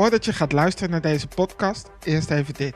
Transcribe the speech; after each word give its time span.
Voordat 0.00 0.24
je 0.24 0.32
gaat 0.32 0.52
luisteren 0.52 0.90
naar 0.90 1.00
deze 1.00 1.26
podcast, 1.26 1.90
eerst 2.02 2.30
even 2.30 2.54
dit. 2.54 2.74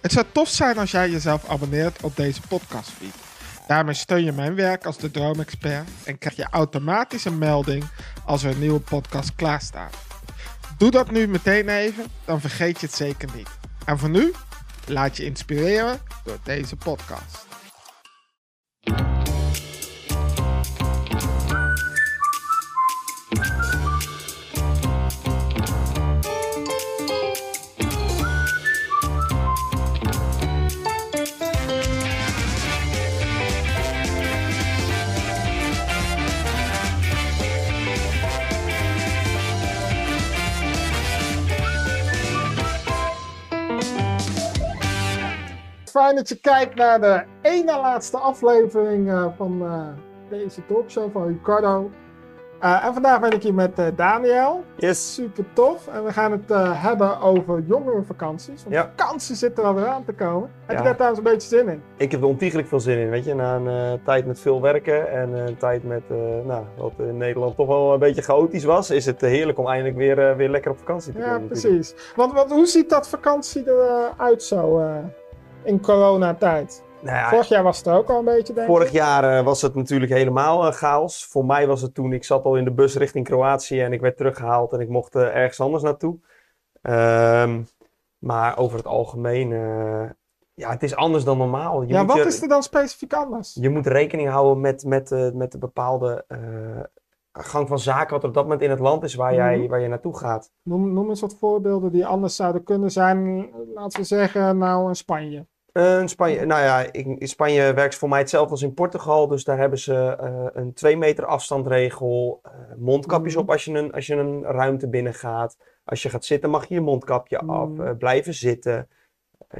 Het 0.00 0.12
zou 0.12 0.26
tof 0.32 0.48
zijn 0.48 0.78
als 0.78 0.90
jij 0.90 1.10
jezelf 1.10 1.48
abonneert 1.48 2.02
op 2.02 2.16
deze 2.16 2.40
podcastfeed. 2.48 3.14
Daarmee 3.66 3.94
steun 3.94 4.24
je 4.24 4.32
mijn 4.32 4.54
werk 4.54 4.86
als 4.86 4.98
de 4.98 5.10
Droomexpert 5.10 5.88
en 6.04 6.18
krijg 6.18 6.36
je 6.36 6.46
automatisch 6.50 7.24
een 7.24 7.38
melding 7.38 7.84
als 8.24 8.42
er 8.42 8.50
een 8.50 8.58
nieuwe 8.58 8.80
podcast 8.80 9.34
klaar 9.34 9.60
staat. 9.60 9.96
Doe 10.78 10.90
dat 10.90 11.10
nu 11.10 11.28
meteen 11.28 11.68
even, 11.68 12.06
dan 12.24 12.40
vergeet 12.40 12.80
je 12.80 12.86
het 12.86 12.94
zeker 12.94 13.28
niet. 13.34 13.48
En 13.84 13.98
voor 13.98 14.10
nu, 14.10 14.32
laat 14.86 15.16
je 15.16 15.24
inspireren 15.24 16.00
door 16.24 16.38
deze 16.42 16.76
podcast. 16.76 17.53
Fijn 45.94 46.16
dat 46.16 46.28
je 46.28 46.40
kijkt 46.40 46.74
naar 46.74 47.00
de 47.00 47.24
ene 47.42 47.76
laatste 47.80 48.18
aflevering 48.18 49.08
uh, 49.08 49.26
van 49.36 49.62
uh, 49.62 49.82
deze 50.28 50.66
talkshow 50.66 51.12
van 51.12 51.26
Ricardo. 51.26 51.90
Uh, 52.62 52.84
en 52.84 52.92
vandaag 52.92 53.20
ben 53.20 53.30
ik 53.30 53.42
hier 53.42 53.54
met 53.54 53.82
Daniel. 53.96 54.64
Yes. 54.76 55.14
Super 55.14 55.44
tof. 55.52 55.86
En 55.86 56.04
we 56.04 56.12
gaan 56.12 56.32
het 56.32 56.78
hebben 56.80 57.20
over 57.20 57.64
jongerenvakanties. 57.66 58.62
Want 58.62 58.74
ja. 58.74 58.92
vakantie 58.96 59.34
zit 59.34 59.58
er 59.58 59.64
alweer 59.64 59.86
aan 59.86 60.04
te 60.04 60.12
komen. 60.12 60.50
Heb 60.60 60.70
ja. 60.70 60.76
je 60.76 60.84
daar 60.84 60.94
trouwens 60.94 61.24
een 61.24 61.32
beetje 61.32 61.48
zin 61.48 61.68
in? 61.68 61.82
Ik 61.96 62.10
heb 62.10 62.20
er 62.20 62.26
ontiegelijk 62.26 62.68
veel 62.68 62.80
zin 62.80 62.98
in. 62.98 63.10
Weet 63.10 63.24
je, 63.24 63.34
na 63.34 63.54
een 63.54 64.02
tijd 64.04 64.26
met 64.26 64.40
veel 64.40 64.60
werken 64.60 65.10
en 65.10 65.32
een 65.32 65.56
tijd 65.56 65.84
met, 65.84 66.02
nou, 66.44 66.64
wat 66.76 66.92
in 66.98 67.16
Nederland 67.16 67.56
toch 67.56 67.66
wel 67.66 67.92
een 67.92 67.98
beetje 67.98 68.22
chaotisch 68.22 68.64
was, 68.64 68.90
is 68.90 69.06
het 69.06 69.20
heerlijk 69.20 69.58
om 69.58 69.68
eindelijk 69.68 69.96
weer, 69.96 70.36
weer 70.36 70.50
lekker 70.50 70.70
op 70.70 70.78
vakantie 70.78 71.12
te 71.12 71.18
komen. 71.18 71.40
Ja, 71.40 71.46
precies. 71.46 71.94
Want, 72.16 72.32
want 72.32 72.50
hoe 72.50 72.66
ziet 72.66 72.90
dat 72.90 73.08
vakantie 73.08 73.64
eruit 73.66 74.42
zo? 74.42 74.82
In 75.64 75.80
coronatijd? 75.80 76.84
Nou 77.00 77.16
ja, 77.16 77.28
Vorig 77.28 77.48
jaar 77.48 77.62
was 77.62 77.78
het 77.78 77.88
ook 77.88 78.08
al 78.08 78.18
een 78.18 78.24
beetje, 78.24 78.52
denk 78.52 78.66
Vorig 78.66 78.90
jaar 78.90 79.38
uh, 79.38 79.44
was 79.44 79.62
het 79.62 79.74
natuurlijk 79.74 80.12
helemaal 80.12 80.66
uh, 80.66 80.72
chaos. 80.72 81.26
Voor 81.26 81.44
mij 81.44 81.66
was 81.66 81.82
het 81.82 81.94
toen, 81.94 82.12
ik 82.12 82.24
zat 82.24 82.44
al 82.44 82.56
in 82.56 82.64
de 82.64 82.72
bus 82.72 82.96
richting 82.96 83.24
Kroatië 83.24 83.80
en 83.80 83.92
ik 83.92 84.00
werd 84.00 84.16
teruggehaald 84.16 84.72
en 84.72 84.80
ik 84.80 84.88
mocht 84.88 85.14
uh, 85.14 85.22
ergens 85.22 85.60
anders 85.60 85.82
naartoe. 85.82 86.18
Um, 86.82 87.66
maar 88.18 88.58
over 88.58 88.76
het 88.76 88.86
algemeen, 88.86 89.48
ja, 90.54 90.70
het 90.70 90.82
is 90.82 90.96
anders 90.96 91.24
dan 91.24 91.38
normaal. 91.38 91.82
Je 91.82 91.92
ja, 91.92 92.04
wat 92.04 92.16
je, 92.16 92.24
is 92.24 92.42
er 92.42 92.48
dan 92.48 92.62
specifiek 92.62 93.12
anders? 93.12 93.56
Je 93.60 93.68
moet 93.68 93.86
rekening 93.86 94.28
houden 94.28 94.60
met, 94.60 94.84
met, 94.84 95.34
met 95.34 95.52
de 95.52 95.58
bepaalde 95.58 96.24
gang 97.32 97.68
van 97.68 97.78
zaken 97.78 98.10
wat 98.10 98.22
er 98.22 98.28
op 98.28 98.34
dat 98.34 98.42
moment 98.42 98.62
in 98.62 98.70
het 98.70 98.78
land 98.78 99.02
is 99.02 99.14
waar, 99.14 99.30
mm 99.30 99.36
jij, 99.36 99.68
waar 99.68 99.80
je 99.80 99.88
naartoe 99.88 100.18
gaat. 100.18 100.50
Noem, 100.62 100.92
noem 100.92 101.08
eens 101.08 101.20
wat 101.20 101.36
voorbeelden 101.38 101.92
die 101.92 102.06
anders 102.06 102.36
zouden 102.36 102.62
kunnen 102.62 102.90
zijn, 102.90 103.50
laten 103.74 104.00
we 104.00 104.06
zeggen, 104.06 104.58
nou 104.58 104.88
in 104.88 104.96
Spanje. 104.96 105.46
Uh, 105.74 106.00
in 106.00 106.08
Spanje, 106.08 106.44
nou 106.44 106.62
ja, 106.62 106.92
in 106.92 107.28
Spanje 107.28 107.74
werkt 107.74 107.94
voor 107.94 108.08
mij 108.08 108.18
hetzelfde 108.18 108.50
als 108.50 108.62
in 108.62 108.74
Portugal. 108.74 109.28
Dus 109.28 109.44
daar 109.44 109.58
hebben 109.58 109.78
ze 109.78 110.18
uh, 110.22 110.46
een 110.52 110.72
2 110.72 110.96
meter 110.96 111.26
afstandregel. 111.26 112.40
Uh, 112.46 112.52
mondkapjes 112.76 113.34
mm. 113.34 113.40
op 113.40 113.50
als 113.50 113.64
je, 113.64 113.72
een, 113.72 113.92
als 113.92 114.06
je 114.06 114.14
een 114.14 114.42
ruimte 114.42 114.88
binnen 114.88 115.14
gaat. 115.14 115.56
Als 115.84 116.02
je 116.02 116.08
gaat 116.08 116.24
zitten 116.24 116.50
mag 116.50 116.68
je 116.68 116.74
je 116.74 116.80
mondkapje 116.80 117.40
mm. 117.42 117.50
af. 117.50 117.96
blijven 117.98 118.34
zitten. 118.34 118.88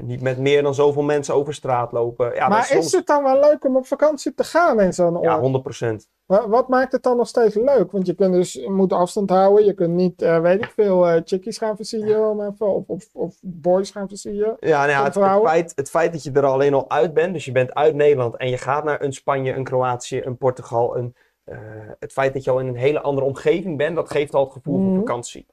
Niet 0.01 0.21
met 0.21 0.37
meer 0.37 0.63
dan 0.63 0.73
zoveel 0.73 1.03
mensen 1.03 1.33
over 1.33 1.53
straat 1.53 1.91
lopen. 1.91 2.35
Ja, 2.35 2.47
maar 2.47 2.59
is, 2.59 2.67
soms... 2.67 2.91
het 2.91 3.07
dan 3.07 3.23
wel 3.23 3.39
leuk 3.39 3.65
om 3.65 3.75
op 3.75 3.87
vakantie 3.87 4.33
te 4.33 4.43
gaan 4.43 4.79
in 4.79 4.93
zo'n? 4.93 5.21
Ja, 5.21 5.61
100%. 5.99 6.13
Wat 6.25 6.67
maakt 6.67 6.91
het 6.91 7.03
dan 7.03 7.17
nog 7.17 7.27
steeds 7.27 7.55
leuk? 7.55 7.91
Want 7.91 8.07
je 8.07 8.15
kunt 8.15 8.33
dus 8.33 8.53
je 8.53 8.69
moet 8.69 8.93
afstand 8.93 9.29
houden. 9.29 9.65
Je 9.65 9.73
kunt 9.73 9.93
niet, 9.93 10.21
uh, 10.21 10.41
weet 10.41 10.63
ik 10.63 10.71
veel, 10.75 11.07
uh, 11.07 11.21
chickies 11.25 11.57
gaan 11.57 11.75
versieren 11.75 12.55
of, 12.57 12.61
of, 12.87 13.09
of, 13.13 13.35
boys 13.41 13.91
gaan 13.91 14.07
versieren. 14.07 14.57
Ja, 14.59 14.77
nou 14.77 14.89
ja 14.89 15.03
het, 15.03 15.15
het, 15.15 15.41
feit, 15.43 15.71
het 15.75 15.89
feit 15.89 16.11
dat 16.11 16.23
je 16.23 16.31
er 16.31 16.45
alleen 16.45 16.73
al 16.73 16.89
uit 16.89 17.13
bent, 17.13 17.33
dus 17.33 17.45
je 17.45 17.51
bent 17.51 17.73
uit 17.73 17.95
Nederland 17.95 18.37
en 18.37 18.49
je 18.49 18.57
gaat 18.57 18.83
naar 18.83 19.01
een 19.01 19.13
Spanje, 19.13 19.53
een 19.53 19.63
Kroatië, 19.63 20.21
een 20.23 20.37
Portugal. 20.37 20.97
Een, 20.97 21.15
uh, 21.45 21.57
het 21.99 22.11
feit 22.11 22.33
dat 22.33 22.43
je 22.43 22.51
al 22.51 22.59
in 22.59 22.67
een 22.67 22.75
hele 22.75 23.01
andere 23.01 23.25
omgeving 23.25 23.77
bent, 23.77 23.95
dat 23.95 24.11
geeft 24.11 24.33
al 24.33 24.43
het 24.43 24.53
gevoel 24.53 24.75
van 24.75 24.89
mhm. 24.89 24.99
vakantie. 24.99 25.45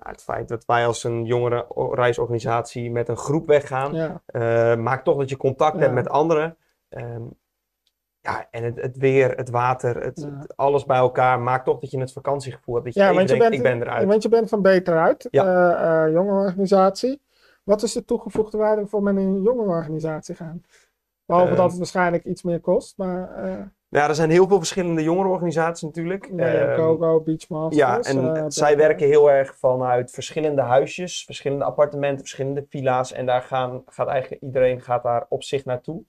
Nou, 0.00 0.12
het 0.12 0.22
feit 0.22 0.48
dat 0.48 0.64
wij 0.64 0.86
als 0.86 1.04
een 1.04 1.24
jongere 1.24 1.66
reisorganisatie 1.92 2.90
met 2.90 3.08
een 3.08 3.16
groep 3.16 3.46
weggaan, 3.46 3.94
ja. 3.94 4.76
maakt 4.76 5.04
toch 5.04 5.18
dat 5.18 5.28
je 5.28 5.36
contact 5.36 5.78
hebt 5.78 5.94
met 5.94 6.08
anderen. 6.08 6.56
Um, 6.88 7.38
ja, 8.20 8.46
en 8.50 8.64
het, 8.64 8.80
het 8.80 8.96
weer, 8.96 9.36
het 9.36 9.50
water, 9.50 10.02
het, 10.02 10.28
alles 10.56 10.84
bij 10.84 10.96
elkaar 10.96 11.40
maakt 11.40 11.64
toch 11.64 11.80
dat 11.80 11.90
je 11.90 12.00
het 12.00 12.12
vakantiegevoel 12.12 12.74
hebt. 12.74 12.86
Dat 12.86 12.94
je 12.94 13.00
ja, 13.00 13.14
want 13.14 13.30
je 13.30 13.38
denkt, 13.38 13.42
bent, 13.42 13.54
ik 13.54 13.62
ben 13.62 13.82
eruit. 13.82 14.08
Want 14.08 14.22
je 14.22 14.28
bent 14.28 14.48
van 14.48 14.62
Beter 14.62 14.98
Uit, 14.98 15.28
ja. 15.30 15.44
uh, 15.44 16.06
uh, 16.06 16.12
jonge 16.12 16.32
organisatie. 16.32 17.22
Wat 17.64 17.82
is 17.82 17.92
de 17.92 18.04
toegevoegde 18.04 18.58
waarde 18.58 18.86
voor 18.86 19.02
men 19.02 19.18
in 19.18 19.28
een 19.28 19.42
jonge 19.42 19.62
organisatie 19.62 20.34
gaan? 20.34 20.62
Behalve 21.24 21.54
dat 21.54 21.68
het 21.68 21.78
waarschijnlijk 21.78 22.24
iets 22.24 22.42
meer 22.42 22.60
kost, 22.60 22.96
maar... 22.96 23.72
Ja, 23.90 24.08
er 24.08 24.14
zijn 24.14 24.30
heel 24.30 24.48
veel 24.48 24.56
verschillende 24.56 25.02
jongerenorganisaties 25.02 25.82
natuurlijk. 25.82 26.30
Ja, 26.36 26.74
Coco, 26.74 27.20
Beachmasters. 27.20 27.76
Ja, 27.76 28.00
en 28.00 28.52
zij 28.52 28.76
werken 28.76 29.06
heel 29.06 29.30
erg 29.30 29.56
vanuit 29.58 30.10
verschillende 30.10 30.62
huisjes, 30.62 31.24
verschillende 31.24 31.64
appartementen, 31.64 32.18
verschillende 32.18 32.66
villa's. 32.68 33.12
En 33.12 33.26
daar 33.26 33.42
gaan, 33.42 33.82
gaat 33.86 34.08
eigenlijk 34.08 34.42
iedereen 34.42 34.80
gaat 34.80 35.02
daar 35.02 35.26
op 35.28 35.42
zich 35.42 35.64
naartoe. 35.64 36.02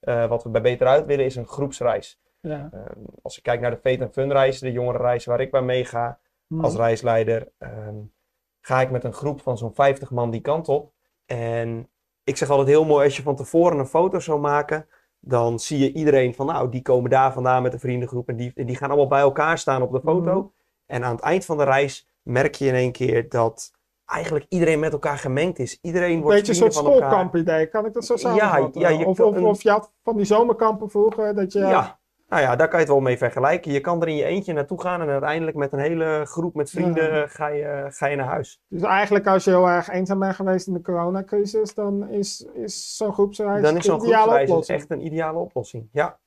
Uh, 0.00 0.26
wat 0.26 0.42
we 0.42 0.48
bij 0.48 0.60
Beter 0.60 0.86
Uit 0.86 1.06
willen 1.06 1.24
is 1.24 1.36
een 1.36 1.46
groepsreis. 1.46 2.20
Ja. 2.40 2.70
Uh, 2.74 2.80
als 3.22 3.36
ik 3.36 3.42
kijk 3.42 3.60
naar 3.60 3.70
de 3.70 3.76
Fate 3.82 4.08
Fun 4.12 4.32
reis, 4.32 4.58
de 4.58 4.72
jongere 4.72 4.98
reis 4.98 5.24
waar 5.24 5.40
ik 5.40 5.50
bij 5.50 5.62
meega 5.62 6.18
mm. 6.46 6.64
als 6.64 6.76
reisleider, 6.76 7.48
um, 7.58 8.12
ga 8.60 8.80
ik 8.80 8.90
met 8.90 9.04
een 9.04 9.12
groep 9.12 9.40
van 9.40 9.58
zo'n 9.58 9.74
50 9.74 10.10
man 10.10 10.30
die 10.30 10.40
kant 10.40 10.68
op. 10.68 10.92
En 11.26 11.88
ik 12.24 12.36
zeg 12.36 12.50
altijd 12.50 12.68
heel 12.68 12.84
mooi, 12.84 13.04
als 13.04 13.16
je 13.16 13.22
van 13.22 13.36
tevoren 13.36 13.78
een 13.78 13.86
foto 13.86 14.18
zou 14.18 14.40
maken, 14.40 14.86
dan 15.26 15.58
zie 15.58 15.78
je 15.78 15.92
iedereen 15.92 16.34
van, 16.34 16.46
nou, 16.46 16.68
die 16.68 16.82
komen 16.82 17.10
daar 17.10 17.32
vandaan 17.32 17.62
met 17.62 17.72
een 17.72 17.80
vriendengroep 17.80 18.28
en 18.28 18.36
die, 18.36 18.52
en 18.54 18.66
die 18.66 18.76
gaan 18.76 18.88
allemaal 18.88 19.08
bij 19.08 19.20
elkaar 19.20 19.58
staan 19.58 19.82
op 19.82 19.92
de 19.92 20.00
foto. 20.00 20.40
Mm. 20.40 20.52
En 20.86 21.04
aan 21.04 21.14
het 21.14 21.24
eind 21.24 21.44
van 21.44 21.56
de 21.56 21.64
reis 21.64 22.08
merk 22.22 22.54
je 22.54 22.66
in 22.66 22.74
één 22.74 22.92
keer 22.92 23.28
dat 23.28 23.70
eigenlijk 24.04 24.46
iedereen 24.48 24.78
met 24.78 24.92
elkaar 24.92 25.18
gemengd 25.18 25.58
is. 25.58 25.78
Iedereen 25.82 26.20
wordt 26.20 26.36
Beetje 26.36 26.52
een 26.52 26.58
soort 26.58 26.74
schoolkamp-idee, 26.74 27.66
kan 27.66 27.86
ik 27.86 27.92
dat 27.92 28.04
zo 28.04 28.16
zeggen? 28.16 28.40
Ja, 28.40 28.70
ja 28.72 28.88
je 28.88 29.06
of, 29.06 29.20
of, 29.20 29.40
of, 29.40 29.62
je 29.62 29.70
had 29.70 29.92
van 30.02 30.16
die 30.16 30.26
zomerkampen 30.26 30.90
vroeger, 30.90 31.34
dat 31.34 31.52
je... 31.52 31.58
Ja, 31.58 32.00
nou 32.28 32.42
ja, 32.42 32.56
daar 32.56 32.68
kan 32.68 32.78
je 32.78 32.84
het 32.84 32.94
wel 32.94 33.02
mee 33.02 33.18
vergelijken. 33.18 33.72
Je 33.72 33.80
kan 33.80 34.02
er 34.02 34.08
in 34.08 34.16
je 34.16 34.24
eentje 34.24 34.52
naartoe 34.52 34.80
gaan 34.80 35.00
en 35.00 35.08
uiteindelijk 35.08 35.56
met 35.56 35.72
een 35.72 35.78
hele 35.78 36.22
groep 36.24 36.54
met 36.54 36.70
vrienden 36.70 37.30
ga, 37.30 37.48
je, 37.48 37.86
ga 37.88 38.06
je 38.06 38.16
naar 38.16 38.26
huis. 38.26 38.60
Dus 38.68 38.82
eigenlijk 38.82 39.26
als 39.26 39.44
je 39.44 39.50
heel 39.50 39.68
erg 39.68 39.88
eenzaam 39.88 40.18
bent 40.18 40.34
geweest 40.34 40.66
in 40.66 40.72
de 40.72 40.82
coronacrisis, 40.82 41.74
dan 41.74 42.08
is, 42.08 42.46
is 42.54 42.96
zo'n 42.96 43.12
groepsreis 43.12 43.62
Dan 43.62 43.76
is 43.76 43.84
zo'n 43.84 44.00
groepsreis 44.00 44.68
echt 44.68 44.90
een 44.90 45.04
ideale 45.04 45.38
oplossing, 45.38 45.88
ja. 45.92 46.18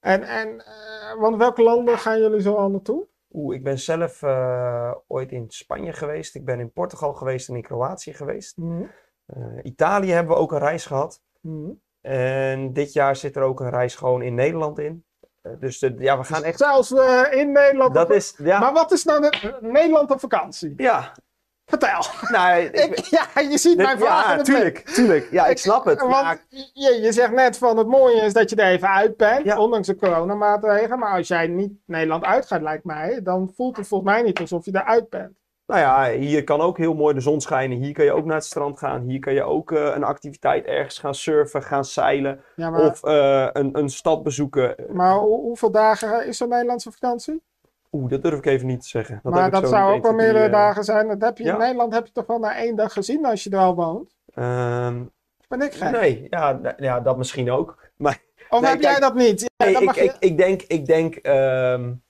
En, 0.00 0.22
en 0.22 0.48
uh, 0.48 1.20
want 1.20 1.36
welke 1.36 1.62
landen 1.62 1.98
gaan 1.98 2.20
jullie 2.20 2.40
zo 2.40 2.54
al 2.54 2.70
naartoe? 2.70 3.06
Oeh, 3.32 3.54
ik 3.54 3.62
ben 3.62 3.78
zelf 3.78 4.22
uh, 4.22 4.94
ooit 5.06 5.32
in 5.32 5.44
Spanje 5.48 5.92
geweest. 5.92 6.34
Ik 6.34 6.44
ben 6.44 6.60
in 6.60 6.72
Portugal 6.72 7.12
geweest 7.12 7.48
en 7.48 7.56
in 7.56 7.62
Kroatië 7.62 8.12
geweest. 8.12 8.56
Mm. 8.56 8.90
Uh, 9.36 9.58
Italië 9.62 10.10
hebben 10.10 10.34
we 10.34 10.40
ook 10.40 10.52
een 10.52 10.58
reis 10.58 10.86
gehad. 10.86 11.22
Mm. 11.40 11.80
En 12.00 12.72
dit 12.72 12.92
jaar 12.92 13.16
zit 13.16 13.36
er 13.36 13.42
ook 13.42 13.60
een 13.60 13.70
reis 13.70 13.94
gewoon 13.94 14.22
in 14.22 14.34
Nederland 14.34 14.78
in. 14.78 15.04
Uh, 15.46 15.52
dus 15.60 15.78
de, 15.78 15.94
ja, 15.98 16.18
we 16.18 16.24
gaan 16.24 16.44
echt. 16.44 16.58
Zelfs 16.58 16.90
in 17.30 17.52
Nederland. 17.52 17.94
Dat 17.94 18.10
is, 18.10 18.34
ja. 18.38 18.58
Maar 18.58 18.72
wat 18.72 18.92
is 18.92 19.04
nou 19.04 19.20
de, 19.20 19.58
Nederland 19.60 20.10
op 20.10 20.20
vakantie? 20.20 20.74
Ja, 20.76 21.12
Vertel. 21.66 22.04
Nou, 22.30 22.62
ik, 22.84 22.98
ja, 22.98 23.40
je 23.40 23.58
ziet 23.58 23.76
mijn 23.76 23.98
vraag. 23.98 24.36
Ja, 24.36 24.42
tuurlijk, 24.42 24.78
tuurlijk. 24.78 25.30
Ja, 25.30 25.46
ik 25.46 25.58
snap 25.58 25.84
het. 25.84 26.00
Want 26.00 26.46
je, 26.72 27.00
je 27.00 27.12
zegt 27.12 27.32
net 27.32 27.58
van 27.58 27.76
het 27.78 27.86
mooie 27.86 28.22
is 28.22 28.32
dat 28.32 28.50
je 28.50 28.56
er 28.56 28.72
even 28.72 28.88
uit 28.88 29.16
bent, 29.16 29.56
ondanks 29.56 29.86
de 29.86 29.96
coronamaatregelen. 29.96 30.98
Maar 30.98 31.16
als 31.16 31.28
jij 31.28 31.46
niet 31.46 31.72
Nederland 31.86 32.24
uitgaat, 32.24 32.62
lijkt 32.62 32.84
mij, 32.84 33.22
dan 33.22 33.52
voelt 33.54 33.76
het 33.76 33.86
volgens 33.86 34.10
mij 34.10 34.22
niet 34.22 34.40
alsof 34.40 34.64
je 34.64 34.70
eruit 34.74 35.08
bent. 35.08 35.32
Nou 35.66 35.80
ja, 35.80 36.18
hier 36.18 36.44
kan 36.44 36.60
ook 36.60 36.78
heel 36.78 36.94
mooi 36.94 37.14
de 37.14 37.20
zon 37.20 37.40
schijnen. 37.40 37.78
Hier 37.78 37.92
kan 37.92 38.04
je 38.04 38.12
ook 38.12 38.24
naar 38.24 38.36
het 38.36 38.44
strand 38.44 38.78
gaan. 38.78 39.02
Hier 39.02 39.18
kan 39.18 39.34
je 39.34 39.42
ook 39.42 39.70
uh, 39.70 39.94
een 39.94 40.04
activiteit 40.04 40.64
ergens 40.64 40.98
gaan 40.98 41.14
surfen, 41.14 41.62
gaan 41.62 41.84
zeilen. 41.84 42.40
of 42.56 43.04
uh, 43.04 43.48
een, 43.52 43.78
een 43.78 43.88
stad 43.88 44.22
bezoeken. 44.22 44.74
Maar 44.92 45.14
hoeveel 45.18 45.70
dagen 45.70 46.26
is 46.26 46.36
zo'n 46.36 46.48
Nederlandse 46.48 46.92
vakantie? 46.92 47.42
Oeh, 47.92 48.10
dat 48.10 48.22
durf 48.22 48.38
ik 48.38 48.46
even 48.46 48.66
niet 48.66 48.82
te 48.82 48.88
zeggen. 48.88 49.20
Dat 49.22 49.32
maar 49.32 49.50
dat 49.50 49.68
zou 49.68 49.94
ook 49.94 50.02
wel 50.02 50.12
meerdere 50.12 50.44
eh, 50.44 50.52
dagen 50.52 50.84
zijn. 50.84 51.08
Dat 51.08 51.20
heb 51.20 51.38
je, 51.38 51.44
In 51.44 51.58
Nederland 51.58 51.94
heb 51.94 52.06
je 52.06 52.12
toch 52.12 52.26
wel 52.26 52.38
na 52.38 52.56
één 52.56 52.76
dag 52.76 52.92
gezien 52.92 53.24
als 53.24 53.44
je 53.44 53.50
er 53.50 53.58
al 53.58 53.74
woont? 53.74 54.16
Um, 54.34 55.12
ben 55.48 55.60
ik 55.60 55.74
gek? 55.74 55.90
Nee, 55.90 56.26
ja, 56.30 56.60
ja, 56.76 57.00
dat 57.00 57.16
misschien 57.16 57.50
ook. 57.50 57.78
Maar, 57.96 58.22
of 58.48 58.68
heb 58.68 58.80
jij 58.80 59.00
dat 59.00 59.14
niet? 59.14 59.50
nee, 59.56 59.76
ik, 59.76 59.96
ik, 59.96 60.16
ik, 60.18 60.36
denk, 60.36 60.62
ik 60.62 60.86
denk 60.86 61.18
um, 61.22 62.02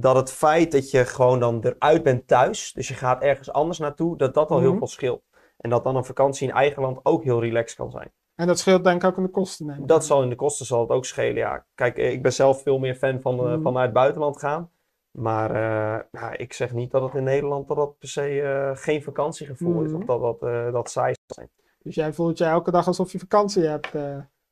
dat 0.00 0.16
het 0.16 0.32
feit 0.32 0.72
dat 0.72 0.90
je 0.90 1.04
gewoon 1.04 1.40
dan 1.40 1.60
eruit 1.64 2.02
bent 2.02 2.26
thuis, 2.26 2.72
dus 2.72 2.88
je 2.88 2.94
gaat 2.94 3.22
ergens 3.22 3.52
anders 3.52 3.78
naartoe, 3.78 4.16
dat 4.16 4.34
dat 4.34 4.50
al 4.50 4.58
heel 4.60 4.68
Mhm. 4.68 4.78
veel 4.78 4.86
scheelt. 4.86 5.22
En 5.56 5.70
dat 5.70 5.84
dan 5.84 5.96
een 5.96 6.04
vakantie 6.04 6.48
in 6.48 6.54
eigen 6.54 6.82
land 6.82 7.00
ook 7.02 7.24
heel 7.24 7.40
relaxed 7.40 7.76
kan 7.76 7.90
zijn. 7.90 8.10
En 8.34 8.46
dat 8.46 8.58
scheelt 8.58 8.84
denk 8.84 9.02
ik 9.02 9.08
ook 9.08 9.16
in 9.16 9.22
de 9.22 9.28
kosten. 9.30 9.66
Neem 9.66 9.80
ik 9.82 9.88
Dat 9.88 10.04
zal 10.06 10.22
in 10.22 10.28
de 10.28 10.34
kosten 10.34 10.66
zal 10.66 10.80
het 10.80 10.90
ook 10.90 11.04
schelen, 11.04 11.34
ja. 11.36 11.64
Kijk, 11.74 11.98
eh, 11.98 12.12
ik 12.12 12.22
ben 12.22 12.32
zelf 12.32 12.62
veel 12.62 12.78
meer 12.78 12.94
fan 12.94 13.20
van, 13.20 13.38
eh, 13.38 13.44
Mhm. 13.52 13.62
van 13.62 13.72
naar 13.72 13.82
het 13.82 13.92
buitenland 13.92 14.38
gaan. 14.38 14.70
Maar 15.10 15.50
eh, 15.50 16.04
nou, 16.20 16.34
ik 16.36 16.52
zeg 16.52 16.72
niet 16.72 16.90
dat 16.90 17.02
het 17.02 17.14
in 17.14 17.22
Nederland 17.24 17.68
dat 17.68 17.76
dat 17.76 17.98
per 17.98 18.08
se 18.08 18.72
geen 18.74 19.02
vakantiegevoel 19.02 19.82
is. 19.82 19.90
Mhm. 19.90 20.00
Of 20.00 20.04
dat 20.06 20.40
dat, 20.40 20.72
dat 20.72 20.90
saai 20.90 21.14
zal 21.14 21.36
zijn. 21.36 21.48
Dus 21.82 21.94
jij 21.94 22.12
voelt 22.12 22.38
je 22.38 22.44
elke 22.44 22.70
dag 22.70 22.86
alsof 22.86 23.12
je 23.12 23.18
vakantie 23.18 23.62
hebt. 23.66 23.88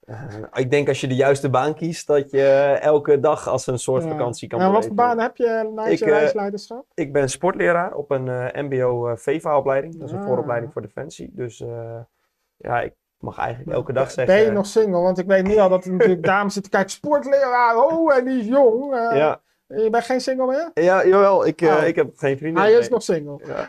Eh. 0.07 0.23
Ik 0.53 0.71
denk 0.71 0.89
als 0.89 1.01
je 1.01 1.07
de 1.07 1.15
juiste 1.15 1.51
baan 1.51 1.75
kiest, 1.75 2.07
dat 2.07 2.31
je 2.31 2.45
elke 2.81 3.21
dag 3.21 3.49
als 3.49 3.67
een 3.67 3.79
soort 3.79 4.03
Ja. 4.03 4.09
vakantie 4.11 4.49
kan 4.49 4.61
En 4.61 4.73
wat 4.73 4.87
voor 4.87 4.95
baan 4.95 5.19
heb 5.19 5.37
je 5.37 5.71
naast 5.75 5.91
Ik, 5.93 5.99
je 5.99 6.05
eh, 6.05 6.11
reisleiderschap? 6.11 6.85
Ik 6.95 7.13
ben 7.13 7.29
sportleraar 7.29 7.95
op 7.95 8.11
een 8.11 8.29
eh, 8.29 8.63
MBO-VEVA-opleiding. 8.63 9.99
Dat 9.99 10.09
is 10.09 10.15
een 10.15 10.21
Ah. 10.21 10.27
vooropleiding 10.27 10.73
voor 10.73 10.83
Defensie. 10.83 11.31
Dus 11.35 11.65
ja, 12.57 12.81
ik 12.81 12.93
mag 13.19 13.39
eigenlijk 13.39 13.71
elke 13.77 13.93
dag 13.93 14.15
Ben 14.15 14.27
zeggen... 14.27 14.45
je 14.45 14.51
nog 14.51 14.67
single? 14.67 15.01
Want 15.01 15.19
ik 15.19 15.27
weet 15.27 15.47
nu 15.47 15.57
al 15.57 15.69
dat 15.69 15.85
er 15.85 15.93
natuurlijk 15.93 16.23
dames 16.35 16.53
zitten 16.55 16.73
kijken. 16.73 16.91
Sportleraar, 16.91 17.77
oh, 17.77 18.17
en 18.17 18.25
die 18.25 18.39
is 18.41 18.47
jong. 18.47 18.95
Ja, 18.95 19.41
Je 19.67 19.91
bent 19.91 20.05
geen 20.05 20.21
single 20.21 20.47
meer? 20.47 20.71
ja 20.85 21.07
jawel, 21.07 21.47
ik, 21.47 21.61
Oh. 21.65 21.87
ik 21.87 21.97
heb 21.97 22.11
geen 22.17 22.39
vrienden. 22.39 22.63
Hij 22.63 22.73
is 22.73 22.89
nog 22.89 23.03
single. 23.03 23.41
Ja. 23.45 23.67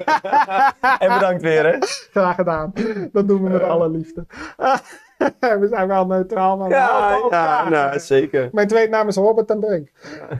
en 1.06 1.12
bedankt 1.14 1.42
weer, 1.42 1.66
hè? 1.72 1.76
Graag 2.10 2.34
gedaan. 2.34 2.72
Dat 3.12 3.28
doen 3.28 3.42
we 3.42 3.48
met 3.48 3.62
alle 3.62 3.88
liefde. 3.88 4.26
we 5.60 5.66
zijn 5.70 5.88
wel 5.88 6.06
neutraal, 6.06 6.56
maar 6.56 6.70
Ja, 6.70 7.20
ja 7.30 7.68
nou, 7.68 7.98
zeker. 8.00 8.48
Mijn 8.52 8.68
tweede 8.68 8.90
naam 8.90 9.08
is 9.08 9.16
Robert 9.16 9.50
en 9.50 9.60
Brink. 9.60 9.90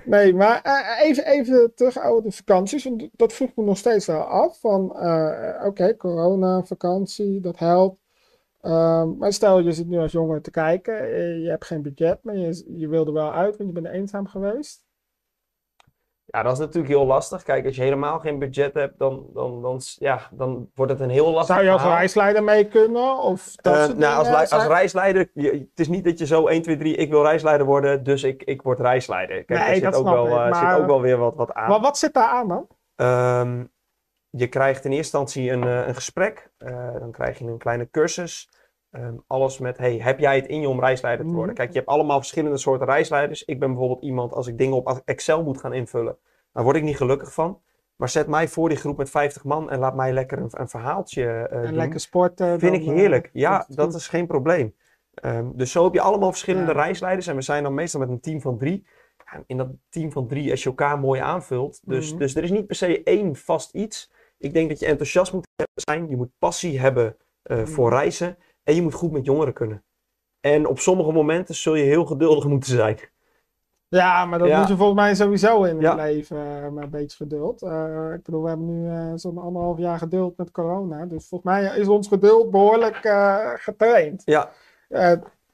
Nee, 0.04 0.34
maar 0.34 0.60
eh, 0.62 1.08
even, 1.08 1.26
even 1.26 1.74
terug 1.74 2.04
over 2.04 2.22
de 2.22 2.32
vakanties. 2.32 2.84
Want 2.84 3.08
dat 3.12 3.32
vroeg 3.32 3.50
me 3.54 3.64
nog 3.64 3.76
steeds 3.78 4.06
wel 4.06 4.22
af. 4.22 4.60
Van, 4.60 4.96
eh, 4.96 5.66
oké, 5.66 5.96
corona, 5.96 6.62
vakantie, 6.62 7.40
dat 7.40 7.58
helpt. 7.58 7.98
Ehm, 8.60 9.16
maar 9.18 9.32
stel, 9.32 9.58
je 9.60 9.72
zit 9.72 9.86
nu 9.86 9.98
als 9.98 10.12
jongen 10.12 10.42
te 10.42 10.50
kijken. 10.50 11.00
eh, 11.00 11.42
je 11.42 11.48
hebt 11.48 11.64
geen 11.64 11.82
budget, 11.82 12.18
maar 12.22 12.36
je, 12.36 12.64
je 12.76 12.88
wilde 12.88 13.12
wel 13.12 13.32
uit, 13.32 13.56
want 13.56 13.68
je 13.74 13.80
bent 13.80 13.94
eenzaam 13.94 14.26
geweest. 14.26 14.84
Ja, 16.30 16.42
dat 16.42 16.52
is 16.52 16.58
natuurlijk 16.58 16.88
heel 16.94 17.06
lastig. 17.06 17.42
Kijk, 17.42 17.64
als 17.66 17.76
je 17.76 17.82
helemaal 17.82 18.18
geen 18.18 18.38
budget 18.38 18.74
hebt, 18.74 18.98
dan, 18.98 19.26
dan, 19.34 19.62
dan, 19.62 19.80
ja, 19.98 20.20
dan 20.32 20.70
wordt 20.74 20.92
het 20.92 21.00
een 21.00 21.10
heel 21.10 21.30
lastig 21.30 21.54
Zou 21.54 21.66
je 21.66 21.72
als 21.72 21.80
verhaal. 21.80 21.98
reisleider 21.98 22.44
mee 22.44 22.68
kunnen? 22.68 23.18
Of 23.18 23.54
dat 23.56 23.74
Eh, 23.76 23.84
soort 23.84 23.98
nou, 23.98 24.26
als, 24.26 24.50
als 24.50 24.66
reisleider, 24.66 25.30
je- 25.34 25.50
het 25.50 25.80
is 25.80 25.88
niet 25.88 26.04
dat 26.04 26.18
je 26.18 26.26
zo 26.26 26.46
1, 26.46 26.62
2, 26.62 26.76
3, 26.76 26.94
ik 26.96 27.10
wil 27.10 27.22
reisleider 27.22 27.66
worden, 27.66 28.02
dus 28.04 28.22
ik, 28.22 28.42
ik 28.42 28.62
word 28.62 28.80
reisleider. 28.80 29.44
Kijk, 29.44 29.48
Nee, 29.48 29.58
daar 29.68 29.74
zit 29.74 29.82
dat 29.82 29.94
ook, 29.94 30.00
snap 30.00 30.14
wel, 30.14 30.24
ik, 30.26 30.30
eh, 30.32 30.50
maar- 30.50 30.70
zit 30.72 30.80
ook 30.80 30.86
wel 30.86 31.00
weer 31.00 31.16
wat, 31.16 31.34
wat 31.34 31.52
aan. 31.52 31.68
Maar 31.68 31.80
wat 31.80 31.98
zit 31.98 32.14
daar 32.14 32.28
aan 32.28 32.48
dan? 32.48 32.66
Ehm, 32.96 33.64
je 34.30 34.46
krijgt 34.46 34.84
in 34.84 34.90
eerste 34.92 35.18
instantie 35.18 35.50
een, 35.50 35.64
eh, 35.64 35.86
een 35.86 35.94
gesprek. 35.94 36.50
Eh, 36.58 36.92
dan 36.98 37.10
krijg 37.10 37.38
je 37.38 37.44
een 37.44 37.58
kleine 37.58 37.90
cursus. 37.90 38.48
Ehm, 38.90 39.14
alles 39.26 39.58
met, 39.58 39.78
hey, 39.78 39.96
heb 39.98 40.18
jij 40.18 40.36
het 40.36 40.46
in 40.46 40.60
je 40.60 40.68
om 40.68 40.80
reisleider 40.80 41.24
te 41.26 41.30
worden? 41.32 41.46
Mhm. 41.54 41.56
Kijk, 41.56 41.72
je 41.72 41.78
hebt 41.78 41.90
allemaal 41.90 42.18
verschillende 42.18 42.56
soorten 42.56 42.86
reisleiders. 42.86 43.44
Ik 43.44 43.58
ben 43.58 43.68
bijvoorbeeld 43.68 44.02
iemand, 44.02 44.32
als 44.32 44.46
ik 44.46 44.58
dingen 44.58 44.76
op 44.76 45.02
Excel 45.04 45.42
moet 45.42 45.60
gaan 45.60 45.72
invullen, 45.72 46.16
daar 46.52 46.64
word 46.64 46.76
ik 46.76 46.82
niet 46.82 46.96
gelukkig 46.96 47.32
van. 47.32 47.60
Maar 47.96 48.08
zet 48.08 48.26
mij 48.26 48.48
voor 48.48 48.68
die 48.68 48.78
groep 48.78 48.96
met 48.96 49.10
50 49.10 49.44
man 49.44 49.70
en 49.70 49.78
laat 49.78 49.94
mij 49.94 50.12
lekker 50.12 50.38
een, 50.38 50.48
een 50.50 50.68
verhaaltje 50.68 51.24
eh 51.24 51.58
En 51.58 51.66
doen. 51.66 51.74
lekker 51.74 52.00
sporten. 52.00 52.58
Vind 52.58 52.74
ik 52.74 52.82
eh, 52.86 52.88
heerlijk. 52.94 53.30
Ja, 53.32 53.64
dat 53.68 53.94
is 53.94 54.08
geen 54.08 54.26
probleem. 54.26 54.74
Ehm, 55.14 55.46
dus 55.54 55.72
zo 55.72 55.84
heb 55.84 55.94
je 55.94 56.00
allemaal 56.00 56.30
verschillende 56.30 56.72
Ja. 56.72 56.82
reisleiders. 56.82 57.26
En 57.26 57.34
we 57.36 57.42
zijn 57.42 57.62
dan 57.62 57.74
meestal 57.74 58.00
met 58.00 58.08
een 58.08 58.20
team 58.20 58.40
van 58.40 58.58
drie. 58.58 58.86
Ja, 59.32 59.42
in 59.46 59.56
dat 59.56 59.68
team 59.88 60.12
van 60.12 60.26
drie, 60.28 60.50
als 60.50 60.62
je 60.62 60.68
elkaar 60.68 60.98
mooi 60.98 61.20
aanvult. 61.20 61.80
Dus, 61.84 62.10
Mhm. 62.10 62.18
dus 62.18 62.34
er 62.34 62.42
is 62.42 62.50
niet 62.50 62.66
per 62.66 62.76
se 62.76 63.02
één 63.02 63.36
vast 63.36 63.74
iets. 63.74 64.10
Ik 64.38 64.52
denk 64.52 64.68
dat 64.68 64.78
je 64.78 64.86
enthousiast 64.86 65.32
moet 65.32 65.46
zijn. 65.74 66.08
Je 66.08 66.16
moet 66.16 66.30
passie 66.38 66.80
hebben 66.80 67.16
eh, 67.42 67.56
Mhm. 67.56 67.66
voor 67.66 67.90
reizen. 67.90 68.36
En 68.70 68.76
je 68.76 68.82
moet 68.82 68.94
goed 68.94 69.12
met 69.12 69.24
jongeren 69.24 69.52
kunnen. 69.52 69.82
En 70.40 70.66
op 70.66 70.78
sommige 70.78 71.12
momenten 71.12 71.54
zul 71.54 71.74
je 71.74 71.84
heel 71.84 72.04
geduldig 72.04 72.44
moeten 72.44 72.70
zijn. 72.70 72.98
Ja, 73.88 74.24
maar 74.24 74.38
dat 74.38 74.48
Ja. 74.48 74.58
moet 74.58 74.68
je 74.68 74.76
volgens 74.76 75.00
mij 75.00 75.14
sowieso 75.14 75.62
in 75.64 75.74
het 75.74 75.82
Ja. 75.82 75.94
leven 75.94 76.36
eh, 76.64 76.68
met 76.68 76.84
een 76.84 76.90
beetje 76.90 77.16
geduld. 77.16 77.62
Eh, 77.62 78.12
ik 78.14 78.22
bedoel, 78.22 78.42
we 78.42 78.48
hebben 78.48 78.66
nu 78.82 78.88
eh, 78.90 79.12
zo'n 79.14 79.38
anderhalf 79.38 79.78
jaar 79.78 79.98
geduld 79.98 80.36
met 80.36 80.50
corona. 80.50 81.06
Dus 81.06 81.28
volgens 81.28 81.52
mij 81.52 81.78
is 81.78 81.88
ons 81.88 82.08
geduld 82.08 82.50
behoorlijk 82.50 82.96
eh, 83.04 83.50
getraind. 83.54 84.22
Ja, 84.24 84.50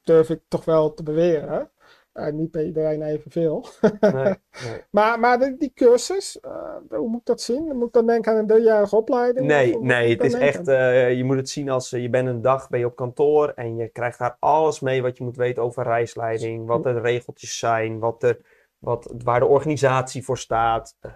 durf 0.05 0.31
ik 0.31 0.41
toch 0.49 0.65
wel 0.65 0.95
te 0.95 1.03
beweren. 1.03 1.71
Eh, 2.17 2.33
niet 2.33 2.51
bij 2.51 2.65
iedereen 2.65 3.03
evenveel. 3.03 3.65
nee, 4.01 4.13
nee. 4.13 4.35
Maar, 4.91 5.21
maar 5.21 5.39
die, 5.39 5.57
die 5.57 5.73
cursus, 5.75 6.41
eh, 6.41 6.75
hoe 6.89 7.09
moet 7.09 7.21
ik 7.21 7.27
dat 7.27 7.41
zien? 7.41 7.77
Moet 7.77 7.87
ik 7.87 7.93
dan 7.93 8.07
denken 8.07 8.33
aan 8.33 8.39
een 8.39 8.47
driejarige 8.47 8.97
opleiding? 8.97 9.47
Nee, 9.47 9.79
nee, 9.79 10.11
het 10.11 10.25
is 10.25 10.35
echt, 10.35 10.69
eh, 10.69 11.17
je 11.17 11.25
moet 11.25 11.37
het 11.37 11.49
zien 11.49 11.69
als 11.71 11.91
je 11.91 12.11
bent 12.11 12.29
een 12.29 12.41
dag, 12.43 12.69
ben 12.69 12.79
je 12.79 12.87
op 12.87 12.97
kantoor 12.97 13.49
en 13.49 13.77
je 13.77 13.89
krijgt 13.89 14.19
daar 14.19 14.37
alles 14.39 14.81
mee 14.81 15.03
wat 15.03 15.17
je 15.17 15.25
moet 15.25 15.37
weten 15.37 15.63
over 15.63 15.83
reisleiding, 15.85 16.67
wat 16.67 16.83
de 16.83 17.01
regeltjes 17.01 17.59
zijn, 17.59 17.99
wat 17.99 18.23
er, 18.23 18.39
wat, 18.79 19.15
waar 19.25 19.41
de 19.41 19.47
organisatie 19.47 20.25
voor 20.25 20.39
staat, 20.39 20.97
ehm, 21.01 21.13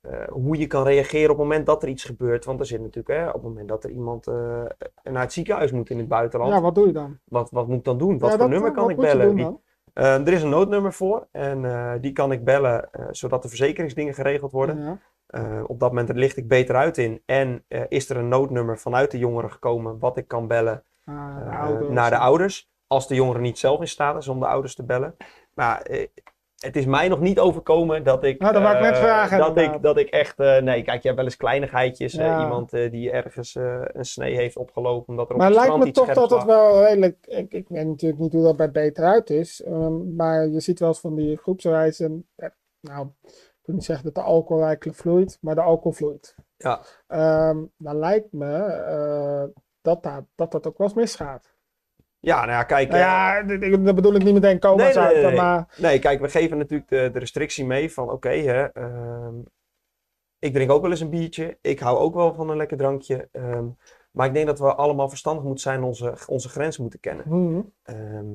eh, 0.00 0.28
hoe 0.28 0.58
je 0.58 0.66
kan 0.66 0.84
reageren 0.84 1.30
op 1.30 1.36
het 1.38 1.46
moment 1.46 1.66
dat 1.66 1.82
er 1.82 1.88
iets 1.88 2.04
gebeurt. 2.04 2.44
Want 2.44 2.60
er 2.60 2.66
zit 2.66 2.80
natuurlijk, 2.80 3.08
hè, 3.20 3.26
op 3.28 3.32
het 3.32 3.42
moment 3.42 3.68
dat 3.68 3.84
er 3.84 3.90
iemand 3.90 4.26
naar 5.02 5.22
het 5.22 5.32
ziekenhuis 5.32 5.72
moet 5.72 5.90
in 5.90 5.98
het 5.98 6.08
buitenland, 6.08 6.52
Ja, 6.52 6.60
wat 6.60 6.74
doe 6.74 6.86
je 6.86 6.92
dan? 6.92 7.18
wat, 7.24 7.50
wat 7.50 7.66
moet 7.68 7.78
ik 7.78 7.84
dan 7.84 7.98
doen? 7.98 8.18
Wat 8.18 8.20
Ja, 8.20 8.28
voor 8.28 8.38
dat- 8.38 8.48
nummer 8.48 8.72
kan 8.72 8.90
ik 8.90 8.96
bellen? 8.96 9.34
Wie- 9.34 9.58
dan? 9.94 10.04
Eh, 10.04 10.26
er 10.26 10.32
is 10.32 10.42
een 10.42 10.48
noodnummer 10.48 10.92
voor 10.92 11.28
en 11.32 11.64
eh, 11.64 11.92
die 12.00 12.12
kan 12.12 12.32
ik 12.32 12.44
bellen 12.44 12.92
eh, 12.92 13.06
zodat 13.10 13.42
de 13.42 13.48
verzekeringsdingen 13.48 14.14
geregeld 14.14 14.52
worden. 14.52 14.82
Ja. 14.82 14.98
Eh, 15.26 15.62
op 15.66 15.80
dat 15.80 15.92
moment 15.92 16.16
licht 16.16 16.36
ik 16.36 16.48
beter 16.48 16.76
uit 16.76 16.98
in. 16.98 17.22
En 17.26 17.64
eh, 17.68 17.82
is 17.88 18.10
er 18.10 18.16
een 18.16 18.28
noodnummer 18.28 18.78
vanuit 18.78 19.10
de 19.10 19.18
jongeren 19.18 19.50
gekomen 19.50 19.98
wat 19.98 20.16
ik 20.16 20.28
kan 20.28 20.46
bellen 20.46 20.84
Ah, 21.04 21.78
de 21.78 21.86
naar 21.90 22.10
de 22.10 22.18
ouders. 22.18 22.70
Als 22.86 23.08
de 23.08 23.14
jongere 23.14 23.38
niet 23.40 23.58
zelf 23.58 23.80
in 23.80 23.88
staat 23.88 24.16
is 24.16 24.28
om 24.28 24.40
de 24.40 24.46
ouders 24.46 24.74
te 24.74 24.84
bellen. 24.84 25.16
Maar 25.54 25.86
het 26.60 26.76
is 26.76 26.86
mij 26.86 27.08
nog 27.08 27.20
niet 27.20 27.38
overkomen 27.38 28.02
dat 28.04 28.24
ik. 28.24 28.40
Nou, 28.40 28.52
dat 28.52 28.62
wou 28.62 28.74
ik 28.74 28.80
net 28.82 28.92
eh, 28.94 29.00
vragen, 29.00 29.38
Dat 29.38 29.48
inderdaad. 29.48 29.74
ik, 29.74 29.82
dat 29.82 29.96
ik 29.96 30.08
echt. 30.08 30.38
eh, 30.40 30.58
nee, 30.62 30.82
kijk, 30.82 31.00
je 31.00 31.06
hebt 31.06 31.16
wel 31.16 31.24
eens 31.24 31.36
kleinigheidjes. 31.36 32.14
eh, 32.16 32.38
iemand 32.40 32.70
die 32.70 33.10
ergens 33.10 33.54
een 33.54 34.04
snee 34.04 34.34
heeft 34.34 34.56
opgelopen. 34.56 35.08
Omdat 35.08 35.30
er 35.30 35.36
Maar 35.36 35.50
lijkt 35.50 35.76
me 35.76 35.90
toch 35.90 36.12
dat 36.12 36.30
het 36.30 36.44
wel 36.44 36.82
redelijk. 36.84 37.26
Ik, 37.26 37.52
ik 37.52 37.68
weet 37.68 37.86
natuurlijk 37.86 38.20
niet 38.20 38.32
hoe 38.32 38.42
dat 38.42 38.56
bij 38.56 38.70
Beter 38.70 39.04
uit 39.04 39.30
is. 39.30 39.62
ehm, 39.62 40.14
maar 40.16 40.46
je 40.48 40.60
ziet 40.60 40.78
wel 40.78 40.88
eens 40.88 41.00
van 41.00 41.14
die 41.14 41.36
groepsreizen. 41.36 42.28
eh, 42.36 42.48
Nou, 42.80 43.06
ik 43.26 43.66
wil 43.66 43.74
niet 43.74 43.84
zeggen 43.84 44.04
dat 44.04 44.14
de 44.14 44.22
alcohol 44.22 44.62
rijkelijk 44.62 44.98
vloeit, 44.98 45.38
maar 45.40 45.54
de 45.54 45.60
alcohol 45.60 45.92
vloeit. 45.92 46.34
Ja. 46.56 46.80
Ehm, 47.06 47.64
dan 47.78 47.96
lijkt 47.98 48.32
me 48.32 48.48
dat, 49.82 50.02
dat, 50.02 50.24
dat 50.34 50.52
dat 50.52 50.66
ook 50.66 50.78
wel 50.78 50.86
eens 50.86 50.96
misgaat. 50.96 51.54
Ja, 52.20 52.36
nou 52.36 52.50
ja, 52.50 52.62
kijk. 52.62 52.88
Nou 52.88 53.00
eh, 53.00 53.06
ja, 53.06 53.36
ik- 53.66 53.84
dat 53.84 53.94
bedoel 53.94 54.14
ik 54.14 54.24
niet 54.24 54.34
meteen 54.34 54.58
coma 54.58 54.82
Nee, 54.82 54.94
nee, 54.94 55.24
nee, 55.24 55.36
maar 55.36 55.74
Nee, 55.78 55.98
kijk, 55.98 56.20
we 56.20 56.28
geven 56.28 56.58
natuurlijk 56.58 56.90
de, 56.90 57.10
de 57.12 57.18
restrictie 57.18 57.64
mee 57.66 57.92
van 57.92 58.10
oké, 58.10 58.28
hè, 58.28 58.62
ehm, 58.64 59.34
ik 60.38 60.52
drink 60.52 60.70
ook 60.70 60.82
wel 60.82 60.90
eens 60.90 61.00
een 61.00 61.10
biertje. 61.10 61.58
Ik 61.60 61.78
hou 61.78 61.98
ook 61.98 62.14
wel 62.14 62.34
van 62.34 62.50
een 62.50 62.56
lekker 62.56 62.76
drankje. 62.76 63.28
ehm, 63.32 63.64
maar 64.10 64.26
ik 64.26 64.34
denk 64.34 64.46
dat 64.46 64.58
we 64.58 64.74
allemaal 64.74 65.08
verstandig 65.08 65.44
moeten 65.44 65.62
zijn 65.62 65.82
onze, 65.82 66.14
onze 66.26 66.48
grenzen 66.48 66.82
moeten 66.82 67.00
kennen. 67.00 67.24
hm, 67.24 67.60
Ehm, 67.82 68.26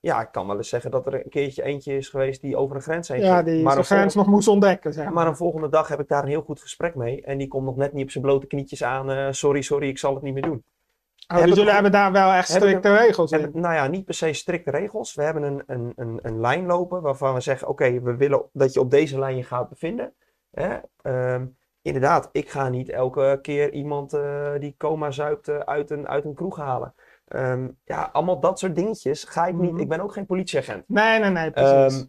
ja, 0.00 0.20
ik 0.20 0.28
kan 0.32 0.46
wel 0.46 0.56
eens 0.56 0.68
zeggen 0.68 0.90
dat 0.90 1.06
er 1.06 1.14
een 1.14 1.30
keertje 1.30 1.62
eentje 1.62 1.96
is 1.96 2.08
geweest 2.08 2.40
die 2.40 2.56
over 2.56 2.76
een 2.76 2.82
grens 2.82 3.08
heen 3.08 3.20
ja, 3.20 3.34
ging. 3.34 3.46
die 3.48 3.62
maar, 3.62 3.72
zijn 3.72 3.84
grens 3.84 4.14
nog 4.14 4.26
moest 4.26 4.48
ontdekken. 4.48 4.92
Zeg 4.92 5.04
maar. 5.04 5.12
maar 5.12 5.26
een 5.26 5.36
volgende 5.36 5.68
dag 5.68 5.88
heb 5.88 6.00
ik 6.00 6.08
daar 6.08 6.22
een 6.22 6.28
heel 6.28 6.42
goed 6.42 6.60
gesprek 6.60 6.94
mee. 6.94 7.22
En 7.22 7.38
die 7.38 7.48
komt 7.48 7.64
nog 7.64 7.76
net 7.76 7.92
niet 7.92 8.04
op 8.04 8.10
zijn 8.10 8.24
blote 8.24 8.46
knietjes 8.46 8.82
aan. 8.84 9.10
eh, 9.10 9.28
sorry, 9.30 9.62
sorry, 9.62 9.88
ik 9.88 9.98
zal 9.98 10.14
het 10.14 10.22
niet 10.22 10.32
meer 10.34 10.42
doen. 10.42 10.64
Oh, 11.36 11.44
dus 11.44 11.56
jullie 11.56 11.72
hebben 11.72 11.92
daar 11.92 12.12
wel 12.12 12.32
echt 12.32 12.48
strikte 12.48 12.96
regels 12.96 13.32
in. 13.32 13.50
nou 13.52 13.74
ja, 13.74 13.86
niet 13.86 14.04
per 14.04 14.14
se 14.14 14.32
strikte 14.32 14.70
regels. 14.70 15.14
We 15.14 15.22
hebben 15.22 15.42
een, 15.42 15.62
een, 15.66 15.92
een, 15.96 16.18
een 16.22 16.40
lijn 16.40 16.66
lopen 16.66 17.02
waarvan 17.02 17.34
we 17.34 17.40
zeggen: 17.40 17.68
Oké, 17.68 18.00
we 18.00 18.16
willen 18.16 18.44
dat 18.52 18.72
je 18.72 18.80
op 18.80 18.90
deze 18.90 19.18
lijn 19.18 19.36
je 19.36 19.42
gaat 19.42 19.68
bevinden. 19.68 20.14
Hè? 20.50 20.78
Ehm, 21.02 21.46
inderdaad, 21.82 22.28
ik 22.32 22.50
ga 22.50 22.68
niet 22.68 22.88
elke 22.88 23.38
keer 23.42 23.72
iemand 23.72 24.12
eh, 24.12 24.52
die 24.58 24.74
coma 24.78 25.10
zuipt 25.10 25.48
eh, 25.48 25.58
uit, 25.58 25.90
een, 25.90 26.08
uit 26.08 26.24
een 26.24 26.34
kroeg 26.34 26.56
halen. 26.56 26.94
Ehm, 27.28 27.68
ja, 27.84 28.10
allemaal 28.12 28.40
dat 28.40 28.58
soort 28.58 28.74
dingetjes 28.74 29.24
ga 29.24 29.46
ik 29.46 29.54
niet. 29.54 29.72
Mhm. 29.72 29.80
Ik 29.80 29.88
ben 29.88 30.00
ook 30.00 30.12
geen 30.12 30.26
politieagent. 30.26 30.88
Nee, 30.88 31.18
nee, 31.18 31.30
nee, 31.30 31.50
precies. 31.50 32.00
Ehm, 32.00 32.04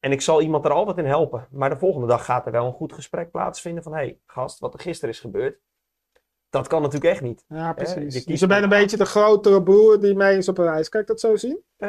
en 0.00 0.12
ik 0.12 0.20
zal 0.20 0.42
iemand 0.42 0.64
er 0.64 0.72
altijd 0.72 0.98
in 0.98 1.04
helpen. 1.04 1.48
Maar 1.50 1.70
de 1.70 1.76
volgende 1.76 2.06
dag 2.06 2.24
gaat 2.24 2.46
er 2.46 2.52
wel 2.52 2.66
een 2.66 2.72
goed 2.72 2.92
gesprek 2.92 3.30
plaatsvinden 3.30 3.82
van... 3.82 3.92
Hé, 3.92 3.98
hey, 3.98 4.18
gast, 4.26 4.58
wat 4.58 4.74
er 4.74 4.80
gisteren 4.80 5.14
is 5.14 5.20
gebeurd, 5.20 5.58
dat 6.56 6.68
kan 6.68 6.82
natuurlijk 6.82 7.12
echt 7.12 7.22
niet. 7.22 7.44
ja, 7.48 7.68
je 7.68 7.74
precies. 7.74 8.14
kiest 8.14 8.26
dus 8.26 8.40
je 8.40 8.46
bent 8.46 8.62
een 8.62 8.68
beetje 8.68 8.96
de 8.96 9.04
grotere 9.04 9.62
broer 9.62 10.00
die 10.00 10.14
mee 10.14 10.36
is 10.36 10.48
op 10.48 10.58
een 10.58 10.64
reis. 10.64 10.88
Kijk 10.88 11.06
dat 11.06 11.20
zo 11.20 11.36
zien? 11.36 11.62
Eh, 11.76 11.88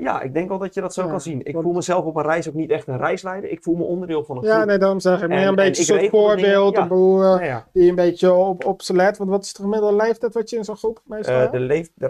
ja, 0.00 0.20
ik 0.22 0.34
denk 0.34 0.48
wel 0.48 0.58
dat 0.58 0.74
je 0.74 0.80
dat 0.80 0.94
zo 0.94 1.02
Ja, 1.02 1.08
kan 1.10 1.20
zien. 1.20 1.40
Ik 1.44 1.52
want- 1.52 1.64
voel 1.64 1.74
mezelf 1.74 2.04
op 2.04 2.16
een 2.16 2.22
reis 2.22 2.48
ook 2.48 2.54
niet 2.54 2.70
echt 2.70 2.86
een 2.86 2.96
reisleider. 2.98 3.50
Ik 3.50 3.62
voel 3.62 3.74
me 3.76 3.82
onderdeel 3.82 4.24
van 4.24 4.36
een 4.36 4.42
Ja, 4.44 4.54
groep. 4.54 4.66
nee, 4.66 4.78
daarom 4.78 5.00
zeg 5.00 5.22
ik. 5.22 5.28
Meer 5.28 5.38
En- 5.38 5.48
een 5.48 5.54
beetje 5.54 5.92
en 5.92 5.98
een 5.98 6.00
soort 6.00 6.10
voorbeeld. 6.10 6.76
ja. 6.76 6.82
Een 6.82 6.88
boel, 6.88 7.22
eh, 7.38 7.46
ja, 7.46 7.66
die 7.72 7.88
een 7.88 7.94
beetje 7.94 8.32
op, 8.32 8.64
op 8.64 8.82
ze 8.82 8.94
let. 8.94 9.16
Want 9.18 9.30
wat 9.30 9.44
is 9.44 9.52
de 9.52 9.62
gemiddelde 9.62 9.96
leeftijd 9.96 10.34
wat 10.34 10.50
je 10.50 10.56
in 10.56 10.64
zo'n 10.64 10.76
groep 10.76 11.00
meestal 11.04 11.38
hebt? 11.38 11.52
de, 11.52 11.58
leef, 11.60 11.90
de 11.94 12.06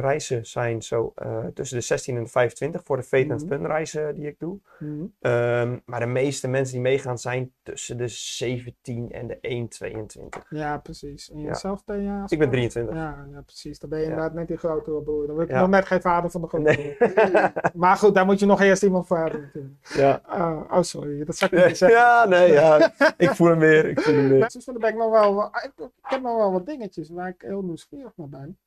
reizen 0.00 0.46
zijn 0.46 0.82
zo 0.82 1.12
tussen 1.54 1.78
de 1.78 1.84
16 1.84 2.16
en 2.16 2.22
de 2.22 2.28
25 2.30 2.80
voor 2.84 2.96
de 2.96 3.02
Fate 3.02 3.24
Mhm. 3.34 3.46
Fun 3.46 3.66
reizen 3.66 4.14
die 4.14 4.26
ik 4.26 4.38
doe. 4.38 4.58
Mhm. 4.78 4.92
Ehm, 5.20 5.78
maar 5.84 6.00
de 6.00 6.06
meeste 6.06 6.48
mensen 6.48 6.72
die 6.74 6.82
meegaan 6.82 7.18
zijn 7.18 7.52
tussen 7.62 7.96
de 7.96 8.08
17 8.08 9.10
en 9.12 9.26
de 9.26 9.38
1,22. 9.40 10.46
Ja, 10.50 10.78
precies. 10.78 11.30
En 11.30 11.38
Ja. 11.40 11.46
jezelf 11.46 11.84
ben 11.84 12.02
je... 12.02 12.22
Ik 12.28 12.38
ben 12.38 12.50
23. 12.50 12.94
Ja, 12.94 13.26
ja, 13.32 13.40
precies. 13.40 13.78
Dan 13.78 13.90
ben 13.90 13.98
je 13.98 14.04
Ja. 14.04 14.10
inderdaad 14.10 14.34
net 14.34 14.48
die 14.48 14.56
grotere 14.56 15.02
broer. 15.02 15.26
Dan 15.26 15.36
ben 15.36 15.44
ik 15.44 15.50
Ja. 15.50 15.60
nog 15.60 15.68
net 15.70 15.86
geen 15.86 16.00
vader 16.00 16.30
van 16.30 16.39
Nee. 16.52 16.96
Maar 17.74 17.96
goed, 17.96 18.14
daar 18.14 18.24
moet 18.24 18.38
je 18.40 18.46
nog 18.46 18.60
eerst 18.60 18.82
iemand 18.82 19.06
voor 19.06 19.18
hebben 19.18 19.40
natuurlijk. 19.40 19.74
Ja. 19.94 20.22
Ah, 20.26 20.72
oh, 20.72 20.82
sorry. 20.82 21.24
Dat 21.24 21.36
zou 21.36 21.56
ik 21.56 21.66
niet 21.66 21.76
zeggen. 21.76 21.98
ja, 21.98 22.24
nee, 22.24 22.52
ja. 22.52 22.92
Ik 23.16 23.30
voel 23.30 23.48
hem 23.48 23.58
weer. 23.58 23.84
Ik 23.84 24.00
voel 24.00 24.14
hem 24.14 24.28
weer. 24.28 24.48
Dus 24.52 24.64
dan 24.64 24.78
ben 24.78 24.90
ik 24.90 24.96
nog 24.96 25.10
wel, 25.10 25.44
ik, 25.44 25.72
ik 25.76 25.90
heb 26.02 26.22
nog 26.22 26.36
wel 26.36 26.52
wat 26.52 26.66
dingetjes 26.66 27.10
waar 27.10 27.28
ik 27.28 27.42
heel 27.42 27.62
nieuwsgierig 27.62 28.12
naar 28.16 28.28
ben. 28.28 28.58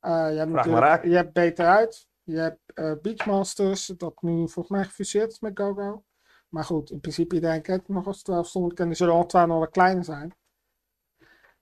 Eh, 0.00 0.30
je 0.30 0.38
hebt 0.38 0.50
maar 0.50 0.66
raak. 0.68 1.04
Je 1.04 1.14
hebt 1.16 1.32
Beter 1.32 1.66
Uit. 1.66 2.08
Je 2.22 2.36
hebt 2.36 2.60
eh, 2.74 2.92
Beachmasters, 3.02 3.86
dat 3.86 4.22
nu 4.22 4.36
volgens 4.36 4.68
mij 4.68 4.84
gefuseerd 4.84 5.32
is 5.32 5.40
met 5.40 5.58
GoGo. 5.58 6.02
Maar 6.48 6.64
goed, 6.64 6.90
in 6.90 7.00
principe 7.00 7.40
denk 7.40 7.68
ik 7.68 7.88
nog 7.88 8.06
eens 8.06 8.22
12 8.22 8.46
stonden. 8.46 8.76
En 8.76 8.86
die 8.86 8.96
zullen 8.96 9.14
al 9.14 9.26
12 9.26 9.46
nog 9.46 9.58
wel 9.58 9.68
kleiner 9.68 10.04
zijn. 10.04 10.34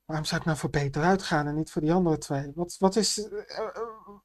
Waarom 0.04 0.24
zou 0.26 0.40
ik 0.40 0.46
nou 0.46 0.58
voor 0.58 0.70
Beter 0.70 1.02
Uit 1.02 1.22
gaan 1.22 1.46
en 1.46 1.54
niet 1.54 1.70
voor 1.72 1.82
die 1.82 1.92
andere 1.92 2.18
twee? 2.18 2.52
Wat, 2.54 2.76
wat, 2.78 2.96
is, 2.96 3.28
eh, 3.30 3.58
eh, 3.58 3.68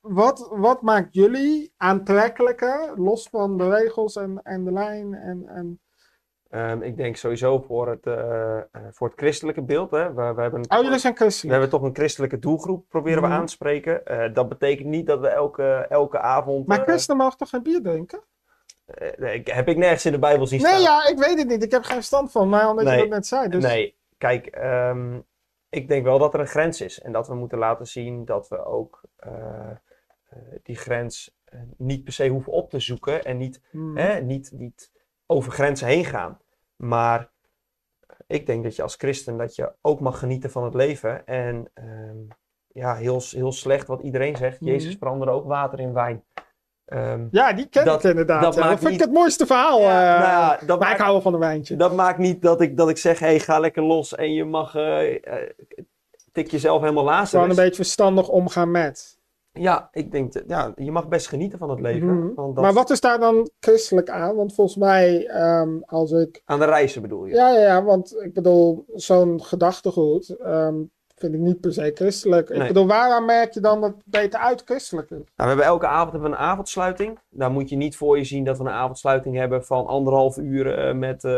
wat, 0.01 0.47
wat 0.51 0.81
maakt 0.81 1.13
jullie 1.13 1.73
aantrekkelijker, 1.77 2.91
los 2.95 3.27
van 3.29 3.57
de 3.57 3.69
regels 3.69 4.15
en, 4.15 4.39
en 4.43 4.63
de 4.63 4.71
lijn 4.71 5.13
en, 5.13 5.47
en 5.47 5.79
Ehm, 6.49 6.81
ik 6.81 6.97
denk 6.97 7.15
sowieso 7.15 7.59
voor 7.59 7.89
het, 7.89 8.05
eh, 8.05 8.57
voor 8.91 9.07
het 9.07 9.17
christelijke 9.19 9.61
beeld. 9.61 9.91
Hè. 9.91 10.13
We, 10.13 10.33
we, 10.33 10.41
hebben, 10.41 10.65
Oh, 10.69 10.81
jullie 10.83 10.99
zijn 10.99 11.13
we 11.13 11.19
christelijk. 11.19 11.51
hebben 11.59 11.79
toch 11.79 11.87
een 11.89 11.95
christelijke 11.95 12.39
doelgroep 12.39 12.85
proberen 12.89 13.21
we 13.21 13.27
Mhm. 13.27 13.37
aan 13.37 13.45
te 13.45 13.51
spreken. 13.51 14.01
Dat 14.33 14.49
betekent 14.49 14.87
niet 14.87 15.07
dat 15.07 15.19
we 15.19 15.27
elke, 15.27 15.85
elke 15.89 16.19
avond... 16.19 16.67
Maar 16.67 16.77
eh, 16.79 16.83
christenen 16.83 17.17
mogen 17.21 17.37
toch 17.37 17.49
geen 17.49 17.63
bier 17.63 17.81
drinken? 17.81 18.19
nee, 19.17 19.41
heb 19.45 19.67
ik 19.67 19.77
nergens 19.77 20.05
in 20.05 20.11
de 20.11 20.19
Bijbel 20.19 20.47
zien 20.47 20.61
Nee, 20.61 20.69
staan. 20.71 20.81
ja, 20.81 21.07
ik 21.07 21.17
weet 21.17 21.37
het 21.37 21.47
niet. 21.47 21.63
Ik 21.63 21.71
heb 21.71 21.83
geen 21.83 22.03
stand 22.03 22.31
van, 22.31 22.49
maar 22.49 22.69
omdat 22.69 22.83
je 22.85 22.89
Nee. 22.91 22.99
dat 22.99 23.09
net 23.09 23.27
zei. 23.27 23.49
Dus... 23.49 23.63
Nee, 23.63 23.97
kijk, 24.17 24.45
ehm, 24.45 25.19
ik 25.69 25.87
denk 25.87 26.03
wel 26.03 26.19
dat 26.19 26.33
er 26.33 26.39
een 26.39 26.47
grens 26.47 26.81
is. 26.81 27.01
En 27.01 27.11
dat 27.11 27.27
we 27.27 27.35
moeten 27.35 27.57
laten 27.57 27.87
zien 27.87 28.25
dat 28.25 28.47
we 28.47 28.65
ook 28.65 29.01
eh, 29.15 29.69
eh, 30.29 30.37
die 30.63 30.75
grens 30.75 31.37
eh, 31.43 31.59
niet 31.77 32.03
per 32.03 32.13
se 32.13 32.27
hoeven 32.27 32.51
op 32.51 32.69
te 32.69 32.79
zoeken. 32.79 33.23
En 33.23 33.37
niet, 33.37 33.61
Hmm. 33.69 33.97
hè, 33.97 34.21
niet, 34.21 34.51
niet 34.51 34.91
over 35.25 35.51
grenzen 35.51 35.87
heen 35.87 36.05
gaan. 36.05 36.39
Maar 36.75 37.31
ik 38.27 38.45
denk 38.45 38.63
dat 38.63 38.75
je 38.75 38.81
als 38.81 38.95
christen 38.95 39.37
dat 39.37 39.55
je 39.55 39.73
ook 39.81 39.99
mag 39.99 40.19
genieten 40.19 40.51
van 40.51 40.63
het 40.63 40.73
leven. 40.73 41.25
En 41.25 41.71
ehm, 41.73 42.17
ja, 42.67 42.95
heel, 42.95 43.21
heel 43.29 43.51
slecht 43.51 43.87
wat 43.87 44.01
iedereen 44.01 44.35
zegt. 44.35 44.61
Mhm. 44.61 44.69
Jezus 44.69 44.95
veranderde 44.95 45.33
ook 45.33 45.45
water 45.45 45.79
in 45.79 45.93
wijn. 45.93 46.23
Ehm, 46.87 47.27
Ja, 47.31 47.53
die 47.53 47.67
ken 47.69 47.85
Dat- 47.85 48.03
ik 48.03 48.09
inderdaad. 48.09 48.41
dat 48.41 48.55
ja. 48.55 48.61
dat 48.69 48.69
vind 48.79 48.91
niet- 48.91 48.99
ik 48.99 49.05
het 49.05 49.15
mooiste 49.15 49.45
verhaal. 49.45 49.79
ja, 49.81 50.15
eh, 50.15 50.21
nou 50.57 50.65
dat, 50.65 50.79
maar 50.79 50.91
ik 50.91 50.97
hou 50.97 51.11
wel 51.11 51.21
van 51.21 51.33
een 51.33 51.39
wijntje. 51.39 51.75
dat 51.75 51.93
maakt 51.95 52.17
niet 52.17 52.41
dat 52.41 52.61
ik, 52.61 52.77
dat 52.77 52.89
ik 52.89 52.97
zeg, 52.97 53.19
hey, 53.19 53.39
ga 53.39 53.59
lekker 53.59 53.83
los 53.83 54.15
en 54.15 54.33
je 54.33 54.45
mag 54.45 54.75
eh, 54.75 55.13
eh, 55.15 55.49
tik 56.31 56.51
jezelf 56.51 56.81
helemaal 56.81 57.03
lazer. 57.03 57.27
Gewoon 57.39 57.49
een 57.49 57.63
beetje 57.63 57.75
verstandig 57.75 58.27
omgaan 58.29 58.71
met. 58.71 59.15
Ja, 59.51 59.89
ik 59.91 60.11
denk, 60.11 60.33
dat, 60.33 60.43
ja, 60.47 60.71
je 60.75 60.91
mag 60.91 61.07
best 61.07 61.27
genieten 61.27 61.59
van 61.59 61.69
het 61.69 61.79
leven. 61.79 62.17
Mhm. 62.19 62.33
Want 62.35 62.55
dat, 62.55 62.63
Maar 62.63 62.73
wat 62.73 62.89
is 62.89 63.01
daar 63.01 63.19
dan 63.19 63.49
christelijk 63.59 64.09
aan? 64.09 64.35
Want 64.35 64.53
volgens 64.53 64.77
mij, 64.77 65.25
ehm, 65.27 65.69
als 65.85 66.11
ik. 66.11 66.41
Aan 66.45 66.59
de 66.59 66.65
reizen 66.65 67.01
bedoel 67.01 67.25
je? 67.25 67.33
Ja, 67.35 67.49
ja, 67.49 67.59
ja, 67.59 67.83
want 67.83 68.15
ik 68.21 68.33
bedoel, 68.33 68.85
zo'n 68.93 69.43
gedachtegoed 69.43 70.29
ehm, 70.29 70.75
vind 71.17 71.33
ik 71.33 71.39
niet 71.39 71.59
per 71.61 71.73
se 71.73 71.91
christelijk. 71.95 72.49
Ik 72.49 72.57
Nee. 72.57 72.67
bedoel, 72.67 72.87
waaraan 72.87 73.25
merk 73.25 73.53
je 73.53 73.59
dan 73.59 73.81
dat 73.81 73.89
het 73.89 74.03
beter 74.05 74.39
uit 74.39 74.61
christelijk 74.65 75.09
is? 75.09 75.15
Nou, 75.17 75.25
we 75.35 75.43
hebben 75.45 75.65
elke 75.65 75.87
avond 75.87 76.11
hebben 76.11 76.29
we 76.29 76.35
een 76.35 76.41
avondsluiting. 76.41 77.19
Daar 77.29 77.51
moet 77.51 77.69
je 77.69 77.75
niet 77.75 77.95
voor 77.97 78.17
je 78.17 78.23
zien 78.23 78.43
dat 78.43 78.57
we 78.57 78.63
een 78.63 78.69
avondsluiting 78.69 79.35
hebben 79.35 79.65
van 79.65 79.85
anderhalf 79.87 80.37
uur 80.37 80.77
eh, 80.77 80.93
met 80.95 81.23
eh, 81.23 81.31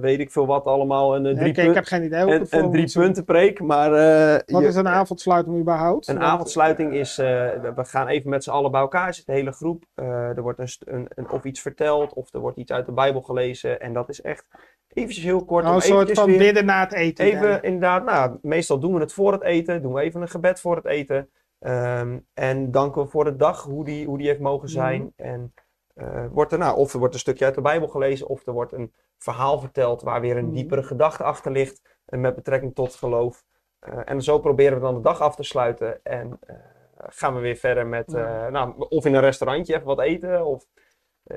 weet 0.00 0.20
ik 0.20 0.30
veel 0.30 0.46
wat 0.46 0.64
allemaal. 0.64 1.16
Een, 1.16 1.26
eh, 1.26 1.34
drie, 1.34 1.48
ik, 1.48 1.56
ik 1.56 1.74
heb 1.74 1.84
geen 1.84 2.04
idee 2.04 2.20
een, 2.20 2.46
een 2.50 2.70
drie 2.70 2.92
punten 2.92 3.24
preek. 3.24 3.60
Maar 3.60 3.90
Wat 4.46 4.60
je- 4.62 4.66
is 4.68 4.74
een 4.76 4.88
avondsluiting 4.88 5.58
überhaupt? 5.58 6.08
Een 6.08 6.14
Want- 6.18 6.26
avondsluiting 6.26 6.92
is, 6.92 7.16
we 7.16 7.72
we 7.76 7.84
gaan 7.84 8.06
even 8.08 8.30
met 8.30 8.44
z'n 8.44 8.50
allen 8.50 8.70
bij 8.70 8.80
elkaar 8.80 9.14
zitten, 9.14 9.34
de 9.34 9.40
hele 9.40 9.52
groep. 9.52 9.84
Er 9.94 10.42
wordt 10.42 10.58
een, 10.58 11.06
een, 11.14 11.30
of 11.30 11.44
iets 11.44 11.60
verteld, 11.60 12.12
of 12.12 12.34
er 12.34 12.40
wordt 12.40 12.56
iets 12.58 12.72
uit 12.72 12.86
de 12.86 12.92
Bijbel 12.92 13.20
gelezen. 13.22 13.80
En 13.80 13.92
dat 13.92 14.08
is 14.08 14.20
echt 14.22 14.46
eventjes 14.96 15.24
heel 15.24 15.44
kort. 15.44 15.64
Om 15.64 15.74
een 15.74 15.80
soort 15.80 16.12
van 16.12 16.26
weer- 16.26 16.38
bidden 16.38 16.64
na 16.64 16.80
het 16.80 16.92
eten. 16.92 17.24
Even 17.24 17.62
inderdaad, 17.62 18.04
nou, 18.04 18.38
meestal 18.42 18.78
doen 18.78 18.94
we 18.94 19.00
het 19.00 19.12
voor 19.12 19.32
het 19.32 19.42
eten. 19.42 19.82
Doen 19.82 19.92
we 19.92 20.00
even 20.00 20.20
een 20.22 20.28
gebed 20.28 20.60
voor 20.60 20.76
het 20.76 20.84
eten. 20.86 21.30
Ehm, 21.58 22.18
en 22.34 22.70
danken 22.70 23.02
we 23.02 23.08
voor 23.08 23.24
de 23.24 23.36
dag, 23.36 23.62
hoe 23.62 23.84
die, 23.84 24.06
hoe 24.06 24.18
die 24.18 24.26
heeft 24.26 24.40
mogen 24.40 24.68
zijn. 24.68 25.00
Mhm. 25.16 25.28
En 25.28 25.54
eh, 25.94 26.24
wordt 26.30 26.52
er, 26.52 26.58
nou, 26.58 26.76
of 26.76 26.92
er 26.92 26.98
wordt 26.98 27.14
een 27.14 27.20
stukje 27.20 27.44
uit 27.44 27.54
de 27.54 27.60
Bijbel 27.60 27.88
gelezen, 27.88 28.26
of 28.28 28.46
er 28.46 28.52
wordt 28.52 28.72
een 28.72 28.92
verhaal 29.18 29.58
verteld 29.60 30.02
waar 30.02 30.20
weer 30.20 30.36
een 30.36 30.44
Mhm. 30.44 30.54
diepere 30.54 30.82
gedachte 30.82 31.22
achter 31.22 31.52
ligt. 31.52 31.94
eh, 32.06 32.18
met 32.20 32.34
betrekking 32.34 32.74
tot 32.74 32.94
geloof. 32.94 33.44
Eh, 33.78 33.98
en 34.04 34.22
zo 34.22 34.38
proberen 34.38 34.74
we 34.74 34.80
dan 34.80 34.94
de 34.94 35.00
dag 35.00 35.20
af 35.20 35.36
te 35.36 35.42
sluiten. 35.42 36.00
En 36.02 36.38
gaan 36.96 37.34
we 37.34 37.40
weer 37.40 37.56
verder 37.56 37.86
met, 37.86 38.10
Ja. 38.12 38.48
nou, 38.50 38.74
of 38.88 39.04
in 39.04 39.14
een 39.14 39.20
restaurantje 39.20 39.74
even 39.74 39.86
wat 39.86 40.00
eten, 40.00 40.44
of 40.46 40.66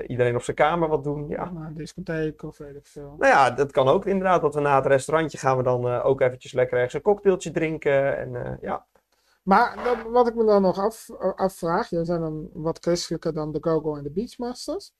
iedereen 0.06 0.34
op 0.34 0.42
zijn 0.42 0.56
kamer 0.56 0.88
wat 0.88 1.04
doen. 1.04 1.28
Ja. 1.28 1.50
Nou, 1.50 1.66
een 1.66 1.74
discotheek 1.74 2.42
of 2.42 2.58
weet 2.58 2.76
ik 2.76 2.86
veel. 2.86 3.14
Nou 3.18 3.32
ja, 3.32 3.50
dat 3.50 3.72
kan 3.72 3.88
ook 3.88 4.06
inderdaad. 4.06 4.40
Dat 4.40 4.54
we 4.54 4.60
na 4.60 4.76
het 4.76 4.86
restaurantje 4.86 5.38
gaan 5.38 5.56
we 5.56 5.62
dan 5.62 5.88
eh, 5.88 6.06
ook 6.06 6.20
eventjes 6.20 6.52
lekker 6.52 6.76
ergens 6.76 6.94
een 6.94 7.02
cocktailtje 7.02 7.50
drinken. 7.50 8.18
En 8.18 8.34
eh, 8.44 8.52
ja, 8.60 8.86
Maar 9.42 9.84
dat- 9.84 10.12
wat 10.12 10.28
ik 10.28 10.34
me 10.34 10.44
dan 10.44 10.62
nog 10.62 10.78
af, 10.78 11.10
afvraag, 11.36 11.88
jij 11.88 12.04
zijn 12.04 12.20
dan 12.20 12.48
wat 12.52 12.78
christelijker 12.78 13.34
dan 13.34 13.52
de 13.52 13.58
Gogo 13.60 13.96
en 13.96 14.02
de 14.02 14.10
Beachmasters. 14.10 14.92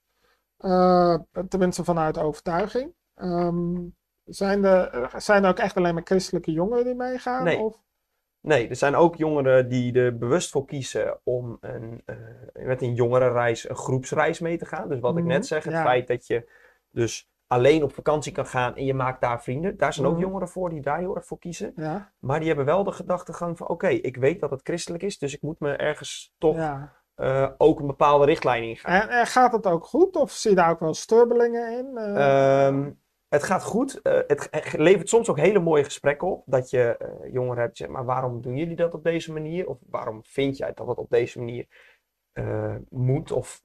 Eh, 0.56 1.14
tenminste 1.48 1.84
vanuit 1.84 2.18
overtuiging. 2.18 2.92
Ehm, 3.14 3.76
zijn, 4.24 4.64
er, 4.64 5.10
zijn 5.16 5.44
er 5.44 5.50
ook 5.50 5.58
echt 5.58 5.76
alleen 5.76 5.94
maar 5.94 6.02
christelijke 6.04 6.52
jongeren 6.52 6.84
die 6.84 6.94
meegaan? 6.94 7.44
Nee. 7.44 7.58
Of? 7.58 7.80
Nee, 8.40 8.68
er 8.68 8.76
zijn 8.76 8.94
ook 8.96 9.16
jongeren 9.16 9.68
die 9.68 9.92
er 10.00 10.18
bewust 10.18 10.50
voor 10.50 10.64
kiezen 10.64 11.20
om 11.24 11.58
een, 11.60 12.02
eh, 12.04 12.16
met 12.64 12.82
een 12.82 12.94
jongerenreis, 12.94 13.68
een 13.68 13.76
groepsreis 13.76 14.40
mee 14.40 14.58
te 14.58 14.66
gaan. 14.66 14.88
Dus 14.88 15.00
wat 15.00 15.16
ik 15.16 15.22
Mhm, 15.22 15.32
net 15.32 15.46
zeg, 15.46 15.64
het 15.64 15.72
ja. 15.72 15.82
feit 15.82 16.06
dat 16.08 16.26
je 16.26 16.48
dus 16.90 17.28
alleen 17.46 17.82
op 17.82 17.92
vakantie 17.94 18.32
kan 18.32 18.46
gaan 18.46 18.76
en 18.76 18.84
je 18.84 18.94
maakt 18.94 19.20
daar 19.20 19.42
vrienden. 19.42 19.76
Daar 19.76 19.92
zijn 19.92 20.06
ook 20.06 20.12
Mhm. 20.12 20.22
jongeren 20.22 20.48
voor 20.48 20.70
die 20.70 20.80
daar 20.80 20.98
heel 20.98 21.16
erg 21.16 21.26
voor 21.26 21.38
kiezen. 21.38 21.72
Ja, 21.76 22.12
Maar 22.18 22.38
die 22.38 22.48
hebben 22.48 22.64
wel 22.66 22.84
de 22.84 22.92
gedachtegang 22.92 23.56
van, 23.56 23.68
oké, 23.68 23.88
ik 23.88 24.16
weet 24.16 24.40
dat 24.40 24.50
het 24.50 24.60
christelijk 24.64 25.02
is, 25.02 25.18
dus 25.18 25.34
ik 25.34 25.42
moet 25.42 25.60
me 25.60 25.72
ergens 25.72 26.34
toch 26.38 26.56
ja. 26.56 26.92
eh, 27.14 27.48
ook 27.58 27.80
een 27.80 27.86
bepaalde 27.86 28.24
richtlijn 28.24 28.62
ingaan. 28.62 29.00
En, 29.02 29.08
en 29.08 29.26
gaat 29.26 29.52
het 29.52 29.66
ook 29.66 29.84
goed? 29.84 30.16
Of 30.16 30.30
zie 30.30 30.50
je 30.50 30.56
daar 30.56 30.70
ook 30.70 30.80
wel 30.80 30.94
strubbelingen 30.94 31.78
in? 31.78 31.96
Eh, 31.96 32.66
Ehm, 32.66 32.90
het 33.30 33.42
gaat 33.42 33.64
goed. 33.64 34.02
Eh, 34.02 34.18
het 34.26 34.74
levert 34.76 35.08
soms 35.08 35.28
ook 35.28 35.38
hele 35.38 35.60
mooie 35.60 35.84
gesprekken 35.84 36.28
op. 36.28 36.42
Dat 36.46 36.70
je 36.70 36.96
eh, 36.96 37.32
jongeren 37.32 37.62
hebt 37.62 37.76
zeggen, 37.76 37.96
maar 37.96 38.04
waarom 38.04 38.40
doen 38.40 38.56
jullie 38.56 38.76
dat 38.76 38.94
op 38.94 39.02
deze 39.04 39.32
manier? 39.32 39.68
Of 39.68 39.78
waarom 39.90 40.20
vind 40.24 40.56
jij 40.56 40.72
dat 40.74 40.86
het 40.86 40.98
op 40.98 41.10
deze 41.10 41.38
manier 41.38 41.66
eh, 42.32 42.74
moet? 42.88 43.32
Of 43.32 43.62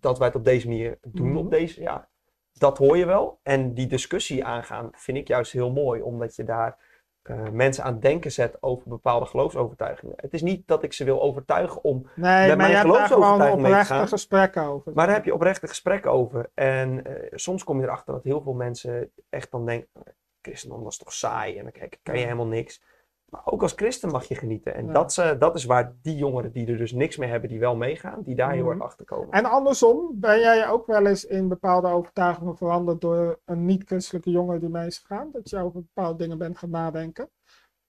dat 0.00 0.18
wij 0.18 0.26
het 0.26 0.36
op 0.36 0.44
deze 0.44 0.68
manier 0.68 0.98
doen 1.02 1.28
Mhm. 1.28 1.36
op 1.36 1.50
deze... 1.50 1.80
Ja, 1.80 2.08
dat 2.52 2.78
hoor 2.78 2.96
je 2.96 3.06
wel. 3.06 3.38
En 3.42 3.74
die 3.74 3.86
discussie 3.86 4.44
aangaan 4.44 4.88
vind 4.92 5.18
ik 5.18 5.28
juist 5.28 5.52
heel 5.52 5.72
mooi. 5.72 6.00
Omdat 6.02 6.36
je 6.36 6.44
daar 6.44 6.78
eh, 7.22 7.48
mensen 7.48 7.84
aan 7.84 7.92
het 7.92 8.02
denken 8.02 8.32
zet 8.32 8.56
over 8.62 8.88
bepaalde 8.88 9.26
geloofsovertuigingen. 9.26 10.14
Het 10.16 10.32
is 10.32 10.42
niet 10.42 10.66
dat 10.66 10.82
ik 10.82 10.92
ze 10.92 11.04
wil 11.04 11.22
overtuigen 11.22 11.84
om 11.84 12.06
nee, 12.14 12.48
je 12.48 12.56
mijn 12.56 12.76
geloofsovertuiging 12.76 13.62
mee 13.62 13.72
te 13.72 13.84
gaan. 13.84 14.08
gesprekken 14.08 14.62
over. 14.62 14.92
Maar 14.94 15.06
daar 15.06 15.14
heb 15.14 15.24
je 15.24 15.34
oprechte 15.34 15.66
gesprekken 15.66 16.10
over. 16.10 16.50
En 16.54 17.04
eh, 17.04 17.32
soms 17.34 17.64
kom 17.64 17.80
je 17.80 17.86
erachter 17.86 18.14
dat 18.14 18.24
heel 18.24 18.42
veel 18.42 18.52
mensen 18.52 19.10
echt 19.28 19.50
dan 19.50 19.66
denken: 19.66 19.88
"Eh, 19.94 20.02
christendom 20.40 20.82
dat 20.82 20.92
is 20.92 20.98
toch 20.98 21.12
saai 21.12 21.56
en 21.56 21.62
dan 21.62 21.72
kijk, 21.72 21.98
kan 22.02 22.18
je 22.18 22.24
helemaal 22.24 22.46
niks. 22.46 22.82
Maar 23.30 23.40
ook 23.44 23.62
als 23.62 23.72
christen 23.72 24.10
mag 24.10 24.24
je 24.24 24.34
genieten. 24.34 24.74
En 24.74 24.86
Ja. 24.86 24.92
dat, 24.92 25.10
is, 25.10 25.18
eh, 25.18 25.38
dat 25.38 25.54
is 25.54 25.64
waar 25.64 25.96
die 26.02 26.16
jongeren 26.16 26.52
die 26.52 26.66
er 26.66 26.76
dus 26.76 26.92
niks 26.92 27.16
mee 27.16 27.28
hebben, 27.30 27.48
die 27.48 27.58
wel 27.58 27.76
meegaan, 27.76 28.22
die 28.22 28.34
daar 28.34 28.52
heel 28.52 28.62
Mhm. 28.64 28.72
erg 28.72 28.80
achter 28.82 29.04
komen. 29.04 29.30
En 29.30 29.44
andersom, 29.44 30.10
ben 30.20 30.38
jij 30.40 30.68
ook 30.68 30.86
wel 30.86 31.06
eens 31.06 31.24
in 31.24 31.48
bepaalde 31.48 31.88
overtuigingen 31.88 32.56
veranderd 32.56 33.00
door 33.00 33.40
een 33.44 33.64
niet-christelijke 33.64 34.30
jongen 34.30 34.60
die 34.60 34.68
mee 34.68 34.86
is 34.86 34.98
gegaan? 34.98 35.28
Dat 35.32 35.50
je 35.50 35.58
over 35.58 35.80
bepaalde 35.80 36.18
dingen 36.18 36.38
bent 36.38 36.58
gaan 36.58 36.70
nadenken? 36.70 37.30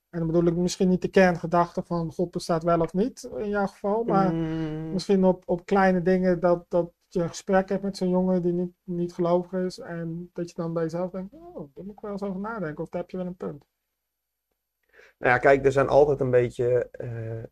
En 0.10 0.20
dan 0.20 0.28
bedoel 0.28 0.46
ik 0.46 0.56
misschien 0.56 0.90
niet 0.90 1.02
de 1.02 1.08
kerngedachte 1.08 1.84
van 1.84 2.12
God 2.12 2.32
bestaat 2.32 2.64
wel 2.64 2.80
of 2.80 2.94
niet 2.94 3.30
in 3.38 3.50
jouw 3.50 3.68
geval, 3.68 4.04
maar 4.04 4.34
Mm, 4.34 4.92
misschien 4.92 5.24
op, 5.26 5.44
op 5.46 5.66
kleine 5.66 6.02
dingen 6.02 6.40
dat, 6.40 6.66
dat 6.68 6.92
je 7.08 7.22
een 7.22 7.28
gesprek 7.30 7.70
hebt 7.70 7.84
met 7.84 7.98
zo'n 7.98 8.10
jongen 8.10 8.42
die 8.42 8.54
niet, 8.54 8.72
niet 8.84 9.14
gelovig 9.14 9.52
is 9.66 9.80
en 9.80 10.30
dat 10.34 10.50
je 10.50 10.56
dan 10.56 10.74
bij 10.74 10.84
jezelf 10.84 11.12
denkt, 11.12 11.34
oh, 11.34 11.56
daar 11.74 11.84
moet 11.86 11.94
ik 11.94 12.00
wel 12.00 12.12
eens 12.12 12.24
over 12.24 12.40
nadenken 12.40 12.84
of 12.84 12.90
daar 12.90 13.02
heb 13.02 13.10
je 13.10 13.18
wel 13.18 13.26
een 13.26 13.36
punt. 13.36 13.66
Nou 15.22 15.34
ja, 15.34 15.40
kijk, 15.40 15.66
er 15.66 15.72
zijn 15.72 15.88
altijd 15.88 16.20
een 16.20 16.30
beetje 16.32 16.90
eh, 16.92 17.44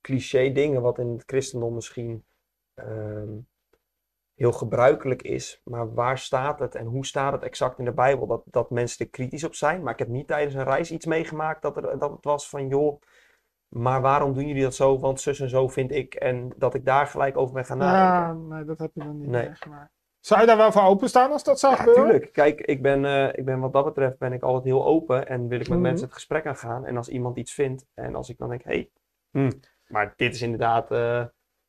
cliché 0.00 0.52
dingen 0.52 0.82
wat 0.82 0.98
in 0.98 1.08
het 1.08 1.22
christendom 1.26 1.74
misschien 1.74 2.24
ehm, 2.74 3.38
heel 4.34 4.52
gebruikelijk 4.52 5.22
is. 5.22 5.60
Maar 5.64 5.94
waar 5.94 6.18
staat 6.18 6.58
het 6.58 6.74
en 6.74 6.86
hoe 6.86 7.06
staat 7.06 7.32
het 7.32 7.42
exact 7.42 7.78
in 7.78 7.84
de 7.84 7.92
Bijbel? 7.92 8.26
Dat, 8.26 8.42
dat 8.46 8.70
mensen 8.70 9.04
er 9.04 9.10
kritisch 9.10 9.44
op 9.44 9.54
zijn. 9.54 9.82
Maar 9.82 9.92
ik 9.92 9.98
heb 9.98 10.08
niet 10.08 10.26
tijdens 10.26 10.54
een 10.54 10.64
reis 10.64 10.90
iets 10.90 11.06
meegemaakt 11.06 11.62
dat, 11.62 11.76
er, 11.76 11.98
dat 11.98 12.10
het 12.10 12.24
was 12.24 12.48
van, 12.48 12.68
joh, 12.68 13.00
maar 13.68 14.00
waarom 14.00 14.34
doen 14.34 14.46
jullie 14.46 14.62
dat 14.62 14.74
zo? 14.74 14.98
Want 14.98 15.20
zus 15.20 15.40
en 15.40 15.48
zo 15.48 15.68
vind 15.68 15.90
ik. 15.90 16.14
En 16.14 16.52
dat 16.56 16.74
ik 16.74 16.84
daar 16.84 17.06
gelijk 17.06 17.36
over 17.36 17.54
ben 17.54 17.64
gaan 17.64 17.78
nadenken. 17.78 18.48
Ja, 18.48 18.54
nee, 18.54 18.64
dat 18.64 18.78
heb 18.78 18.90
je 18.94 19.00
dan 19.04 19.18
niet 19.18 19.28
Nee. 19.28 19.46
meegemaakt. 19.46 19.92
Zou 20.20 20.40
je 20.40 20.46
daar 20.46 20.56
wel 20.56 20.72
voor 20.72 20.82
openstaan 20.82 21.32
als 21.32 21.44
dat 21.44 21.60
zou 21.60 21.72
Ja, 21.72 21.78
gebeuren? 21.78 22.04
tuurlijk. 22.04 22.32
Kijk, 22.32 22.60
ik 22.60 22.82
ben, 22.82 23.04
eh, 23.04 23.28
ik 23.38 23.44
ben 23.44 23.60
wat 23.60 23.72
dat 23.72 23.84
betreft 23.84 24.18
ben 24.18 24.32
ik 24.32 24.42
altijd 24.42 24.64
heel 24.64 24.84
open 24.86 25.28
en 25.28 25.48
wil 25.48 25.60
ik 25.60 25.68
met 25.68 25.78
Mhm. 25.78 25.86
mensen 25.86 26.04
het 26.04 26.14
gesprek 26.14 26.46
aangaan. 26.46 26.86
En 26.86 26.96
als 26.96 27.08
iemand 27.08 27.36
iets 27.36 27.52
vindt 27.52 27.86
en 27.94 28.14
als 28.14 28.28
ik 28.28 28.38
dan 28.38 28.48
denk, 28.48 28.62
hé, 28.64 28.70
hey, 28.72 28.90
hm, 29.30 29.50
maar 29.86 30.12
dit 30.16 30.34
is 30.34 30.42
inderdaad, 30.42 30.90
eh, 30.90 31.24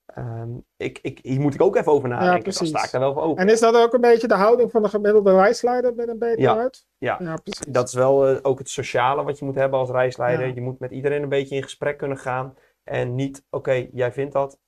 ehm, 0.06 0.50
ik, 0.78 1.00
ik, 1.02 1.20
hier 1.22 1.40
moet 1.40 1.54
ik 1.54 1.62
ook 1.62 1.76
even 1.76 1.92
over 1.92 2.10
nadenken. 2.10 2.34
dan 2.34 2.42
precies. 2.42 2.70
sta 2.70 2.84
ik 2.84 2.92
daar 2.92 3.02
wel 3.02 3.14
voor 3.14 3.22
open. 3.24 3.44
En 3.44 3.50
is 3.50 3.60
dat 3.60 3.76
ook 3.76 3.94
een 3.94 4.02
beetje 4.02 4.28
de 4.28 4.34
houding 4.36 4.72
van 4.72 4.82
de 4.84 4.90
gemiddelde 4.90 5.36
reisleider 5.36 5.96
binnen 5.96 6.20
Beter 6.20 6.40
Ja. 6.42 6.58
uit? 6.58 6.86
Ja. 6.98 7.18
ja 7.22 7.36
precies. 7.36 7.66
Dat 7.74 7.88
is 7.88 7.94
wel 7.94 8.28
eh, 8.28 8.38
ook 8.42 8.60
het 8.60 8.70
sociale 8.70 9.24
wat 9.24 9.40
je 9.40 9.46
moet 9.46 9.56
hebben 9.56 9.80
als 9.80 9.90
reisleider. 9.90 10.48
Ja. 10.48 10.54
Je 10.54 10.62
moet 10.62 10.80
met 10.80 10.92
iedereen 10.92 11.24
een 11.24 11.30
beetje 11.30 11.56
in 11.56 11.64
gesprek 11.64 11.98
kunnen 11.98 12.18
gaan. 12.18 12.56
En 12.84 13.16
niet, 13.16 13.46
oké, 13.50 13.88
jij 13.94 14.12
vindt 14.12 14.34
dat, 14.34 14.60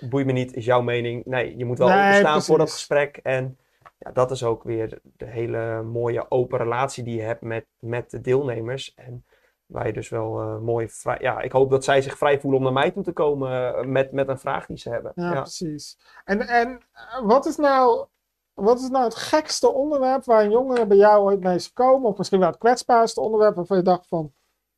boeit 0.00 0.26
me 0.26 0.32
niet, 0.32 0.54
is 0.54 0.64
jouw 0.64 0.82
mening. 0.82 1.24
Nee, 1.24 1.56
je 1.56 1.64
moet 1.64 1.78
wel 1.78 1.88
Nee, 1.88 1.98
openstaan 1.98 2.42
voor 2.42 2.58
dat 2.58 2.70
gesprek. 2.70 3.16
En 3.16 3.58
ja, 3.98 4.10
dat 4.12 4.30
is 4.30 4.44
ook 4.44 4.62
weer 4.62 4.98
de 5.02 5.26
hele 5.26 5.82
mooie 5.82 6.30
open 6.30 6.58
relatie 6.58 7.04
die 7.04 7.16
je 7.16 7.22
hebt 7.22 7.40
met, 7.42 7.66
met 7.78 8.10
de 8.10 8.20
deelnemers. 8.20 8.94
En 8.94 9.24
waar 9.66 9.86
je 9.86 9.92
dus 9.92 10.08
wel 10.08 10.40
eh, 10.40 10.58
mooi 10.58 10.88
vrij... 10.88 11.18
Ja, 11.20 11.40
ik 11.40 11.52
hoop 11.52 11.70
dat 11.70 11.84
zij 11.84 12.02
zich 12.02 12.18
vrij 12.18 12.40
voelen 12.40 12.58
om 12.58 12.64
naar 12.64 12.74
mij 12.82 12.90
toe 12.90 13.02
te 13.02 13.12
komen 13.12 13.74
eh, 13.76 13.84
met, 13.84 14.12
met 14.12 14.28
een 14.28 14.38
vraag 14.38 14.66
die 14.66 14.78
ze 14.78 14.90
hebben. 14.90 15.12
Ja, 15.14 15.32
Ja. 15.32 15.40
precies. 15.40 15.98
En, 16.24 16.40
en 16.40 16.80
eh, 16.92 17.26
wat, 17.26 17.46
is 17.46 17.56
nou, 17.56 18.06
wat 18.54 18.80
is 18.80 18.88
nou 18.88 19.04
het 19.04 19.14
gekste 19.14 19.72
onderwerp 19.72 20.24
waar 20.24 20.44
een 20.44 20.50
jongere 20.50 20.86
bij 20.86 20.96
jou 20.96 21.22
ooit 21.22 21.40
mee 21.40 21.54
is 21.54 21.66
gekomen? 21.66 22.10
Of 22.10 22.16
misschien 22.18 22.40
wel 22.40 22.48
het 22.48 22.58
kwetsbaarste 22.58 23.20
onderwerp 23.20 23.54
waarvan 23.54 23.76
je 23.76 23.82
dacht 23.82 24.08
van... 24.08 24.32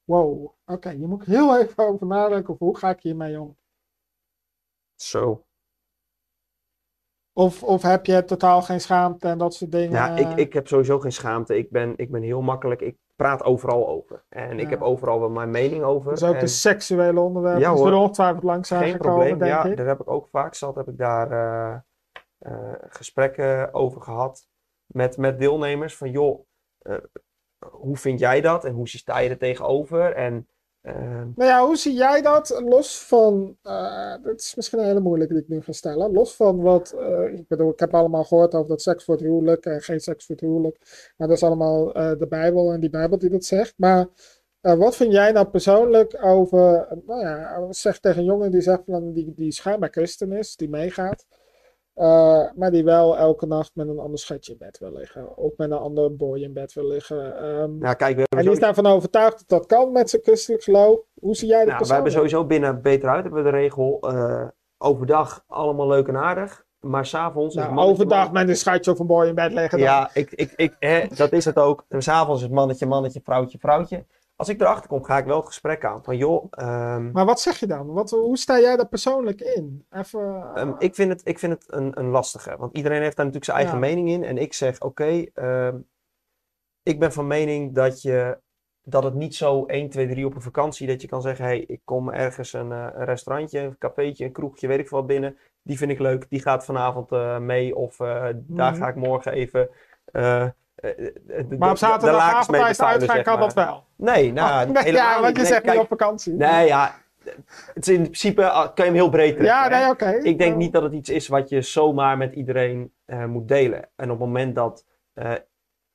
Wow, 0.04 0.52
oké, 0.66 0.90
hier 0.90 1.08
moet 1.08 1.24
heel 1.24 1.58
even 1.58 1.86
over 1.86 2.06
nadenken. 2.06 2.52
Of 2.52 2.58
hoe 2.58 2.78
ga 2.78 2.90
ik 2.90 3.00
hiermee 3.00 3.40
om? 3.40 3.56
Zo. 5.00 5.46
Of, 7.32 7.62
of 7.62 7.82
heb 7.82 8.06
je 8.06 8.24
totaal 8.24 8.62
geen 8.62 8.80
schaamte 8.80 9.28
en 9.28 9.38
dat 9.38 9.54
soort 9.54 9.72
dingen? 9.72 9.90
Ja, 9.90 10.16
ik, 10.16 10.38
ik 10.38 10.52
heb 10.52 10.68
sowieso 10.68 10.98
geen 10.98 11.12
schaamte. 11.12 11.58
Ik 11.58 11.70
ben, 11.70 11.92
ik 11.96 12.10
ben 12.10 12.22
heel 12.22 12.42
makkelijk. 12.42 12.80
Ik 12.80 12.96
praat 13.16 13.44
overal 13.44 13.88
over. 13.88 14.24
En 14.28 14.58
ik 14.58 14.70
heb 14.70 14.82
overal 14.82 15.20
wel 15.20 15.30
mijn 15.30 15.50
mening 15.50 15.82
over. 15.82 16.10
Dus 16.10 16.22
ook 16.22 16.34
En 16.34 16.40
de 16.40 16.46
seksuele 16.46 17.20
onderwerpen. 17.20 17.60
Ja, 17.60 17.72
die 17.74 17.82
hoor. 17.82 17.92
ongetwijfeld 17.92 18.42
langs 18.42 18.68
zijn 18.68 18.82
geen 18.82 18.92
gekomen, 18.92 19.14
probleem. 19.16 19.38
denk 19.38 19.50
Ja, 19.50 19.64
ik. 19.64 19.76
daar 19.76 19.86
heb 19.86 20.00
ik 20.00 20.10
ook 20.10 20.28
vaak 20.28 20.54
zat. 20.54 20.74
Heb 20.74 20.88
ik 20.88 20.98
daar 20.98 21.30
eh, 21.30 21.78
eh, 22.38 22.74
gesprekken 22.88 23.74
over 23.74 24.00
gehad. 24.00 24.48
Met, 24.86 25.16
met 25.16 25.38
deelnemers. 25.38 25.96
Van 25.96 26.10
joh, 26.10 26.46
eh, 26.78 26.96
hoe 27.70 27.96
vind 27.96 28.18
jij 28.18 28.40
dat? 28.40 28.64
En 28.64 28.72
hoe 28.72 28.88
sta 28.88 29.18
je 29.18 29.30
er 29.30 29.38
tegenover? 29.38 30.14
En 30.14 30.48
eh, 30.80 30.94
Nou 31.34 31.50
ja, 31.50 31.66
hoe 31.66 31.76
zie 31.76 31.92
jij 31.92 32.22
dat? 32.22 32.60
Los 32.64 32.98
van, 33.06 33.56
eh 33.62 34.14
dat 34.22 34.40
is 34.40 34.54
misschien 34.54 34.78
een 34.78 34.84
hele 34.84 35.00
moeilijke 35.00 35.34
die 35.34 35.42
ik 35.42 35.48
nu 35.48 35.60
ga 35.62 35.72
stellen. 35.72 36.12
Los 36.12 36.34
van 36.36 36.60
wat, 36.60 36.92
eh, 36.92 37.32
ik 37.32 37.48
bedoel, 37.48 37.70
ik 37.70 37.80
heb 37.80 37.94
allemaal 37.94 38.24
gehoord 38.24 38.54
over 38.54 38.68
dat 38.68 38.82
seks 38.82 39.04
voor 39.04 39.14
het 39.14 39.24
huwelijk 39.24 39.66
en 39.66 39.80
geen 39.82 40.00
seks 40.00 40.26
voor 40.26 40.34
het 40.34 40.44
huwelijk. 40.44 40.78
Maar 41.16 41.28
dat 41.28 41.36
is 41.36 41.42
allemaal 41.42 41.94
eh, 41.94 42.18
de 42.18 42.26
Bijbel 42.26 42.72
en 42.72 42.80
die 42.80 42.90
Bijbel 42.90 43.18
die 43.18 43.30
dat 43.30 43.44
zegt. 43.44 43.74
Maar 43.76 44.06
wat 44.60 44.96
vind 44.96 45.12
jij 45.12 45.32
nou 45.32 45.46
persoonlijk 45.46 46.24
over, 46.24 46.88
nou 47.06 47.20
ja, 47.20 47.66
zeg 47.72 47.98
tegen 47.98 48.18
een 48.18 48.24
jongen 48.24 48.50
die 48.50 48.60
zegt 48.60 48.82
van, 48.86 49.12
die, 49.12 49.32
die 49.34 49.52
schijnbaar 49.52 49.90
christen 49.90 50.32
is, 50.32 50.56
die 50.56 50.68
meegaat. 50.68 51.26
Eh, 51.98 52.44
maar 52.54 52.70
die 52.70 52.84
wel 52.84 53.16
elke 53.16 53.46
nacht 53.46 53.70
met 53.74 53.88
een 53.88 53.98
ander 53.98 54.18
schatje 54.18 54.52
in 54.52 54.58
bed 54.58 54.78
wil 54.78 54.92
liggen. 54.92 55.36
Of 55.36 55.52
met 55.56 55.70
een 55.70 55.76
ander 55.78 56.16
boy 56.16 56.38
in 56.42 56.52
bed 56.52 56.72
wil 56.72 56.86
liggen. 56.86 57.16
Nou, 57.78 57.94
kijk, 57.94 57.98
we 57.98 58.04
hebben, 58.20 58.38
en 58.38 58.42
die 58.44 58.52
is 58.52 58.58
daarvan 58.58 58.86
overtuigd 58.86 59.38
dat 59.38 59.48
dat 59.48 59.66
kan 59.66 59.92
met 59.92 60.10
zijn 60.10 60.22
christelijk 60.22 60.62
geloof. 60.62 61.00
Hoe 61.20 61.36
zie 61.36 61.48
jij 61.48 61.64
dat 61.64 61.74
nou, 61.74 61.86
we 61.86 61.92
hebben 61.94 62.12
sowieso 62.12 62.44
binnen 62.44 62.82
Beter 62.82 63.08
Uit 63.08 63.22
hebben 63.24 63.44
we 63.44 63.50
de 63.50 63.56
regel. 63.56 63.98
eh, 64.00 64.46
overdag 64.78 65.44
allemaal 65.46 65.86
leuk 65.88 66.08
en 66.08 66.16
aardig. 66.16 66.66
Maar 66.80 67.06
s'avonds. 67.06 67.54
Nou, 67.54 67.78
overdag 67.78 68.24
man- 68.24 68.32
met 68.32 68.48
een 68.48 68.56
schatje 68.56 68.90
of 68.90 68.98
een 68.98 69.06
boy 69.06 69.26
in 69.26 69.34
bed 69.34 69.52
liggen. 69.52 69.78
dan. 69.78 69.86
Ja, 69.86 70.10
ik, 70.14 70.30
ik, 70.32 70.52
ik, 70.56 70.76
hè, 70.78 71.06
dat 71.16 71.32
is 71.32 71.44
het 71.44 71.56
ook. 71.56 71.84
En 71.88 72.02
S'avonds 72.02 72.42
is 72.42 72.48
mannetje, 72.48 72.86
mannetje, 72.86 73.20
vrouwtje, 73.24 73.58
vrouwtje. 73.58 74.04
Als 74.38 74.48
ik 74.48 74.60
erachter 74.60 74.88
kom, 74.88 75.04
ga 75.04 75.18
ik 75.18 75.24
wel 75.24 75.36
het 75.36 75.46
gesprek 75.46 75.84
aan. 75.84 76.04
Van 76.04 76.16
joh, 76.16 76.46
ehm, 76.50 77.10
Maar 77.10 77.24
wat 77.24 77.40
zeg 77.40 77.58
je 77.60 77.66
dan? 77.66 77.86
Wat, 77.92 78.10
hoe 78.10 78.36
sta 78.38 78.60
jij 78.60 78.76
daar 78.76 78.88
persoonlijk 78.88 79.40
in? 79.40 79.86
Even. 79.90 80.50
Ehm, 80.54 80.72
ik 80.78 80.94
vind 80.94 81.10
het, 81.10 81.20
ik 81.24 81.38
vind 81.38 81.52
het 81.52 81.64
een, 81.72 81.98
een 81.98 82.08
lastige. 82.08 82.56
Want 82.56 82.76
iedereen 82.76 83.02
heeft 83.02 83.16
daar 83.16 83.26
natuurlijk 83.26 83.44
zijn 83.52 83.56
eigen 83.56 83.74
Ja. 83.80 83.86
mening 83.94 84.08
in. 84.08 84.24
En 84.24 84.38
ik 84.38 84.52
zeg, 84.54 84.80
oké, 84.80 85.24
ehm, 85.34 85.78
ik 86.82 86.98
ben 86.98 87.12
van 87.12 87.26
mening 87.26 87.74
dat, 87.74 88.02
je, 88.02 88.38
dat 88.82 89.02
het 89.04 89.14
niet 89.14 89.34
zo 89.34 89.64
1, 89.66 89.90
2, 89.90 90.08
3 90.08 90.26
op 90.26 90.34
een 90.34 90.42
vakantie... 90.42 90.86
dat 90.86 91.02
je 91.02 91.08
kan 91.08 91.22
zeggen, 91.22 91.44
hey, 91.44 91.58
ik 91.60 91.80
kom 91.84 92.10
ergens 92.10 92.52
een, 92.52 92.72
eh, 92.72 92.86
een 92.94 93.04
restaurantje, 93.04 93.58
een 93.60 93.78
cafeetje, 93.78 94.24
een 94.24 94.32
kroegje, 94.32 94.66
weet 94.66 94.78
ik 94.78 94.88
veel 94.88 94.98
wat 94.98 95.06
binnen. 95.06 95.36
Die 95.62 95.78
vind 95.78 95.90
ik 95.90 95.98
leuk, 95.98 96.26
die 96.30 96.40
gaat 96.42 96.64
vanavond 96.64 97.12
eh, 97.12 97.38
mee. 97.38 97.76
Of 97.76 98.00
eh, 98.00 98.28
daar 98.34 98.72
Mhm. 98.72 98.80
ga 98.82 98.88
ik 98.88 98.94
morgen 98.94 99.32
even... 99.32 99.68
eh, 100.80 100.90
eh, 100.90 100.96
de- 100.96 101.12
de- 101.26 101.46
de- 101.48 101.56
maar 101.58 101.68
op 101.68 101.74
de 101.78 101.86
zaterdagavond 101.86 102.48
tijdens 102.48 102.76
bevuilen, 102.78 103.00
uitgaan 103.00 103.16
zeg 103.16 103.24
kan 103.24 103.38
maar. 103.38 103.42
dat 103.42 103.54
wel. 103.54 103.84
Nee, 103.96 104.32
nou, 104.40 104.68
Oh, 104.68 104.82
nee, 104.82 104.92
ja, 104.92 105.20
want 105.20 105.36
je 105.36 105.44
zegt 105.44 105.64
niet 105.64 105.78
op 105.78 105.86
vakantie. 105.88 106.32
Nee, 106.32 106.66
ja, 106.66 106.94
het 107.74 107.88
is 107.88 107.94
in 107.94 108.02
principe 108.02 108.48
ah, 108.50 108.62
kan 108.64 108.72
je 108.74 108.82
hem 108.82 108.94
heel 108.94 109.08
breed 109.08 109.36
trekken. 109.36 109.46
ja, 109.46 109.68
nee, 109.68 109.88
oké. 109.90 110.10
Ik 110.10 110.38
denk 110.38 110.52
Eh, 110.52 110.58
niet 110.58 110.72
dat 110.72 110.82
het 110.82 110.92
iets 110.92 111.08
is 111.08 111.28
wat 111.28 111.48
je 111.48 111.62
zomaar 111.62 112.16
met 112.16 112.34
iedereen 112.34 112.92
eh, 113.04 113.24
moet 113.24 113.48
delen. 113.48 113.88
En 113.96 114.10
op 114.10 114.18
het 114.18 114.26
moment 114.28 114.54
dat 114.54 114.84
eh, 115.14 115.32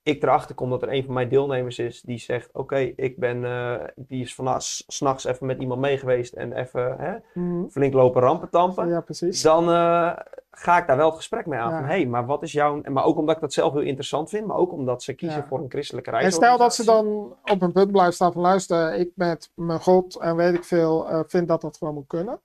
ik 0.04 0.24
erachter 0.24 0.56
kom 0.56 0.69
dat 0.69 0.82
er 0.82 0.93
een 0.93 1.04
van 1.04 1.13
mijn 1.13 1.30
deelnemers 1.30 1.80
is 1.80 2.02
die 2.02 2.17
zegt: 2.17 2.50
Oké, 2.54 2.78
ik 2.96 3.17
ben, 3.17 3.46
eh, 3.46 3.74
die 3.96 4.24
is 4.24 4.36
vannacht 4.36 4.84
s'nachts 4.88 5.26
even 5.26 5.46
met 5.46 5.60
iemand 5.62 5.82
mee 5.82 5.98
geweest 5.98 6.34
en 6.34 6.54
even 6.54 6.96
hè, 7.00 7.13
mhm. 7.41 7.67
flink 7.69 7.93
lopen 7.93 8.22
rampen 8.22 8.50
tampen. 8.50 8.88
Ja, 8.88 9.02
precies. 9.02 9.41
Dan 9.41 9.69
eh, 9.72 10.12
ga 10.56 10.78
ik 10.78 10.88
daar 10.88 10.98
wel 10.98 11.06
het 11.08 11.16
gesprek 11.16 11.46
mee 11.46 11.60
aan. 11.60 11.70
Ja. 11.72 11.78
Van 11.78 11.86
hé, 11.88 11.94
hey, 11.96 12.06
maar 12.06 12.26
wat 12.26 12.44
is 12.44 12.52
jouw. 12.52 12.82
Maar 12.89 13.04
ook 13.04 13.18
omdat 13.18 13.36
ik 13.36 13.42
dat 13.42 13.54
zelf 13.54 13.74
heel 13.74 13.82
interessant 13.82 14.30
vind, 14.30 14.48
maar 14.48 14.58
ook 14.58 14.72
omdat 14.72 15.04
ze 15.04 15.13
kiezen 15.13 15.39
Ja. 15.39 15.46
voor 15.48 15.60
een 15.60 15.70
christelijke 15.70 16.10
reis. 16.10 16.26
En 16.26 16.32
stel 16.32 16.58
dat 16.58 16.76
ze 16.76 16.86
dan 16.86 17.06
op 17.44 17.62
een 17.62 17.72
punt 17.72 17.92
blijven 17.92 18.13
staan 18.13 18.32
van 18.34 18.42
luister, 18.42 18.94
ik 18.94 19.12
met 19.16 19.52
mijn 19.56 19.80
God 19.80 20.16
en 20.16 20.36
weet 20.36 20.54
ik 20.54 20.63
veel, 20.63 21.10
eh, 21.10 21.20
vind 21.28 21.48
dat 21.48 21.62
dat 21.62 21.78
gewoon 21.78 21.94
moet 21.94 22.08
kunnen. 22.08 22.39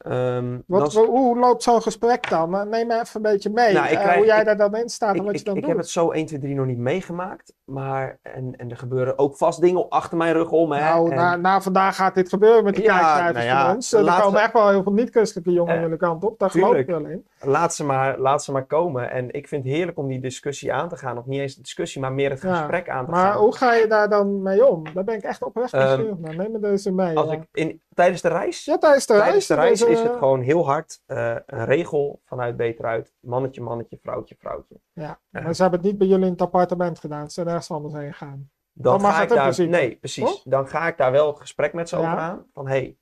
Ehm, 0.00 0.58
Wat, 0.66 0.94
hoe 0.94 1.38
loopt 1.38 1.62
zo'n 1.62 1.82
gesprek 1.82 2.28
dan? 2.30 2.50
Neem 2.68 2.86
me 2.86 2.94
even 3.00 3.08
een 3.12 3.22
beetje 3.22 3.50
mee. 3.50 3.72
Nou, 3.72 3.86
ik 3.86 3.98
eh, 3.98 4.12
hoe 4.14 4.24
jij 4.24 4.38
ik- 4.38 4.44
daar 4.44 4.56
dan 4.56 4.76
in 4.76 4.88
staat 4.88 5.10
en 5.10 5.16
ik, 5.16 5.22
wat 5.22 5.30
ik, 5.32 5.38
je 5.38 5.44
dan 5.44 5.54
ik 5.54 5.60
doet. 5.60 5.70
heb 5.70 5.78
het 5.80 5.88
zo 5.88 6.10
1, 6.10 6.26
2, 6.26 6.38
3 6.40 6.54
nog 6.54 6.66
niet 6.66 6.78
meegemaakt. 6.78 7.52
Maar, 7.64 8.18
en, 8.22 8.54
en 8.56 8.70
er 8.70 8.76
gebeuren 8.76 9.18
ook 9.18 9.36
vast 9.36 9.60
dingen 9.60 9.88
achter 9.88 10.16
mijn 10.16 10.32
rug 10.32 10.50
om. 10.50 10.72
Hè? 10.72 10.80
Nou, 10.80 11.10
en, 11.10 11.16
na, 11.16 11.36
na 11.36 11.60
vandaag 11.60 11.96
gaat 11.96 12.14
dit 12.14 12.28
gebeuren 12.28 12.64
met 12.64 12.74
die 12.74 12.84
Ja, 12.84 12.98
kijkcijfers 12.98 13.34
nou 13.36 13.46
ja, 13.46 13.66
van 13.66 13.74
ons. 13.74 13.92
Eh, 13.92 14.00
Er 14.06 14.20
komen 14.20 14.32
we- 14.32 14.38
echt 14.44 14.52
wel 14.52 14.68
heel 14.68 14.82
veel 14.82 14.92
niet-christelijke 14.92 15.52
jongeren 15.52 15.76
Eh, 15.78 15.82
jullie 15.82 15.96
kant 15.98 16.24
op. 16.24 16.38
Daar 16.38 16.50
geloof 16.50 16.74
ik 16.74 16.86
wel 16.86 17.04
in. 17.06 17.26
Laat, 17.44 17.74
ze 17.74 17.84
maar, 17.84 18.18
laat 18.18 18.44
ze 18.44 18.52
maar 18.52 18.66
komen. 18.66 19.10
En 19.10 19.30
ik 19.32 19.48
vind 19.48 19.64
het 19.64 19.72
heerlijk 19.72 19.98
om 19.98 20.08
die 20.08 20.20
discussie 20.20 20.72
aan 20.72 20.88
te 20.88 20.96
gaan. 20.96 21.18
Of 21.18 21.26
niet 21.26 21.40
eens 21.40 21.54
de 21.54 21.62
discussie, 21.62 22.00
maar 22.00 22.12
meer 22.12 22.30
het 22.30 22.42
Ja, 22.42 22.54
gesprek 22.56 22.88
aan 22.88 23.04
te 23.04 23.10
Maar 23.10 23.32
gaan. 23.32 23.40
hoe 23.40 23.56
ga 23.56 23.74
je 23.74 23.86
daar 23.86 24.08
dan 24.08 24.42
mee 24.42 24.66
om? 24.66 24.84
Daar 24.94 25.04
ben 25.04 25.14
ik 25.16 25.22
echt 25.22 25.42
oprecht 25.42 25.72
Ehm, 25.72 25.86
nieuwsgierig 25.86 26.18
naar. 26.18 26.36
Neem 26.36 26.52
me 26.52 26.58
deze 26.58 26.92
mee. 26.92 27.16
Als 27.16 27.30
ja. 27.30 27.36
ik 27.36 27.42
in, 27.52 27.82
tijdens 27.94 28.20
de 28.22 28.28
reis, 28.28 28.64
Ja, 28.64 28.78
tijdens 28.78 29.06
de 29.06 29.12
tijdens 29.14 29.32
reis. 29.32 29.46
de 29.46 29.54
reis 29.54 29.78
dus, 29.80 29.88
is 29.88 29.98
eh, 30.00 30.04
het 30.10 30.18
gewoon 30.18 30.40
heel 30.40 30.64
hard 30.66 31.02
eh, 31.06 31.36
een 31.46 31.64
regel 31.64 32.20
vanuit 32.24 32.56
Beter 32.56 32.84
Uit. 32.84 33.12
Mannetje, 33.20 33.60
mannetje, 33.62 33.98
vrouwtje, 34.02 34.34
vrouwtje. 34.38 34.80
Ja, 34.92 35.20
Ja. 35.30 35.40
maar 35.40 35.54
ze 35.54 35.62
hebben 35.62 35.80
het 35.80 35.88
niet 35.88 35.98
bij 35.98 36.06
jullie 36.08 36.24
in 36.26 36.32
het 36.32 36.40
appartement 36.42 36.98
gedaan. 36.98 37.26
Ze 37.26 37.32
zijn 37.32 37.46
ergens 37.46 37.70
anders 37.70 37.94
heen 37.94 38.12
gegaan. 38.12 38.50
Dan 38.82 39.00
ga 39.00 39.22
ik 39.22 39.28
daar, 39.28 39.42
principe. 39.42 39.68
nee, 39.70 39.96
precies. 39.96 40.24
Toch? 40.24 40.42
Dan 40.44 40.68
ga 40.68 40.86
ik 40.88 40.96
daar 40.96 41.12
wel 41.12 41.26
het 41.26 41.40
gesprek 41.40 41.72
met 41.72 41.88
ze 41.88 41.96
Ja. 41.96 42.02
over 42.02 42.18
aan. 42.18 42.46
Van, 42.52 42.68
hey, 42.68 42.96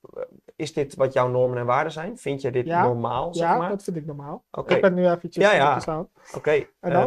is 0.55 0.73
dit 0.73 0.95
wat 0.95 1.13
jouw 1.13 1.27
normen 1.27 1.57
en 1.57 1.65
waarden 1.65 1.91
zijn? 1.91 2.17
Vind 2.17 2.41
je 2.41 2.51
dit 2.51 2.65
Ja. 2.65 2.83
normaal, 2.83 3.33
zeg 3.33 3.47
ja, 3.49 3.57
maar? 3.57 3.69
dat 3.69 3.83
vind 3.83 3.95
ik 3.95 4.05
normaal. 4.05 4.43
Oké. 4.51 4.75
Ik 4.75 4.81
ben 4.81 4.93
nu 4.93 5.09
eventjes 5.09 5.43
Ja, 5.51 5.53
ja. 5.85 6.07
Oké, 6.35 6.65
En 6.79 6.91
dan? 6.93 7.01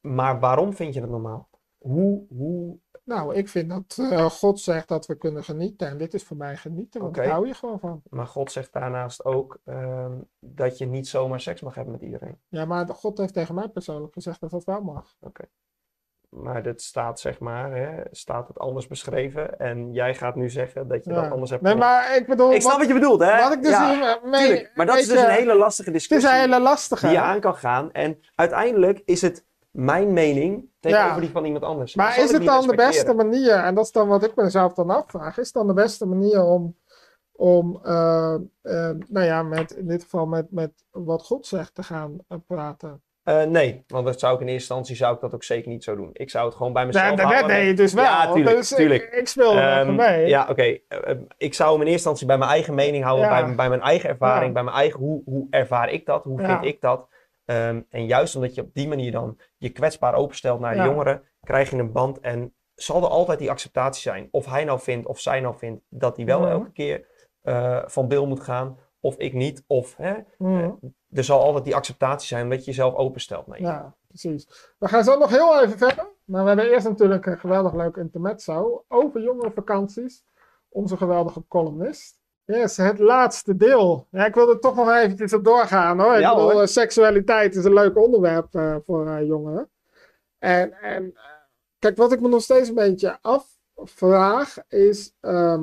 ehm, 0.00 0.14
maar 0.14 0.40
waarom 0.40 0.72
vind 0.74 0.94
je 0.94 1.00
het 1.00 1.10
normaal? 1.10 1.48
Hoe, 1.78 2.26
hoe, 2.28 2.78
Nou, 3.04 3.34
ik 3.34 3.48
vind 3.48 3.68
dat 3.70 3.98
eh, 4.10 4.24
God 4.30 4.60
zegt 4.60 4.88
dat 4.88 5.06
we 5.06 5.14
kunnen 5.16 5.44
genieten. 5.44 5.88
En 5.88 5.98
dit 5.98 6.14
is 6.14 6.24
voor 6.24 6.36
mij 6.36 6.56
genieten, 6.56 7.00
want 7.00 7.16
Oké. 7.16 7.24
daar 7.26 7.34
hou 7.34 7.46
je 7.46 7.54
gewoon 7.54 7.78
van. 7.78 8.02
maar 8.10 8.26
God 8.26 8.52
zegt 8.52 8.72
daarnaast 8.72 9.24
ook 9.24 9.58
ehm, 9.64 10.12
dat 10.38 10.78
je 10.78 10.86
niet 10.86 11.08
zomaar 11.08 11.40
seks 11.40 11.60
mag 11.60 11.74
hebben 11.74 11.92
met 11.92 12.02
iedereen. 12.02 12.38
Ja, 12.48 12.64
maar 12.64 12.88
God 12.88 13.18
heeft 13.18 13.34
tegen 13.34 13.54
mij 13.54 13.68
persoonlijk 13.68 14.12
gezegd 14.12 14.40
dat 14.40 14.50
dat 14.50 14.64
wel 14.64 14.80
mag. 14.80 15.16
Maar 16.34 16.62
dat 16.62 16.82
staat 16.82 17.20
zeg 17.20 17.38
maar, 17.38 17.74
hè, 17.76 18.02
staat 18.10 18.48
het 18.48 18.58
anders 18.58 18.86
beschreven. 18.86 19.58
En 19.58 19.92
jij 19.92 20.14
gaat 20.14 20.34
nu 20.34 20.50
zeggen 20.50 20.88
dat 20.88 21.04
je 21.04 21.10
Ja. 21.12 21.22
dat 21.22 21.30
anders 21.32 21.50
hebt 21.50 21.62
Nee, 21.62 21.74
maar 21.74 22.16
ik 22.16 22.26
bedoel, 22.26 22.52
Ik 22.52 22.60
snap 22.60 22.70
wat, 22.70 22.80
wat 22.80 22.88
je 22.88 22.94
bedoelt, 22.94 23.20
hè? 23.20 23.40
wat 23.42 23.52
ik 23.52 23.62
dus 23.62 23.70
ja, 23.70 24.18
mee... 24.24 24.46
tuurlijk. 24.46 24.70
Maar 24.74 24.86
dat 24.86 24.98
is 24.98 25.06
dus 25.08 25.20
je, 25.20 25.26
een 25.26 25.32
hele 25.32 25.54
lastige 25.54 25.90
Het 25.90 25.98
is 25.98 26.08
discussie 26.08 26.30
een 26.32 26.50
hele 26.50 26.60
lastige. 26.60 27.06
die 27.06 27.14
je 27.14 27.22
aan 27.22 27.40
kan 27.40 27.54
gaan. 27.54 27.92
En 27.92 28.18
uiteindelijk 28.34 29.02
is 29.04 29.22
het 29.22 29.44
mijn 29.70 30.12
mening 30.12 30.68
tegenover 30.80 31.14
Ja. 31.14 31.20
die 31.20 31.30
van 31.30 31.44
iemand 31.44 31.64
anders. 31.64 31.94
Maar 31.94 32.18
is 32.18 32.32
het 32.32 32.44
dan 32.44 32.66
de 32.66 32.74
beste 32.74 33.14
manier, 33.14 33.52
en 33.54 33.74
dat 33.74 33.84
is 33.84 33.92
dan 33.92 34.08
wat 34.08 34.24
ik 34.24 34.34
mezelf 34.34 34.74
dan 34.74 34.90
afvraag, 34.90 35.38
is 35.38 35.44
het 35.46 35.54
dan 35.54 35.66
de 35.66 35.74
beste 35.74 36.06
manier 36.06 36.42
om 36.44 36.76
om, 37.36 37.80
eh, 37.82 38.34
eh, 38.62 38.96
nou 39.08 39.26
ja, 39.26 39.42
met, 39.42 39.70
in 39.70 39.86
dit 39.86 40.02
geval 40.02 40.26
met, 40.26 40.50
met 40.50 40.72
wat 40.90 41.22
God 41.22 41.46
zegt 41.46 41.74
te 41.74 41.82
gaan 41.82 42.16
eh, 42.28 42.38
praten. 42.46 43.02
Eh, 43.24 43.42
nee, 43.42 43.84
want 43.86 44.06
dat 44.06 44.20
zou 44.20 44.34
ik 44.34 44.40
in 44.40 44.46
eerste 44.46 44.58
instantie 44.74 44.96
zou 44.96 45.14
ik 45.14 45.20
dat 45.20 45.34
ook 45.34 45.44
zeker 45.44 45.68
niet 45.70 45.84
zo 45.84 45.96
doen. 45.96 46.10
Ik 46.12 46.30
zou 46.30 46.46
het 46.46 46.54
gewoon 46.54 46.72
bij 46.72 46.86
mezelf 46.86 47.06
Nee, 47.06 47.16
dat 47.16 47.24
houden. 47.26 47.48
deed 47.56 47.66
je 47.66 47.74
dus 47.74 47.92
wel. 47.92 48.04
Ja, 48.04 48.32
tuurlijk, 48.32 48.56
dus 48.56 48.70
ik- 48.70 48.76
tuurlijk. 48.76 49.02
Ik, 49.02 49.28
speel 49.28 49.56
er 49.56 49.80
even 49.80 49.94
mee. 49.94 50.26
Ja, 50.26 50.46
oké. 50.50 50.62
Eh, 50.62 50.78
eh, 50.88 51.16
ik 51.36 51.54
zou 51.54 51.70
hem 51.72 51.80
in 51.80 51.86
eerste 51.86 51.92
instantie 52.08 52.26
bij 52.26 52.38
mijn 52.38 52.50
eigen 52.50 52.74
mening 52.74 53.04
houden, 53.04 53.26
Ja. 53.28 53.44
bij, 53.44 53.54
bij 53.54 53.68
mijn 53.68 53.80
eigen 53.80 54.08
ervaring, 54.08 54.46
Ja. 54.46 54.52
bij 54.52 54.62
mijn 54.62 54.76
eigen, 54.76 55.00
hoe, 55.00 55.22
hoe 55.24 55.46
ervaar 55.50 55.90
ik 55.90 56.06
dat, 56.06 56.24
hoe 56.24 56.38
vind 56.40 56.64
ik 56.64 56.80
dat. 56.80 57.08
Ehm, 57.44 57.80
en 57.90 58.06
juist 58.06 58.36
omdat 58.36 58.54
je 58.54 58.60
op 58.60 58.74
die 58.74 58.88
manier 58.88 59.12
dan 59.12 59.38
je 59.56 59.68
kwetsbaar 59.70 60.14
openstelt 60.14 60.60
naar 60.60 60.74
de 60.76 60.82
jongeren, 60.82 61.22
krijg 61.40 61.70
je 61.70 61.76
een 61.76 61.92
band 61.92 62.20
en 62.20 62.54
zal 62.74 63.02
er 63.02 63.08
altijd 63.08 63.38
die 63.38 63.50
acceptatie 63.50 64.02
zijn. 64.02 64.28
Of 64.30 64.46
hij 64.46 64.64
nou 64.64 64.80
vindt, 64.80 65.06
of 65.06 65.20
zij 65.20 65.40
nou 65.40 65.54
vindt, 65.58 65.82
dat 65.88 66.16
hij 66.16 66.24
wel 66.26 66.40
Mhm. 66.40 66.50
elke 66.50 66.72
keer 66.72 67.06
van 67.86 68.08
Bill 68.08 68.26
moet 68.26 68.40
gaan, 68.40 68.78
of 69.04 69.16
ik 69.16 69.32
niet, 69.32 69.64
of 69.66 69.96
hè, 69.96 70.14
Mhm. 70.38 70.70
er 71.10 71.24
zal 71.24 71.40
altijd 71.42 71.64
die 71.64 71.74
acceptatie 71.74 72.26
zijn 72.28 72.42
omdat 72.42 72.58
je 72.58 72.64
jezelf 72.64 72.94
openstelt. 72.94 73.46
Ja, 73.56 73.94
precies. 74.08 74.72
We 74.78 74.88
gaan 74.88 75.04
zo 75.04 75.18
nog 75.18 75.30
heel 75.30 75.60
even 75.62 75.78
verder. 75.78 76.06
Maar 76.24 76.42
we 76.42 76.48
hebben 76.48 76.70
eerst 76.70 76.88
natuurlijk 76.88 77.26
een 77.26 77.38
geweldig 77.38 77.74
leuk 77.74 77.96
intermezzo 77.96 78.84
over 78.88 79.22
jongerenvakanties. 79.22 80.24
Onze 80.68 80.96
geweldige 80.96 81.42
columnist. 81.48 82.18
Yes, 82.44 82.76
het 82.76 82.98
laatste 82.98 83.56
deel. 83.56 84.06
Ja, 84.10 84.26
ik 84.26 84.34
wil 84.34 84.48
er 84.50 84.58
toch 84.60 84.74
nog 84.74 84.90
eventjes 84.90 85.32
op 85.32 85.44
doorgaan 85.44 86.00
hoor. 86.00 86.14
Ik 86.14 86.20
Ja, 86.20 86.34
bedoel, 86.34 86.50
hoor. 86.50 86.60
eh, 86.60 86.66
seksualiteit 86.66 87.54
is 87.54 87.64
een 87.64 87.72
leuk 87.72 87.96
onderwerp 87.98 88.54
eh, 88.54 88.76
voor 88.84 89.06
eh, 89.08 89.26
jongeren. 89.26 89.70
En, 90.38 90.72
en 90.72 91.04
eh, 91.14 91.22
kijk, 91.78 91.96
wat 91.96 92.12
ik 92.12 92.20
me 92.20 92.28
nog 92.28 92.42
steeds 92.42 92.68
een 92.68 92.74
beetje 92.74 93.18
afvraag 93.22 94.56
is... 94.68 95.14
ehm, 95.20 95.62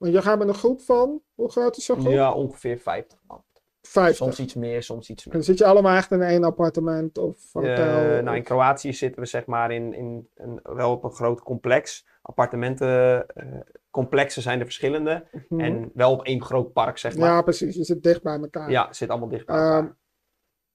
want 0.00 0.12
je 0.12 0.22
gaat 0.22 0.38
met 0.38 0.48
een 0.48 0.54
groep 0.54 0.80
van, 0.80 1.22
hoe 1.34 1.50
groot 1.50 1.76
is 1.76 1.84
zo'n 1.84 2.00
groep? 2.00 2.12
Ja, 2.12 2.32
ongeveer 2.32 2.78
50 2.78 3.18
man. 3.26 3.42
50. 3.82 4.16
Soms 4.16 4.40
iets 4.40 4.54
meer, 4.54 4.82
soms 4.82 5.10
iets 5.10 5.24
meer. 5.24 5.34
Dan 5.34 5.44
zit 5.44 5.58
je 5.58 5.64
allemaal 5.64 5.96
echt 5.96 6.10
in 6.10 6.22
één 6.22 6.44
appartement 6.44 7.18
of 7.18 7.52
hotel? 7.52 7.76
Eh, 7.76 8.18
nou, 8.22 8.36
in 8.36 8.42
Kroatië 8.42 8.92
zitten 8.92 9.22
we 9.22 9.26
zeg 9.26 9.46
maar 9.46 9.70
in, 9.70 9.94
in 9.94 10.28
een, 10.34 10.60
wel 10.62 10.90
op 10.90 11.04
een 11.04 11.12
groot 11.12 11.42
complex. 11.42 12.06
Appartementencomplexen 12.22 14.42
zijn 14.42 14.58
er 14.58 14.64
verschillende. 14.64 15.26
Mhm. 15.48 15.60
En 15.60 15.90
wel 15.94 16.12
op 16.12 16.24
één 16.24 16.42
groot 16.42 16.72
park, 16.72 16.98
zeg 16.98 17.16
maar. 17.16 17.28
Ja, 17.28 17.42
precies. 17.42 17.76
Je 17.76 17.84
zit 17.84 18.02
dicht 18.02 18.22
bij 18.22 18.38
elkaar. 18.38 18.70
Ja, 18.70 18.92
zit 18.92 19.08
allemaal 19.08 19.28
dicht 19.28 19.46
bij 19.46 19.56
elkaar. 19.56 19.96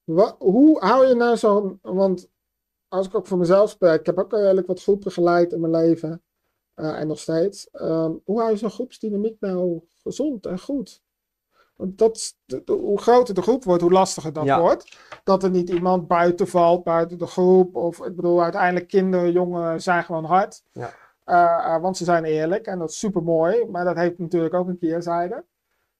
Ehm, 0.05 0.31
hoe 0.38 0.79
hou 0.79 1.07
je 1.07 1.15
nou 1.15 1.38
zo'n... 1.38 1.79
Want 1.81 2.29
als 2.88 3.07
ik 3.07 3.15
ook 3.15 3.27
voor 3.27 3.38
mezelf 3.38 3.69
spreek, 3.69 3.99
ik 3.99 4.05
heb 4.05 4.17
ook 4.17 4.33
al 4.33 4.41
redelijk 4.41 4.67
wat 4.67 4.81
groepen 4.81 5.11
geleid 5.11 5.53
in 5.53 5.59
mijn 5.59 5.73
leven. 5.73 6.24
Eh, 6.75 6.99
en 6.99 7.07
nog 7.07 7.19
steeds. 7.19 7.69
Ehm, 7.71 8.11
hoe 8.23 8.39
hou 8.39 8.51
je 8.51 8.57
zo'n 8.57 8.69
groepsdynamiek 8.69 9.39
nou 9.39 9.81
gezond 10.03 10.45
en 10.45 10.59
goed? 10.59 11.03
Want 11.75 11.97
dat, 11.97 12.15
is 12.15 12.38
de- 12.45 12.61
de- 12.65 12.71
hoe 12.73 13.01
groter 13.01 13.33
de 13.33 13.41
groep 13.41 13.63
wordt, 13.63 13.81
hoe 13.81 13.91
lastiger 13.91 14.33
dat 14.33 14.43
Ja. 14.45 14.59
wordt. 14.59 14.97
Dat 15.23 15.43
er 15.43 15.49
niet 15.49 15.69
iemand 15.69 16.07
buiten 16.07 16.47
valt, 16.47 16.83
buiten 16.83 17.17
de 17.17 17.27
groep. 17.27 17.75
Of 17.75 18.05
ik 18.05 18.15
bedoel, 18.15 18.43
uiteindelijk 18.43 18.88
kinderen, 18.88 19.31
jongen 19.31 19.81
zijn 19.81 20.03
gewoon 20.03 20.23
hard. 20.25 20.63
Ja. 20.71 20.93
Eh, 21.23 21.73
eh, 21.75 21.81
want 21.81 21.97
ze 21.97 22.03
zijn 22.03 22.23
eerlijk 22.25 22.65
en 22.65 22.79
dat 22.79 22.89
is 22.89 22.99
super 22.99 23.23
mooi. 23.23 23.65
Maar 23.65 23.85
dat 23.85 23.95
heeft 23.95 24.17
natuurlijk 24.19 24.53
ook 24.53 24.67
een 24.67 24.77
keerzijde. 24.77 25.43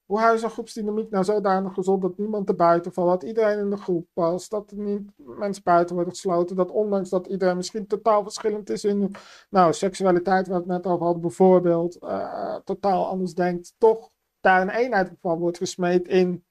Hoe 0.05 0.19
hou 0.19 0.33
je 0.33 0.39
zo'n 0.39 0.49
groepsdynamiek 0.49 1.09
nou 1.09 1.23
zodanig 1.23 1.73
gezond 1.73 2.01
dat 2.01 2.17
niemand 2.17 2.49
er 2.49 2.55
buiten 2.55 2.93
valt, 2.93 3.09
dat 3.09 3.23
iedereen 3.29 3.59
in 3.59 3.69
de 3.69 3.77
groep 3.77 4.07
past, 4.13 4.51
dat 4.51 4.71
er 4.71 4.77
niet 4.77 5.11
mensen 5.15 5.63
buiten 5.63 5.95
worden 5.95 6.13
gesloten, 6.13 6.55
dat 6.55 6.71
ondanks 6.71 7.09
dat 7.09 7.27
iedereen 7.27 7.55
misschien 7.55 7.87
totaal 7.87 8.23
verschillend 8.23 8.69
is 8.69 8.83
in 8.83 9.15
nou, 9.49 9.73
seksualiteit, 9.73 10.47
waar 10.47 10.63
we 10.63 10.73
het 10.73 10.83
net 10.83 10.91
over 10.91 11.03
hadden 11.05 11.21
bijvoorbeeld, 11.21 11.97
eh, 11.97 12.55
totaal 12.55 13.07
anders 13.07 13.33
denkt, 13.33 13.73
toch 13.77 14.09
daar 14.39 14.61
een 14.61 14.69
eenheid 14.69 15.11
van 15.21 15.39
wordt 15.39 15.57
gesmeed 15.57 16.07
in 16.07 16.45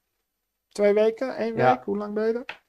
twee 0.68 0.94
weken, 0.94 1.36
één 1.36 1.56
Ja. 1.56 1.70
week, 1.74 1.84
hoe 1.84 1.96
lang 1.96 2.14
ben 2.14 2.26
je 2.26 2.32
er? 2.32 2.62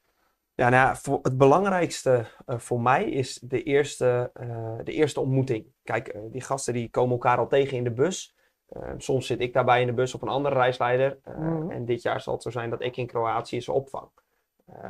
Ja, 0.54 0.68
nou 0.68 0.86
ja, 0.86 0.96
voor, 0.96 1.18
het 1.22 1.36
belangrijkste 1.36 2.26
eh, 2.46 2.58
voor 2.58 2.80
mij 2.80 3.04
is 3.10 3.40
de 3.42 3.62
eerste, 3.62 4.30
eh, 4.34 4.78
de 4.84 4.92
eerste 4.92 5.20
ontmoeting. 5.20 5.66
Kijk, 5.82 6.18
die 6.30 6.40
gasten 6.40 6.72
die 6.72 6.90
komen 6.90 7.12
elkaar 7.12 7.38
al 7.38 7.46
tegen 7.48 7.76
in 7.76 7.84
de 7.84 7.92
bus. 7.92 8.35
Eh, 8.66 8.90
soms 8.96 9.26
zit 9.26 9.40
ik 9.40 9.52
daarbij 9.52 9.80
in 9.80 9.86
de 9.86 9.92
bus 9.92 10.14
of 10.14 10.22
een 10.22 10.28
andere 10.28 10.54
reisleider. 10.54 11.18
Eh, 11.22 11.38
Mhm. 11.38 11.70
En 11.70 11.84
dit 11.84 12.02
jaar 12.02 12.20
zal 12.20 12.32
het 12.32 12.42
zo 12.42 12.50
zijn 12.50 12.70
dat 12.70 12.82
ik 12.82 12.96
in 12.96 13.06
Kroatië 13.06 13.60
ze 13.60 13.72
opvang. 13.72 14.08
eh, 14.66 14.88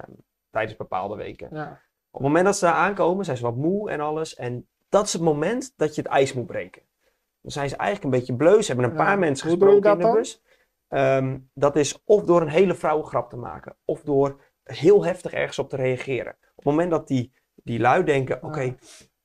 tijdens 0.50 0.76
bepaalde 0.76 1.16
weken. 1.16 1.48
Ja. 1.52 1.70
Op 2.10 2.12
het 2.12 2.22
moment 2.22 2.44
dat 2.44 2.56
ze 2.56 2.64
daar 2.64 2.74
aankomen, 2.74 3.24
zijn 3.24 3.36
ze 3.36 3.42
wat 3.42 3.56
moe 3.56 3.90
en 3.90 4.00
alles. 4.00 4.34
En 4.34 4.68
dat 4.88 5.06
is 5.06 5.12
het 5.12 5.22
moment 5.22 5.72
dat 5.76 5.94
je 5.94 6.02
het 6.02 6.10
ijs 6.10 6.32
moet 6.32 6.46
breken. 6.46 6.82
Dan 7.40 7.50
zijn 7.52 7.68
ze 7.68 7.76
eigenlijk 7.76 8.04
een 8.14 8.20
beetje 8.20 8.36
bleus. 8.36 8.66
Hebben 8.68 8.84
een 8.84 8.90
Ja, 8.96 8.96
paar 9.04 9.18
mensen 9.18 9.48
hoe 9.48 9.56
gesproken 9.56 9.90
in 9.90 9.96
de 9.98 10.02
dan? 10.04 10.14
bus. 10.14 10.42
Ehm, 10.88 11.38
dat 11.54 11.76
is 11.76 12.02
of 12.04 12.24
door 12.24 12.40
een 12.40 12.48
hele 12.48 12.74
vrouwengrap 12.74 13.30
te 13.30 13.36
maken. 13.36 13.76
Of 13.84 14.02
door 14.02 14.40
heel 14.62 15.04
heftig 15.04 15.32
ergens 15.32 15.58
op 15.58 15.68
te 15.68 15.76
reageren. 15.76 16.32
Op 16.32 16.56
het 16.56 16.64
moment 16.64 16.90
dat 16.90 17.08
die, 17.08 17.32
die 17.54 17.78
lui 17.80 18.04
denken, 18.04 18.42
oké, 18.42 18.76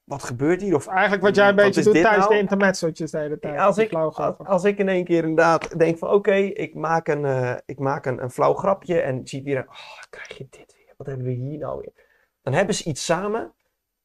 wat 0.04 0.24
gebeurt 0.24 0.62
hier? 0.62 0.76
Of 0.76 0.88
Eigenlijk 0.88 1.22
wat 1.22 1.36
jij 1.36 1.50
een 1.50 1.56
beetje 1.56 1.84
doet 1.84 1.94
tijdens 1.94 2.18
nou? 2.18 2.30
de 2.30 2.40
intermezzootjes 2.40 3.12
de 3.12 3.18
hele 3.18 3.40
tijd. 3.40 3.60
als 3.60 3.78
ik, 3.78 3.94
als, 3.94 4.64
ik 4.64 4.78
in 4.78 4.90
één 4.90 5.04
keer 5.04 5.24
inderdaad 5.24 5.80
denk 5.80 5.98
van 5.98 6.10
oké, 6.10 6.34
ik 6.36 6.76
maak, 6.76 7.08
een, 7.08 7.26
eh, 7.26 7.56
ik 7.66 7.80
maak 7.80 8.06
een, 8.06 8.24
een 8.24 8.32
flauw 8.32 8.54
grapje 8.54 9.02
en 9.02 9.28
zie 9.28 9.44
weer, 9.44 9.66
oh, 9.70 10.02
krijg 10.10 10.38
je 10.38 10.48
dit 10.50 10.74
weer? 10.78 10.94
Wat 10.98 11.08
hebben 11.08 11.26
we 11.26 11.32
hier 11.32 11.58
nou 11.58 11.80
weer? 11.80 11.94
Dan 12.42 12.54
hebben 12.54 12.76
ze 12.76 12.84
iets 12.84 13.06
samen 13.06 13.54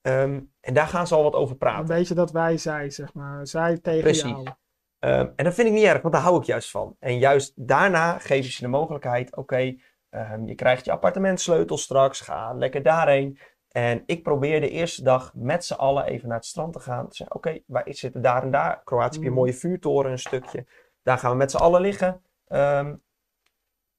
ehm, 0.01 0.41
en 0.61 0.75
daar 0.75 0.87
gaan 0.87 1.07
ze 1.07 1.15
al 1.15 1.23
wat 1.23 1.35
over 1.35 1.53
Een 1.53 1.59
praten. 1.59 1.87
beetje 1.87 2.15
dat 2.15 2.31
wij 2.33 2.57
zij, 2.59 2.91
zeg 2.91 3.15
maar. 3.15 3.47
Zij 3.47 3.79
tegen 3.79 4.01
Precies. 4.03 4.23
jou. 4.31 4.47
Ehm, 4.99 5.29
en 5.37 5.45
dat 5.45 5.55
vind 5.55 5.69
ik 5.69 5.75
niet 5.75 5.85
erg, 5.85 6.03
want 6.03 6.15
daar 6.15 6.23
hou 6.23 6.39
ik 6.39 6.45
juist 6.45 6.71
van. 6.71 6.97
En 6.99 7.19
juist 7.19 7.53
daarna 7.55 8.19
geven 8.19 8.53
ze 8.53 8.61
de 8.63 8.69
mogelijkheid, 8.69 9.37
oké, 9.37 9.77
ehm, 10.11 10.47
je 10.47 10.55
krijgt 10.55 10.85
je 10.85 10.93
appartementsleutel 10.93 11.79
straks, 11.79 12.21
ga 12.21 12.53
lekker 12.53 12.83
daarheen. 12.83 13.39
En 13.77 14.03
ik 14.07 14.23
probeer 14.23 14.61
de 14.61 14.71
eerste 14.71 15.03
dag 15.03 15.33
met 15.35 15.65
z'n 15.65 15.75
allen 15.75 16.05
even 16.05 16.29
naar 16.29 16.37
het 16.37 16.47
strand 16.47 16.73
te 16.73 16.81
gaan. 16.81 17.09
Te 17.09 17.17
zeggen, 17.17 17.37
oké, 17.37 17.59
wij 17.67 17.83
zitten 17.87 18.23
daar 18.23 18.43
en 18.43 18.51
daar. 18.51 18.81
Kroatië 18.85 19.05
heb 19.05 19.13
je 19.13 19.19
een 19.21 19.27
Mhm. 19.27 19.35
mooie 19.41 19.53
vuurtoren, 19.53 20.11
een 20.11 20.19
stukje. 20.19 20.67
Daar 21.03 21.19
gaan 21.19 21.31
we 21.31 21.37
met 21.37 21.51
z'n 21.51 21.57
allen 21.57 21.81
liggen. 21.81 22.23
Ehm, 22.49 22.95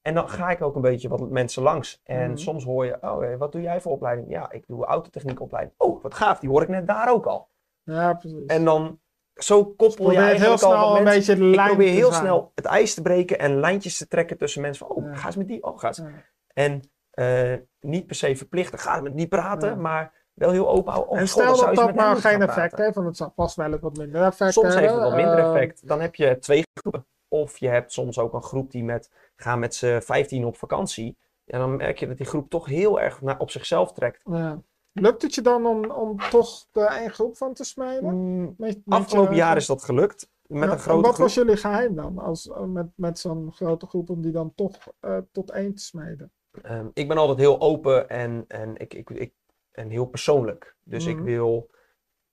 en 0.02 0.14
dan 0.14 0.28
ga 0.28 0.50
ik 0.50 0.62
ook 0.62 0.74
een 0.74 0.80
beetje 0.82 1.08
wat 1.08 1.30
mensen 1.30 1.62
langs. 1.62 2.00
En 2.04 2.28
Mhm. 2.28 2.36
soms 2.36 2.64
hoor 2.64 2.84
je, 2.84 2.98
oh, 3.00 3.36
wat 3.38 3.52
doe 3.52 3.60
jij 3.60 3.80
voor 3.80 3.92
opleiding? 3.92 4.30
Ja, 4.30 4.50
ik 4.52 4.64
doe 4.66 4.84
autotechniekopleiding. 4.84 5.74
Oh, 5.78 6.02
wat 6.02 6.14
gaaf, 6.14 6.38
die 6.38 6.48
hoor 6.50 6.62
ik 6.62 6.68
net 6.68 6.86
daar 6.86 7.10
ook 7.10 7.26
al. 7.26 7.48
Ja, 7.82 8.14
precies. 8.14 8.46
En 8.46 8.64
dan, 8.64 9.00
zo 9.34 9.64
koppel 9.64 9.86
je 9.88 9.94
probeer 9.94 10.14
heel 10.18 10.22
eigenlijk 10.28 10.62
al 10.62 10.70
snel 10.70 10.96
een 10.96 11.02
mensen. 11.02 11.34
beetje 11.38 11.50
de 11.52 11.60
Ik 11.62 11.66
probeer 11.66 11.92
heel 11.92 12.12
snel 12.12 12.52
het 12.54 12.64
ijs 12.64 12.94
te 12.94 13.02
breken 13.02 13.38
en 13.38 13.60
lijntjes 13.60 13.98
te 13.98 14.08
trekken 14.08 14.38
tussen 14.38 14.62
mensen. 14.62 14.86
Van, 14.86 14.96
oh, 14.96 15.04
Ja. 15.04 15.14
ga 15.14 15.26
eens 15.26 15.36
met 15.36 15.48
die. 15.48 15.62
Oh, 15.62 15.78
ga 15.78 15.86
eens. 15.86 15.96
Ja. 15.96 16.10
En 16.54 16.82
eh, 17.18 17.54
niet 17.80 18.06
per 18.06 18.16
se 18.16 18.36
verplichten, 18.36 18.78
ga 18.78 19.00
met 19.00 19.16
die 19.16 19.28
praten, 19.28 19.68
Ja. 19.68 19.74
maar 19.74 20.12
wel 20.34 20.50
heel 20.50 20.68
open 20.68 20.92
houden. 20.92 21.18
En 21.18 21.28
stel 21.28 21.56
dat 21.56 21.74
dat 21.74 21.94
nou 21.94 22.16
geen 22.16 22.42
effect 22.42 22.78
heeft, 22.78 22.94
want 22.94 23.06
het 23.06 23.16
zal 23.16 23.32
vast 23.36 23.56
wel 23.56 23.78
wat 23.78 23.96
minder 23.96 24.22
effect 24.22 24.52
Soms 24.52 24.74
heeft 24.74 24.92
het 24.92 25.02
wat 25.02 25.14
minder 25.14 25.38
effect. 25.38 25.88
Dan 25.88 26.00
heb 26.00 26.14
je 26.14 26.38
twee 26.38 26.62
groepen. 26.80 27.06
Of 27.28 27.56
je 27.58 27.68
hebt 27.68 27.92
soms 27.92 28.18
ook 28.18 28.32
een 28.34 28.42
groep 28.42 28.70
die 28.70 28.84
met, 28.84 29.10
gaan 29.36 29.58
met 29.58 29.74
z'n 29.74 30.00
15 30.00 30.44
op 30.44 30.56
vakantie. 30.56 31.16
En 31.44 31.58
dan 31.58 31.76
merk 31.76 31.98
je 31.98 32.06
dat 32.08 32.16
die 32.16 32.26
groep 32.26 32.50
toch 32.50 32.66
heel 32.66 33.00
erg 33.00 33.22
naar, 33.22 33.38
op 33.38 33.50
zichzelf 33.50 33.92
trekt. 33.92 34.22
ja. 34.30 34.62
Lukt 34.92 35.22
het 35.22 35.34
je 35.34 35.40
dan 35.42 35.66
om, 35.66 35.90
om 35.90 36.18
toch 36.30 36.66
er 36.72 36.86
één 36.86 37.10
groep 37.10 37.36
van 37.36 37.54
te 37.54 37.64
smijden? 37.64 38.14
Mm, 38.14 38.54
Met- 38.58 38.80
met 38.84 38.98
afgelopen 38.98 39.30
je- 39.34 39.36
jaar 39.40 39.56
is 39.56 39.66
dat 39.66 39.84
gelukt. 39.84 40.30
Met 40.46 40.62
Ja, 40.62 40.72
een 40.72 40.78
grote 40.78 40.96
en 40.96 41.02
wat 41.04 41.12
groep. 41.14 41.26
was 41.26 41.34
jullie 41.34 41.56
geheim 41.56 41.94
dan? 41.94 42.18
Als, 42.18 42.50
met 42.66 42.86
met 42.94 43.18
zo'n 43.18 43.52
grote 43.52 43.86
groep 43.86 44.10
om 44.10 44.22
die 44.22 44.32
dan 44.32 44.52
toch 44.54 44.76
eh, 45.00 45.16
tot 45.32 45.50
één 45.50 45.74
te 45.74 45.82
smijden? 45.82 46.32
Ehm, 46.62 46.86
ik 46.92 47.08
ben 47.08 47.16
altijd 47.18 47.38
heel 47.38 47.60
open 47.60 48.08
en, 48.08 48.44
en, 48.48 48.76
ik, 48.76 48.94
ik, 48.94 49.10
ik, 49.10 49.32
en 49.72 49.90
heel 49.90 50.06
persoonlijk. 50.06 50.76
Dus 50.84 51.06
ik 51.06 51.16
Mhm. 51.16 51.24
wil, 51.24 51.70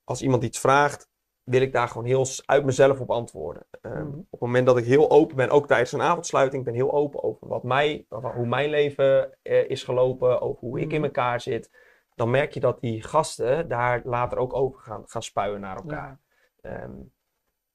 als 0.04 0.22
iemand 0.22 0.44
iets 0.44 0.60
vraagt, 0.60 1.10
wil 1.44 1.62
ik 1.62 1.74
daar 1.74 1.88
gewoon 1.88 2.06
heel 2.06 2.26
uit 2.46 2.66
mezelf 2.66 3.00
op 3.00 3.12
antwoorden. 3.12 3.66
Ehm, 3.82 3.94
Mhm. 4.08 4.18
Op 4.18 4.32
het 4.32 4.40
moment 4.40 4.66
dat 4.66 4.78
ik 4.78 4.86
heel 4.86 5.10
open 5.10 5.36
ben, 5.36 5.50
ook 5.50 5.68
tijdens 5.68 5.92
een 5.92 6.02
avondsluiting, 6.02 6.60
ik 6.60 6.68
ben 6.68 6.78
heel 6.82 6.94
open 6.94 7.24
over 7.24 7.48
wat 7.48 7.64
mij, 7.64 8.06
over 8.10 8.34
hoe 8.34 8.46
mijn 8.46 8.70
leven 8.70 9.38
eh, 9.42 9.70
is 9.70 9.84
gelopen, 9.84 10.42
over 10.42 10.60
hoe 10.68 10.80
ik 10.80 10.92
in 10.92 10.96
Mhm. 10.96 11.06
elkaar 11.06 11.42
zit. 11.42 11.72
Dan 12.16 12.30
merk 12.30 12.54
je 12.54 12.60
dat 12.60 12.82
die 12.82 13.04
gasten 13.04 13.68
daar 13.68 14.02
later 14.04 14.38
ook 14.38 14.54
over 14.54 14.80
gaan, 14.80 15.04
gaan 15.06 15.24
spuien 15.24 15.60
naar 15.62 15.76
elkaar. 15.76 16.20
Ja. 16.62 16.70
Ehm, 16.72 16.92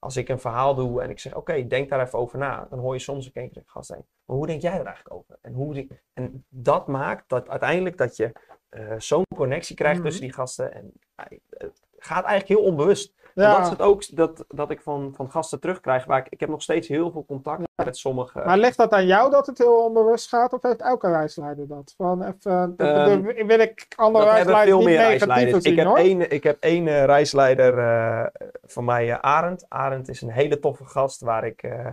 als 0.01 0.17
ik 0.17 0.29
een 0.29 0.41
verhaal 0.41 0.75
doe 0.75 1.03
en 1.03 1.11
ik 1.11 1.19
zeg, 1.19 1.35
oké, 1.35 1.67
denk 1.67 1.89
daar 1.89 2.01
even 2.01 2.19
over 2.19 2.39
na. 2.39 2.67
Dan 2.71 2.79
hoor 2.79 2.93
je 2.95 2.99
soms 3.01 3.27
een 3.27 3.33
keer, 3.33 3.63
gast, 3.67 3.89
hé, 3.89 3.97
maar 4.25 4.37
hoe 4.37 4.47
denk 4.47 4.63
jij 4.63 4.79
er 4.79 4.85
eigenlijk 4.87 5.15
over? 5.15 5.39
En, 5.41 5.53
hoe 5.53 5.87
en 6.13 6.45
dat 6.49 6.87
maakt 6.87 7.29
dat 7.29 7.49
uiteindelijk 7.49 7.97
dat 7.97 8.17
je 8.17 8.33
eh, 8.69 8.95
zo'n 8.99 9.25
connectie 9.37 9.77
krijgt 9.77 9.97
Mhm. 9.99 10.05
tussen 10.07 10.23
die 10.25 10.33
gasten. 10.33 10.75
En 10.75 10.93
eh, 11.15 11.25
het 11.49 11.83
gaat 11.99 12.25
eigenlijk 12.25 12.61
heel 12.61 12.71
onbewust. 12.71 13.15
Ja, 13.35 13.53
dat 13.57 13.65
is 13.65 13.71
het 13.71 13.81
ook 13.83 14.17
dat, 14.17 14.45
dat 14.49 14.71
ik 14.71 14.81
van, 14.83 15.13
van 15.17 15.31
gasten 15.31 15.61
terugkrijg. 15.61 16.05
Waar 16.05 16.19
ik, 16.19 16.27
ik 16.29 16.41
heb 16.41 16.49
nog 16.49 16.63
steeds 16.63 16.89
heel 16.89 17.11
veel 17.11 17.25
contact 17.25 17.63
met 17.85 17.97
sommige. 17.97 18.43
Maar 18.45 18.59
ligt 18.59 18.77
dat 18.77 18.93
aan 18.93 19.07
jou 19.07 19.31
dat 19.31 19.47
het 19.47 19.59
heel 19.59 19.85
onbewust 19.85 20.29
gaat, 20.29 20.53
of 20.53 20.63
heeft 20.63 20.81
elke 20.83 21.11
reisleider 21.11 21.69
dat? 21.69 21.95
Van 21.97 22.23
even, 22.23 22.75
de, 22.77 22.85
Ehm, 22.85 23.23
de- 23.23 23.45
wil 23.45 23.59
ik 23.59 23.87
andere 23.97 24.25
reisleiders 24.25 24.69
veel 24.69 24.83
meer 24.83 24.97
reisleiders. 24.97 25.63
zien 25.63 25.73
Ik 25.73 25.79
heb 25.79 25.87
hoor. 25.89 25.97
één, 25.97 26.31
ik 26.31 26.43
heb 26.43 26.57
één 26.61 26.89
eh, 26.89 27.05
reisleider 27.05 27.79
eh, 27.79 28.27
van 28.63 28.85
mij, 28.85 29.11
eh, 29.13 29.19
Arend. 29.19 29.65
Arend 29.69 30.09
is 30.09 30.21
een 30.23 30.31
hele 30.31 30.59
toffe 30.59 30.85
gast 30.85 31.21
waar 31.21 31.45
ik, 31.47 31.63
eh, 31.63 31.87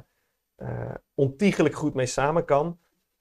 eh, 0.55 0.69
ontiegelijk 1.15 1.75
goed 1.75 1.93
mee 1.93 2.05
samen 2.05 2.45
kan. 2.45 2.77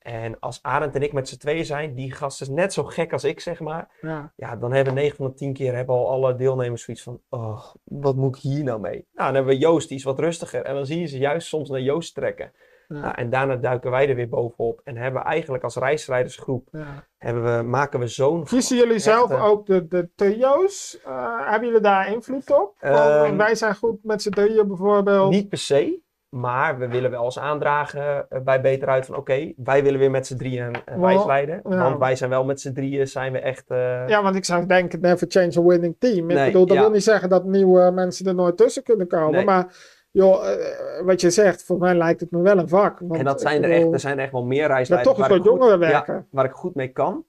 En 0.06 0.38
als 0.40 0.58
Arend 0.62 0.94
en 0.94 1.02
ik 1.02 1.12
met 1.12 1.28
z'n 1.28 1.36
tweeën 1.36 1.64
zijn, 1.64 1.94
die 1.94 2.12
gast 2.12 2.40
is 2.40 2.48
net 2.48 2.72
zo 2.72 2.84
gek 2.84 3.12
als 3.12 3.24
ik, 3.24 3.40
zeg 3.40 3.60
maar. 3.60 3.88
Ja. 4.00 4.32
Ja, 4.36 4.56
dan 4.56 4.72
hebben 4.72 4.94
9 4.94 5.16
van 5.16 5.26
de 5.26 5.34
10 5.34 5.52
keer 5.52 5.74
hebben 5.74 5.94
al 5.94 6.10
alle 6.10 6.34
deelnemers 6.34 6.82
zoiets 6.84 7.02
van, 7.02 7.20
oh, 7.28 7.64
wat 7.84 8.16
moet 8.16 8.36
ik 8.36 8.42
hier 8.42 8.64
nou 8.64 8.80
mee? 8.80 8.92
Nou, 8.92 9.26
dan 9.26 9.34
hebben 9.34 9.54
we 9.54 9.58
Joost, 9.60 9.88
die 9.88 9.98
is 9.98 10.04
wat 10.04 10.18
rustiger. 10.18 10.62
En 10.62 10.74
dan 10.74 10.86
zie 10.86 11.00
je 11.00 11.06
ze 11.06 11.18
juist 11.18 11.48
soms 11.48 11.68
naar 11.68 11.80
Joost 11.80 12.14
trekken. 12.14 12.52
Ja. 12.88 13.00
Nou, 13.00 13.14
en 13.14 13.30
daarna 13.30 13.56
duiken 13.56 13.90
wij 13.90 14.08
er 14.08 14.14
weer 14.14 14.28
bovenop. 14.28 14.80
En 14.84 14.96
hebben 14.96 15.22
we 15.22 15.28
eigenlijk 15.28 15.64
als 15.64 15.76
reisleidersgroep, 15.76 16.68
Ja. 16.72 17.04
hebben 17.18 17.56
we, 17.56 17.62
maken 17.62 18.00
we 18.00 18.06
zo'n... 18.06 18.44
Kiezen 18.44 18.76
jullie 18.76 18.98
zelf 18.98 19.32
ook 19.32 19.66
de, 19.66 19.86
de 19.86 20.08
trio's? 20.14 20.98
Eh, 21.04 21.50
hebben 21.50 21.68
jullie 21.68 21.82
daar 21.82 22.12
invloed 22.12 22.50
op? 22.50 22.74
Want 22.80 22.94
Ehm, 23.26 23.36
wij 23.36 23.54
zijn 23.54 23.74
goed 23.76 24.04
met 24.04 24.22
z'n 24.22 24.30
drieën 24.30 24.66
bijvoorbeeld. 24.68 25.30
Niet 25.30 25.48
per 25.48 25.58
se, 25.58 26.00
maar 26.28 26.78
we 26.78 26.88
willen 26.88 27.10
wel 27.10 27.24
eens 27.24 27.38
aandragen 27.38 28.28
eh, 28.28 28.40
bij 28.40 28.60
Beter 28.60 28.88
Uit 28.88 29.06
van 29.06 29.16
oké, 29.16 29.52
wij 29.56 29.82
willen 29.82 29.98
weer 29.98 30.10
met 30.10 30.26
z'n 30.26 30.36
drieën 30.36 30.64
een, 30.66 30.76
een 30.84 31.00
Wel, 31.00 31.08
reis 31.08 31.24
leiden. 31.24 31.60
ja. 31.68 31.82
Want 31.82 31.98
wij 31.98 32.16
zijn 32.16 32.30
wel 32.30 32.44
met 32.44 32.60
z'n 32.60 32.72
drieën, 32.72 33.06
zijn 33.08 33.32
we 33.32 33.38
echt... 33.38 33.70
eh, 33.70 34.08
Ja, 34.08 34.22
want 34.22 34.36
ik 34.36 34.44
zou 34.44 34.66
denken, 34.66 35.00
never 35.00 35.26
change 35.30 35.58
a 35.58 35.62
winning 35.62 35.96
team. 35.98 36.30
Ik 36.30 36.44
bedoel, 36.46 36.66
dat 36.66 36.76
ja. 36.76 36.82
wil 36.82 36.90
niet 36.90 37.02
zeggen 37.04 37.28
dat 37.28 37.44
nieuwe 37.44 37.90
mensen 37.90 38.26
er 38.26 38.34
nooit 38.34 38.56
tussen 38.56 38.82
kunnen 38.82 39.08
komen. 39.08 39.32
Nee. 39.32 39.44
Maar 39.44 39.74
joh, 40.10 40.50
eh, 40.50 41.04
wat 41.04 41.20
je 41.20 41.30
zegt, 41.30 41.64
voor 41.64 41.78
mij 41.78 41.94
lijkt 41.94 42.20
het 42.20 42.30
me 42.30 42.40
wel 42.40 42.58
een 42.58 42.68
vak. 42.68 42.98
Want 42.98 43.18
en 43.18 43.24
dat 43.24 43.40
zijn 43.40 43.62
er, 43.62 43.68
bedoel, 43.68 43.84
echt, 43.84 43.92
er 43.92 44.00
zijn 44.00 44.16
er 44.18 44.22
echt 44.22 44.32
wel 44.32 44.44
meer 44.44 44.58
ja, 44.58 44.66
reisleiders 44.66 45.16
toch 45.16 45.24
een 45.24 45.30
waar, 45.30 45.38
ik 45.38 45.44
goed, 45.44 45.52
jongeren 45.58 45.80
ja, 45.80 45.92
werken. 45.92 46.26
waar 46.30 46.44
ik 46.44 46.52
goed 46.52 46.74
mee 46.74 46.88
kan. 46.88 47.24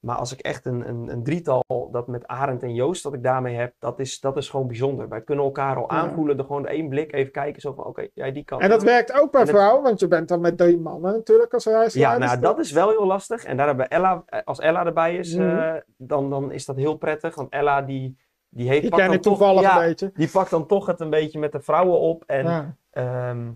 Maar 0.00 0.16
als 0.16 0.32
ik 0.32 0.40
echt 0.40 0.66
een, 0.66 0.88
een, 0.88 1.08
een 1.08 1.22
drietal, 1.22 1.88
dat 1.92 2.06
met 2.06 2.26
Arend 2.26 2.62
en 2.62 2.74
Joost, 2.74 3.02
dat 3.02 3.14
ik 3.14 3.22
daarmee 3.22 3.54
heb, 3.56 3.74
dat 3.78 3.98
is, 3.98 4.20
dat 4.20 4.36
is 4.36 4.48
gewoon 4.48 4.66
bijzonder. 4.66 5.08
Wij 5.08 5.20
kunnen 5.22 5.44
elkaar 5.44 5.76
al 5.76 5.82
Ja. 5.82 5.88
aanvoelen, 5.88 6.36
door 6.36 6.46
gewoon 6.46 6.66
één 6.66 6.88
blik 6.88 7.12
even 7.12 7.32
kijken, 7.32 7.60
zo 7.60 7.72
van 7.72 7.84
oké, 7.84 8.06
jij 8.14 8.32
die 8.32 8.44
kan. 8.44 8.60
En 8.60 8.68
dat 8.68 8.82
werkt 8.82 9.20
ook 9.20 9.30
bij 9.32 9.46
vrouwen, 9.46 9.82
want 9.82 10.00
je 10.00 10.08
bent 10.08 10.28
dan 10.28 10.40
met 10.40 10.58
drie 10.58 10.78
mannen 10.78 11.12
natuurlijk 11.12 11.54
als 11.54 11.64
Ja, 11.64 11.78
reisleiders. 11.78 12.30
nou 12.30 12.40
dat 12.40 12.58
is 12.58 12.72
wel 12.72 12.88
heel 12.88 13.06
lastig. 13.06 13.44
En 13.44 13.56
daar 13.56 13.66
hebben 13.66 13.88
Ella, 13.88 14.22
eh, 14.26 14.40
als 14.44 14.58
Ella 14.58 14.86
erbij 14.86 15.16
is, 15.16 15.34
Mhm. 15.34 15.48
eh, 15.58 15.74
dan, 15.96 16.30
dan 16.30 16.52
is 16.52 16.64
dat 16.64 16.76
heel 16.76 16.96
prettig. 16.96 17.34
Want 17.34 17.50
Ella 17.52 17.82
die, 17.82 18.18
die 18.48 18.68
heeft 18.68 18.80
Die 18.80 18.90
pakt 18.90 19.02
ken 19.02 19.10
dan 19.10 19.18
ik 19.18 19.24
toch- 19.24 19.36
toevallig 19.36 19.62
ja, 19.62 19.80
een 19.82 19.88
beetje. 19.88 20.10
Die 20.14 20.30
pakt 20.30 20.50
dan 20.50 20.66
toch 20.66 20.86
het 20.86 21.00
een 21.00 21.10
beetje 21.10 21.38
met 21.38 21.52
de 21.52 21.60
vrouwen 21.60 21.98
op. 21.98 22.24
En 22.26 22.44
Ja. 22.44 22.76
ehm, 22.90 23.48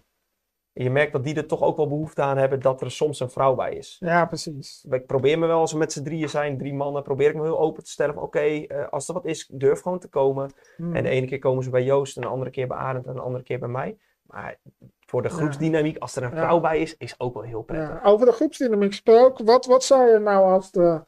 je 0.74 0.90
merkt 0.90 1.12
dat 1.12 1.24
die 1.24 1.34
er 1.34 1.46
toch 1.46 1.62
ook 1.62 1.76
wel 1.76 1.88
behoefte 1.88 2.22
aan 2.22 2.36
hebben 2.36 2.60
dat 2.60 2.80
er 2.80 2.90
soms 2.90 3.20
een 3.20 3.30
vrouw 3.30 3.54
bij 3.54 3.74
is. 3.74 3.96
ja, 4.00 4.26
precies. 4.26 4.86
Ik 4.90 5.06
probeer 5.06 5.38
me 5.38 5.46
wel, 5.46 5.58
als 5.60 5.72
we 5.72 5.78
met 5.78 5.92
z'n 5.92 6.02
drieën 6.02 6.28
zijn, 6.28 6.58
drie 6.58 6.74
mannen, 6.74 7.02
probeer 7.02 7.28
ik 7.28 7.34
me 7.34 7.42
heel 7.42 7.58
open 7.58 7.84
te 7.84 7.90
stellen 7.90 8.16
oké, 8.16 8.38
eh, 8.40 8.88
als 8.88 9.08
er 9.08 9.14
wat 9.14 9.24
is, 9.24 9.46
durf 9.52 9.80
gewoon 9.80 9.98
te 9.98 10.08
komen. 10.08 10.52
Hm. 10.76 10.96
En 10.96 11.02
de 11.02 11.08
ene 11.08 11.26
keer 11.26 11.38
komen 11.38 11.64
ze 11.64 11.70
bij 11.70 11.82
Joost, 11.84 12.16
en 12.16 12.22
de 12.22 12.28
andere 12.28 12.50
keer 12.50 12.66
bij 12.66 12.76
Arend 12.76 13.06
en 13.06 13.14
de 13.14 13.20
andere 13.20 13.44
keer 13.44 13.58
bij 13.58 13.68
mij. 13.68 13.96
Maar 14.22 14.58
voor 15.06 15.22
de 15.22 15.28
groepsdynamiek, 15.28 15.98
als 15.98 16.16
er 16.16 16.22
een 16.22 16.30
Ja. 16.34 16.36
vrouw 16.36 16.60
bij 16.60 16.80
is, 16.80 16.96
is 16.96 17.20
ook 17.20 17.34
wel 17.34 17.42
heel 17.42 17.62
prettig. 17.62 17.88
Ja, 17.88 18.00
over 18.10 18.26
de 18.26 18.32
groepsdynamiek 18.32 18.90
gesproken, 18.90 19.44
wat, 19.44 19.66
wat 19.66 19.84
zou 19.84 20.10
je 20.10 20.18
nou 20.18 20.52
als 20.52 20.70
de 20.70 21.04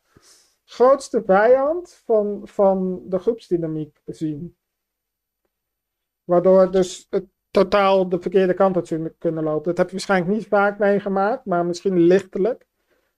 grootste 0.64 1.22
vijand 1.26 2.02
van, 2.04 2.40
van 2.44 3.02
de 3.04 3.18
groepsdynamiek 3.18 4.00
zien? 4.04 4.56
Waardoor 6.24 6.70
dus 6.70 7.06
het 7.10 7.24
totaal 7.50 8.08
de 8.08 8.20
verkeerde 8.20 8.54
kant 8.54 8.76
uit 8.76 9.12
kunnen 9.18 9.44
lopen. 9.44 9.64
Dat 9.64 9.76
heb 9.76 9.86
je 9.86 9.92
waarschijnlijk 9.92 10.30
niet 10.32 10.46
vaak 10.46 10.78
meegemaakt, 10.78 11.44
maar 11.44 11.66
misschien 11.66 11.98
lichtelijk. 11.98 12.66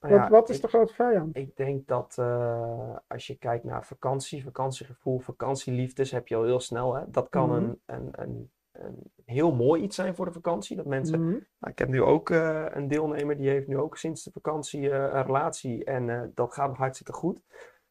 Nou 0.01 0.15
Wat, 0.15 0.23
ja, 0.23 0.31
wat 0.31 0.49
is 0.49 0.57
ik- 0.57 0.63
de 0.63 0.69
grootste 0.69 0.95
vijand? 0.97 1.37
Ik 1.37 1.57
denk 1.57 1.87
dat 1.87 2.17
eh, 2.19 2.97
als 3.07 3.27
je 3.27 3.37
kijkt 3.39 3.65
naar 3.65 3.85
vakantie, 3.85 4.43
vakantiegevoel, 4.45 5.19
vakantieliefdes, 5.19 6.11
heb 6.11 6.29
je 6.29 6.37
al 6.37 6.45
heel 6.45 6.61
snel. 6.61 6.95
Hè? 6.95 7.03
Dat 7.09 7.29
kan 7.29 7.49
Mhm. 7.49 7.57
een, 7.63 7.81
een, 7.87 8.09
een, 8.13 8.51
een 8.73 9.11
heel 9.25 9.55
mooi 9.55 9.83
iets 9.83 9.97
zijn 9.97 10.15
voor 10.15 10.25
de 10.27 10.33
vakantie. 10.33 10.77
Dat 10.77 10.87
mensen. 10.87 11.21
Mhm. 11.21 11.31
Nou, 11.31 11.73
ik 11.73 11.79
heb 11.79 11.89
nu 11.89 12.03
ook 12.03 12.31
eh, 12.31 12.65
een 12.71 12.89
deelnemer 12.89 13.37
die 13.37 13.49
heeft 13.49 13.67
nu 13.67 13.79
ook 13.79 13.97
sinds 13.97 14.25
de 14.25 14.31
vakantie 14.33 14.91
eh, 14.91 15.15
een 15.15 15.23
relatie 15.25 15.85
en 15.85 16.33
dat 16.35 16.53
gaat 16.55 16.77
hartstikke 16.77 17.13
goed. 17.13 17.39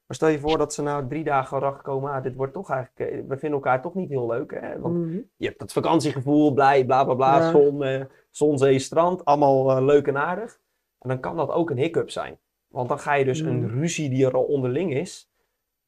Maar 0.08 0.16
stel 0.16 0.28
je 0.30 0.40
voor 0.40 0.58
dat 0.58 0.74
ze 0.74 0.82
na 0.82 1.08
drie 1.08 1.24
dagen 1.24 1.58
erachter 1.58 1.84
komen, 1.84 2.12
ah, 2.12 2.24
dit 2.24 2.36
wordt 2.36 2.54
toch 2.54 2.70
eigenlijk, 2.70 3.12
eh, 3.12 3.18
we 3.28 3.38
vinden 3.38 3.52
elkaar 3.60 3.82
toch 3.82 3.94
niet 3.94 4.10
heel 4.10 4.28
leuk. 4.28 4.52
Hè? 4.60 4.80
Want 4.80 4.96
Mhm. 4.96 5.20
je 5.36 5.46
hebt 5.48 5.60
dat 5.60 5.72
vakantiegevoel, 5.74 6.54
blij, 6.54 6.86
bla 6.86 7.04
bla 7.04 7.14
bla, 7.14 7.38
Ja. 7.38 7.52
zon, 7.52 7.84
eh, 7.84 8.02
zon, 8.32 8.58
zee, 8.58 8.80
strand, 8.80 9.26
allemaal 9.26 9.78
eh, 9.78 9.84
leuk 9.86 10.08
en 10.08 10.18
aardig. 10.18 10.60
En 11.00 11.10
dan 11.10 11.20
kan 11.20 11.36
dat 11.36 11.50
ook 11.52 11.70
een 11.70 11.78
hiccup 11.78 12.10
zijn. 12.10 12.38
Want 12.68 12.90
dan 12.90 13.00
ga 13.00 13.14
je 13.14 13.26
dus 13.26 13.40
een 13.40 13.62
Mm. 13.64 13.80
ruzie 13.80 14.10
die 14.10 14.26
er 14.26 14.34
al 14.34 14.44
onderling 14.44 14.94
is, 14.94 15.30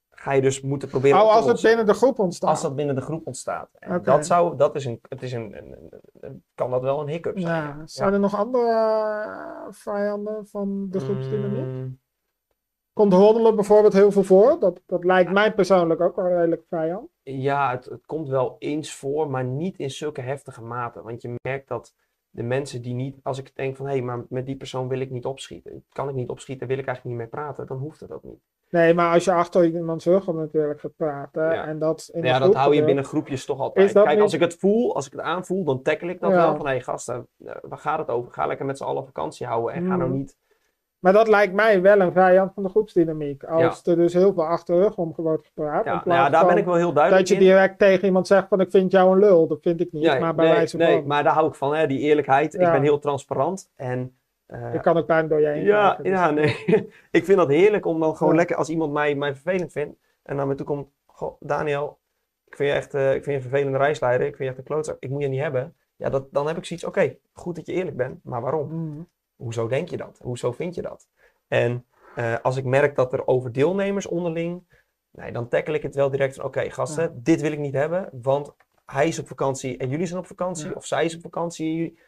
ga 0.09 0.31
je 0.31 0.41
dus 0.41 0.61
moeten 0.61 0.89
proberen 0.89 1.21
Oh, 1.21 1.27
als 1.27 1.35
het 1.39 1.45
lossen. 1.47 1.69
binnen 1.69 1.85
de 1.85 1.93
groep 1.93 2.19
ontstaat. 2.19 2.49
Als 2.49 2.61
dat 2.61 2.75
binnen 2.75 2.95
de 2.95 3.01
groep 3.01 3.27
ontstaat. 3.27 3.69
En 3.79 4.03
dat 4.03 4.25
zou, 4.25 4.57
dat 4.57 4.75
is 4.75 4.85
een, 4.85 4.99
het 5.09 5.21
is 5.23 5.31
een, 5.33 5.57
een- 5.57 5.71
een- 5.71 6.01
een- 6.19 6.43
kan 6.55 6.69
dat 6.71 6.81
wel 6.81 7.01
een 7.01 7.07
hiccup 7.07 7.39
zijn. 7.39 7.63
ja. 7.63 7.81
Zijn 7.85 8.13
er 8.13 8.19
nog 8.19 8.35
andere 8.35 9.67
vijanden 9.69 10.47
van 10.47 10.87
de 10.89 10.99
groepsdynamiek? 10.99 11.65
Mm, 11.65 11.99
Komt 12.99 13.13
roddelen 13.13 13.55
bijvoorbeeld 13.55 13.93
heel 13.93 14.11
veel 14.11 14.23
voor? 14.23 14.59
Dat, 14.59 14.81
dat 14.85 15.03
lijkt 15.03 15.31
mij 15.31 15.53
persoonlijk 15.53 16.01
ook 16.01 16.15
wel 16.15 16.27
redelijk 16.27 16.63
vijand. 16.69 17.09
Ja, 17.23 17.71
het, 17.71 17.85
het 17.85 18.05
komt 18.05 18.29
wel 18.29 18.55
eens 18.59 18.93
voor, 18.93 19.29
maar 19.29 19.43
niet 19.43 19.77
in 19.77 19.89
zulke 19.89 20.21
heftige 20.21 20.61
mate. 20.61 21.01
Want 21.01 21.21
je 21.21 21.35
merkt 21.41 21.67
dat 21.67 21.93
de 22.29 22.43
mensen 22.43 22.81
die 22.81 22.93
niet, 22.93 23.15
als 23.23 23.37
ik 23.39 23.55
denk 23.55 23.75
van 23.75 23.87
hé, 23.87 24.01
maar 24.01 24.25
met 24.29 24.45
die 24.45 24.55
persoon 24.57 24.87
wil 24.87 24.99
ik 24.99 25.09
niet 25.09 25.25
opschieten. 25.25 25.85
Kan 25.91 26.09
ik 26.09 26.15
niet 26.15 26.29
opschieten, 26.29 26.67
wil 26.67 26.77
ik 26.77 26.85
eigenlijk 26.87 27.17
niet 27.17 27.27
mee 27.31 27.41
praten, 27.41 27.67
dan 27.67 27.77
hoeft 27.77 27.99
het 27.99 28.11
ook 28.11 28.23
niet. 28.23 28.39
Nee, 28.69 28.93
maar 28.93 29.13
als 29.13 29.23
je 29.25 29.31
achter 29.31 29.65
iemands 29.65 30.05
rug 30.05 30.27
om 30.27 30.35
natuurlijk 30.35 30.79
gaat 30.79 30.95
praten 30.95 31.43
Ja. 31.43 31.65
en 31.65 31.79
dat 31.79 32.09
in 32.13 32.21
de 32.21 32.27
ja, 32.27 32.39
dat 32.39 32.53
hou 32.55 32.75
je 32.75 32.83
binnen 32.85 33.03
groepjes 33.03 33.45
toch 33.45 33.59
altijd. 33.59 33.91
Kijk, 33.91 34.09
niet- 34.09 34.19
als 34.19 34.33
ik 34.33 34.39
het 34.39 34.55
voel, 34.55 34.95
als 34.95 35.05
ik 35.05 35.11
het 35.11 35.21
aanvoel, 35.21 35.63
dan 35.63 35.81
tackle 35.81 36.09
ik 36.11 36.19
dat 36.19 36.31
Ja. 36.31 36.35
wel. 36.37 36.55
Van 36.55 36.67
hé 36.67 36.81
gasten, 36.81 37.27
eh, 37.45 37.55
waar 37.61 37.77
gaat 37.77 37.99
het 37.99 38.09
over? 38.09 38.31
Ga 38.31 38.45
lekker 38.45 38.65
met 38.65 38.77
z'n 38.77 38.83
allen 38.83 39.05
vakantie 39.05 39.45
houden 39.47 39.73
en 39.73 39.85
ga 39.87 39.95
nou 39.95 40.09
Mm. 40.09 40.17
niet. 40.17 40.37
Maar 40.99 41.13
dat 41.13 41.27
lijkt 41.27 41.53
mij 41.53 41.81
wel 41.81 41.99
een 41.99 42.11
vijand 42.11 42.53
van 42.53 42.63
de 42.63 42.69
groepsdynamiek. 42.69 43.43
Als 43.43 43.85
er 43.85 43.95
dus 43.95 44.13
heel 44.13 44.33
veel 44.33 44.45
achter 44.45 44.75
de 44.75 44.81
rug 44.81 44.97
om 44.97 45.13
wordt 45.15 45.45
gepraat. 45.45 45.85
Ja, 45.85 46.01
nou 46.05 46.19
ja, 46.19 46.29
daar 46.29 46.45
ben 46.45 46.57
ik 46.57 46.65
wel 46.65 46.75
heel 46.75 46.93
duidelijk 46.93 47.27
Dat 47.27 47.37
je 47.37 47.43
in. 47.43 47.49
direct 47.49 47.77
tegen 47.79 48.05
iemand 48.05 48.27
zegt 48.27 48.47
van 48.47 48.59
ik 48.59 48.69
vind 48.71 48.91
jou 48.91 49.11
een 49.13 49.19
lul. 49.19 49.47
Dat 49.47 49.61
vind 49.61 49.81
ik 49.81 49.91
niet, 49.91 50.19
maar 50.19 50.35
bij 50.35 50.45
nee, 50.45 50.53
wijze 50.53 50.77
nee, 50.77 50.97
van. 50.97 51.07
maar 51.07 51.23
daar 51.23 51.33
hou 51.33 51.47
ik 51.47 51.55
van, 51.55 51.75
hè, 51.75 51.87
die 51.87 51.99
eerlijkheid. 51.99 52.53
Ik 52.53 52.59
ben 52.59 52.81
heel 52.81 52.99
transparant 52.99 53.69
en... 53.75 54.15
eh, 54.45 54.73
Ik 54.73 54.81
kan 54.81 54.97
ook 54.97 55.07
bijna 55.07 55.27
door 55.27 55.39
je 55.41 55.47
heen 55.47 55.63
Ja, 55.63 55.95
dus- 55.95 56.07
ja, 56.07 56.29
nee. 56.29 56.65
ik 57.11 57.25
vind 57.25 57.37
dat 57.37 57.47
heerlijk 57.47 57.85
om 57.85 57.99
dan 57.99 58.15
gewoon 58.17 58.35
lekker 58.35 58.55
als 58.55 58.69
iemand 58.69 58.93
mij, 58.93 59.15
mij 59.15 59.33
vervelend 59.33 59.71
vindt 59.71 59.97
en 60.23 60.35
naar 60.35 60.47
me 60.47 60.55
toe 60.55 60.65
komt. 60.65 60.87
Goh, 61.05 61.35
Daniel, 61.39 61.97
ik 62.45 62.55
vind 62.55 62.69
je 62.69 62.75
echt 62.75 62.93
eh, 62.93 63.07
ik 63.07 63.23
vind 63.23 63.25
je 63.25 63.33
een 63.33 63.41
vervelende 63.49 63.77
reisleider. 63.77 64.27
Ik 64.27 64.35
vind 64.35 64.43
je 64.43 64.49
echt 64.49 64.57
een 64.57 64.73
klootzak. 64.73 64.97
Ik 64.99 65.09
moet 65.09 65.21
je 65.21 65.27
niet 65.27 65.41
hebben. 65.41 65.75
Ja, 65.95 66.09
dat, 66.09 66.27
dan 66.31 66.47
heb 66.47 66.57
ik 66.57 66.65
zoiets. 66.65 66.85
Oké, 66.85 67.15
goed 67.33 67.55
dat 67.55 67.65
je 67.65 67.73
eerlijk 67.73 67.97
bent, 67.97 68.19
maar 68.23 68.41
waarom? 68.41 68.67
Mhm. 68.67 69.01
Hoezo 69.39 69.67
denk 69.67 69.89
je 69.89 69.97
dat? 69.97 70.19
Hoezo 70.21 70.51
vind 70.51 70.75
je 70.75 70.81
dat? 70.81 71.07
En 71.47 71.85
eh, 72.15 72.35
als 72.41 72.55
ik 72.57 72.63
merk 72.65 72.95
dat 72.95 73.13
er 73.13 73.27
over 73.27 73.51
deelnemers 73.51 74.07
onderling, 74.07 74.63
nee, 75.11 75.31
dan 75.31 75.47
tackle 75.47 75.75
ik 75.75 75.83
het 75.83 75.95
wel 75.95 76.09
direct 76.09 76.35
van, 76.35 76.45
oké 76.45 76.69
gasten, 76.71 77.03
Ja. 77.03 77.11
dit 77.13 77.41
wil 77.41 77.51
ik 77.51 77.59
niet 77.59 77.73
hebben, 77.73 78.09
want 78.21 78.55
hij 78.85 79.07
is 79.07 79.19
op 79.19 79.27
vakantie 79.27 79.77
en 79.77 79.89
jullie 79.89 80.05
zijn 80.05 80.19
op 80.19 80.25
vakantie, 80.27 80.67
Ja. 80.67 80.73
of 80.73 80.85
zij 80.85 81.05
is 81.05 81.15
op 81.15 81.21
vakantie. 81.21 81.99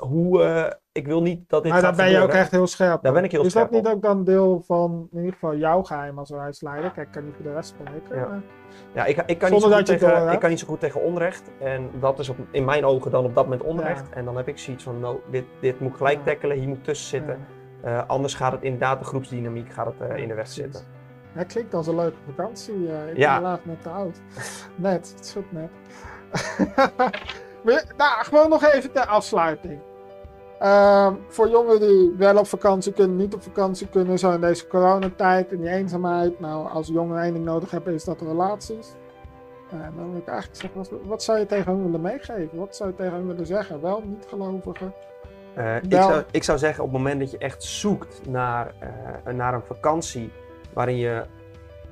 Hoe, 0.00 0.42
eh, 0.42 0.72
ik 0.92 1.06
wil 1.06 1.22
niet 1.22 1.48
dat 1.48 1.62
dit 1.62 1.72
Maar 1.72 1.82
daar 1.82 1.94
ben 1.94 2.10
je 2.10 2.18
ook 2.20 2.30
echt 2.30 2.50
heel 2.50 2.66
scherp. 2.66 3.02
Daar 3.02 3.12
ben 3.12 3.24
ik 3.24 3.30
heel 3.32 3.44
is 3.44 3.50
scherp 3.50 3.70
dat 3.72 3.80
niet 3.82 3.90
op. 3.90 3.94
ook 3.96 4.02
dan 4.02 4.24
deel 4.24 4.62
van, 4.66 5.08
in 5.12 5.18
ieder 5.18 5.32
geval, 5.32 5.56
jouw 5.56 5.82
geheim 5.82 6.18
als 6.18 6.30
reisleider? 6.30 6.90
Kijk, 6.90 7.06
ik 7.06 7.12
kan 7.12 7.24
niet 7.24 7.34
voor 7.34 7.44
de 7.44 7.52
rest 7.52 7.68
spreken. 7.68 8.16
Ja. 8.16 8.26
maar- 8.26 8.42
Ja, 8.94 9.04
ik, 9.04 9.16
ik, 9.26 9.38
kan 9.38 9.50
niet 9.50 9.60
Zonder 9.60 9.86
zo 9.86 9.92
goed 9.94 10.00
tegen, 10.00 10.32
ik 10.32 10.38
kan 10.40 10.50
niet 10.50 10.58
zo 10.58 10.66
goed 10.66 10.80
tegen 10.80 11.02
onrecht. 11.02 11.50
En 11.60 11.90
dat 12.00 12.18
is 12.18 12.28
op, 12.28 12.36
in 12.50 12.64
mijn 12.64 12.84
ogen 12.84 13.10
dan 13.10 13.24
op 13.24 13.34
dat 13.34 13.44
moment 13.44 13.62
onrecht. 13.62 14.08
En 14.10 14.24
dan 14.24 14.36
heb 14.36 14.48
ik 14.48 14.58
zoiets 14.58 14.84
van, 14.84 15.00
no, 15.00 15.20
dit, 15.30 15.44
dit 15.60 15.80
moet 15.80 15.96
gelijk 15.96 16.18
Ja. 16.18 16.24
tackelen, 16.24 16.56
hier 16.58 16.68
moet 16.68 16.84
tussen 16.84 17.08
zitten. 17.08 17.38
Ja. 17.82 17.88
Eh, 18.00 18.08
anders 18.08 18.34
gaat 18.34 18.52
het 18.52 18.62
inderdaad 18.62 18.98
de 18.98 19.04
groepsdynamiek 19.04 19.72
gaat 19.72 19.86
het, 19.86 20.10
eh, 20.10 20.16
in 20.16 20.28
de 20.28 20.34
weg 20.34 20.48
zitten. 20.48 20.82
Het 21.32 21.52
klinkt 21.52 21.74
als 21.74 21.86
een 21.86 21.94
leuke 21.96 22.16
vakantie. 22.34 22.74
ik 23.10 23.16
Ja. 23.16 23.32
ben 23.34 23.44
helaas 23.44 23.58
net 23.62 23.82
te 23.82 23.88
oud. 23.88 24.20
Net, 24.76 25.14
het 25.16 25.24
is 25.24 25.32
goed 25.32 25.52
net. 25.52 25.70
Nou, 27.96 28.24
gewoon 28.24 28.48
nog 28.48 28.64
even 28.64 28.92
ter 28.92 29.06
afsluiting. 29.06 29.80
Ehm, 30.60 31.14
voor 31.28 31.48
jongeren 31.48 31.80
die 31.80 32.14
wel 32.16 32.36
op 32.36 32.46
vakantie 32.46 32.92
kunnen, 32.92 33.16
niet 33.16 33.34
op 33.34 33.42
vakantie 33.42 33.86
kunnen, 33.88 34.18
zo 34.18 34.30
in 34.32 34.40
deze 34.40 34.66
coronatijd, 34.66 35.52
in 35.52 35.60
die 35.60 35.70
eenzaamheid. 35.70 36.40
Nou, 36.40 36.68
als 36.68 36.88
jongeren 36.88 37.22
één 37.22 37.32
ding 37.32 37.44
nodig 37.44 37.70
hebben, 37.70 37.94
is 37.94 38.04
dat 38.04 38.20
relaties. 38.20 38.94
Eh, 39.70 39.78
dan 39.96 40.10
wil 40.10 40.20
ik 40.20 40.26
eigenlijk 40.26 40.60
zeggen, 40.60 40.78
wat, 40.78 40.90
wat 41.06 41.22
zou 41.22 41.38
je 41.38 41.46
tegen 41.46 41.72
hen 41.72 41.84
willen 41.84 42.00
meegeven? 42.00 42.58
Wat 42.58 42.76
zou 42.76 42.90
je 42.90 42.96
tegen 42.96 43.12
hen 43.12 43.26
willen 43.26 43.46
zeggen? 43.46 43.80
Wel 43.80 44.02
niet 44.04 44.26
gelovigen. 44.28 44.94
Eh, 45.54 45.76
ik, 45.76 45.92
zou, 45.92 46.22
ik 46.30 46.42
zou 46.42 46.58
zeggen, 46.58 46.84
op 46.84 46.92
het 46.92 46.98
moment 46.98 47.20
dat 47.20 47.30
je 47.30 47.38
echt 47.38 47.62
zoekt 47.62 48.28
naar, 48.28 48.74
eh, 49.24 49.32
naar 49.32 49.54
een 49.54 49.62
vakantie 49.66 50.32
waarin 50.72 50.96
je 50.96 51.24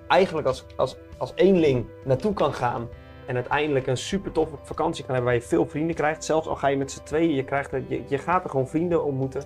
eigenlijk 0.08 0.46
als, 0.46 0.66
als, 0.76 0.96
als 1.18 1.32
eenling 1.34 1.86
naartoe 2.04 2.32
kan 2.32 2.54
gaan 2.54 2.88
en 3.28 3.34
uiteindelijk 3.34 3.86
een 3.86 3.96
super 3.96 4.32
toffe 4.32 4.54
vakantie 4.62 5.04
kan 5.04 5.14
hebben 5.14 5.32
waar 5.32 5.42
je 5.42 5.46
veel 5.48 5.66
vrienden 5.66 5.94
krijgt, 5.96 6.24
zelfs 6.24 6.46
al 6.46 6.56
ga 6.56 6.66
je 6.68 6.76
met 6.76 6.90
z'n 6.90 7.02
tweeën, 7.02 7.34
je, 7.34 7.44
krijgt 7.44 7.70
je, 7.86 8.02
je 8.06 8.18
gaat 8.18 8.44
er 8.44 8.50
gewoon 8.50 8.68
vrienden 8.68 9.04
ontmoeten, 9.04 9.42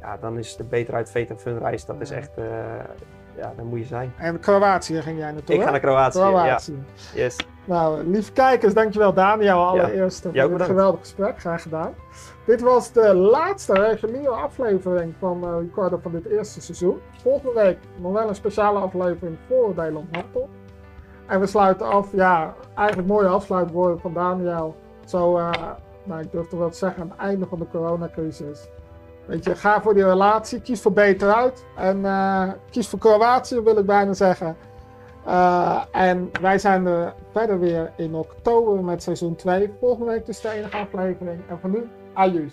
ja, 0.00 0.16
dan 0.16 0.38
is 0.38 0.56
de 0.56 0.64
beter 0.64 0.94
uit 0.94 1.10
Fate 1.10 1.32
en 1.32 1.38
Fun 1.38 1.58
reis, 1.58 1.84
dat 1.84 2.00
is 2.00 2.08
Ja. 2.08 2.16
echt, 2.16 2.30
eh, 2.36 2.44
ja, 3.36 3.52
daar 3.56 3.64
moet 3.64 3.78
je 3.78 3.84
zijn. 3.84 4.12
En 4.18 4.40
Kroatië 4.40 5.02
ging 5.02 5.18
jij 5.18 5.32
naartoe, 5.32 5.54
Ik 5.54 5.62
ga 5.62 5.70
naar 5.70 5.80
Kroatië, 5.80 6.18
Kroatië. 6.18 6.72
ja, 6.72 7.22
yes. 7.22 7.36
Nou, 7.64 8.06
lieve 8.06 8.32
kijkers, 8.32 8.74
dankjewel 8.74 9.12
Daniel 9.12 9.58
allereerst 9.66 10.20
voor 10.22 10.32
dit 10.58 10.62
geweldig 10.62 11.00
gesprek. 11.00 11.40
Graag 11.40 11.62
gedaan. 11.62 11.94
Dit 12.46 12.60
was 12.60 12.92
de 12.92 13.14
laatste 13.14 13.72
reguliere 13.72 14.28
aflevering 14.34 15.14
van 15.18 15.44
uh, 15.44 15.54
Ricardo 15.60 15.98
van 16.02 16.12
dit 16.12 16.26
eerste 16.26 16.60
seizoen. 16.60 16.98
Volgende 17.22 17.60
week 17.60 17.78
nog 17.96 18.12
wel 18.12 18.28
een 18.28 18.34
speciale 18.34 18.78
aflevering 18.78 19.36
voor 19.48 19.72
Nederland 19.76 20.06
Handel. 20.16 20.48
En 21.26 21.40
we 21.40 21.46
sluiten 21.46 21.86
af, 21.86 22.12
ja, 22.12 22.54
eigenlijk 22.74 23.08
mooie 23.08 23.28
afsluitwoorden 23.28 24.00
van 24.00 24.14
Daniel. 24.14 24.74
Zo, 25.04 25.38
uh, 25.38 25.50
nou, 26.04 26.20
ik 26.20 26.32
durf 26.32 26.46
toch 26.46 26.58
wel 26.58 26.70
te 26.70 26.76
zeggen, 26.76 27.02
aan 27.02 27.10
het 27.10 27.18
einde 27.18 27.46
van 27.46 27.58
de 27.58 27.66
coronacrisis. 27.70 28.68
Weet 29.26 29.44
je, 29.44 29.54
ga 29.54 29.82
voor 29.82 29.94
die 29.94 30.04
relatie, 30.04 30.60
kies 30.60 30.82
voor 30.82 30.92
beter 30.92 31.34
uit. 31.34 31.64
En 31.76 31.98
uh, 31.98 32.48
kies 32.70 32.88
voor 32.88 32.98
Kroatië, 32.98 33.60
wil 33.60 33.78
ik 33.78 33.86
bijna 33.86 34.12
zeggen. 34.12 34.56
Uh, 35.26 35.84
en 35.90 36.30
wij 36.40 36.58
zijn 36.58 36.86
er 36.86 37.14
verder 37.32 37.58
weer 37.58 37.92
in 37.96 38.14
oktober 38.14 38.84
met 38.84 39.02
seizoen 39.02 39.34
2. 39.34 39.72
Volgende 39.80 40.10
week 40.10 40.26
dus 40.26 40.40
de 40.40 40.50
enige 40.50 40.76
aflevering. 40.76 41.40
En 41.48 41.58
voor 41.60 41.70
nu, 41.70 41.88
adieu. 42.12 42.50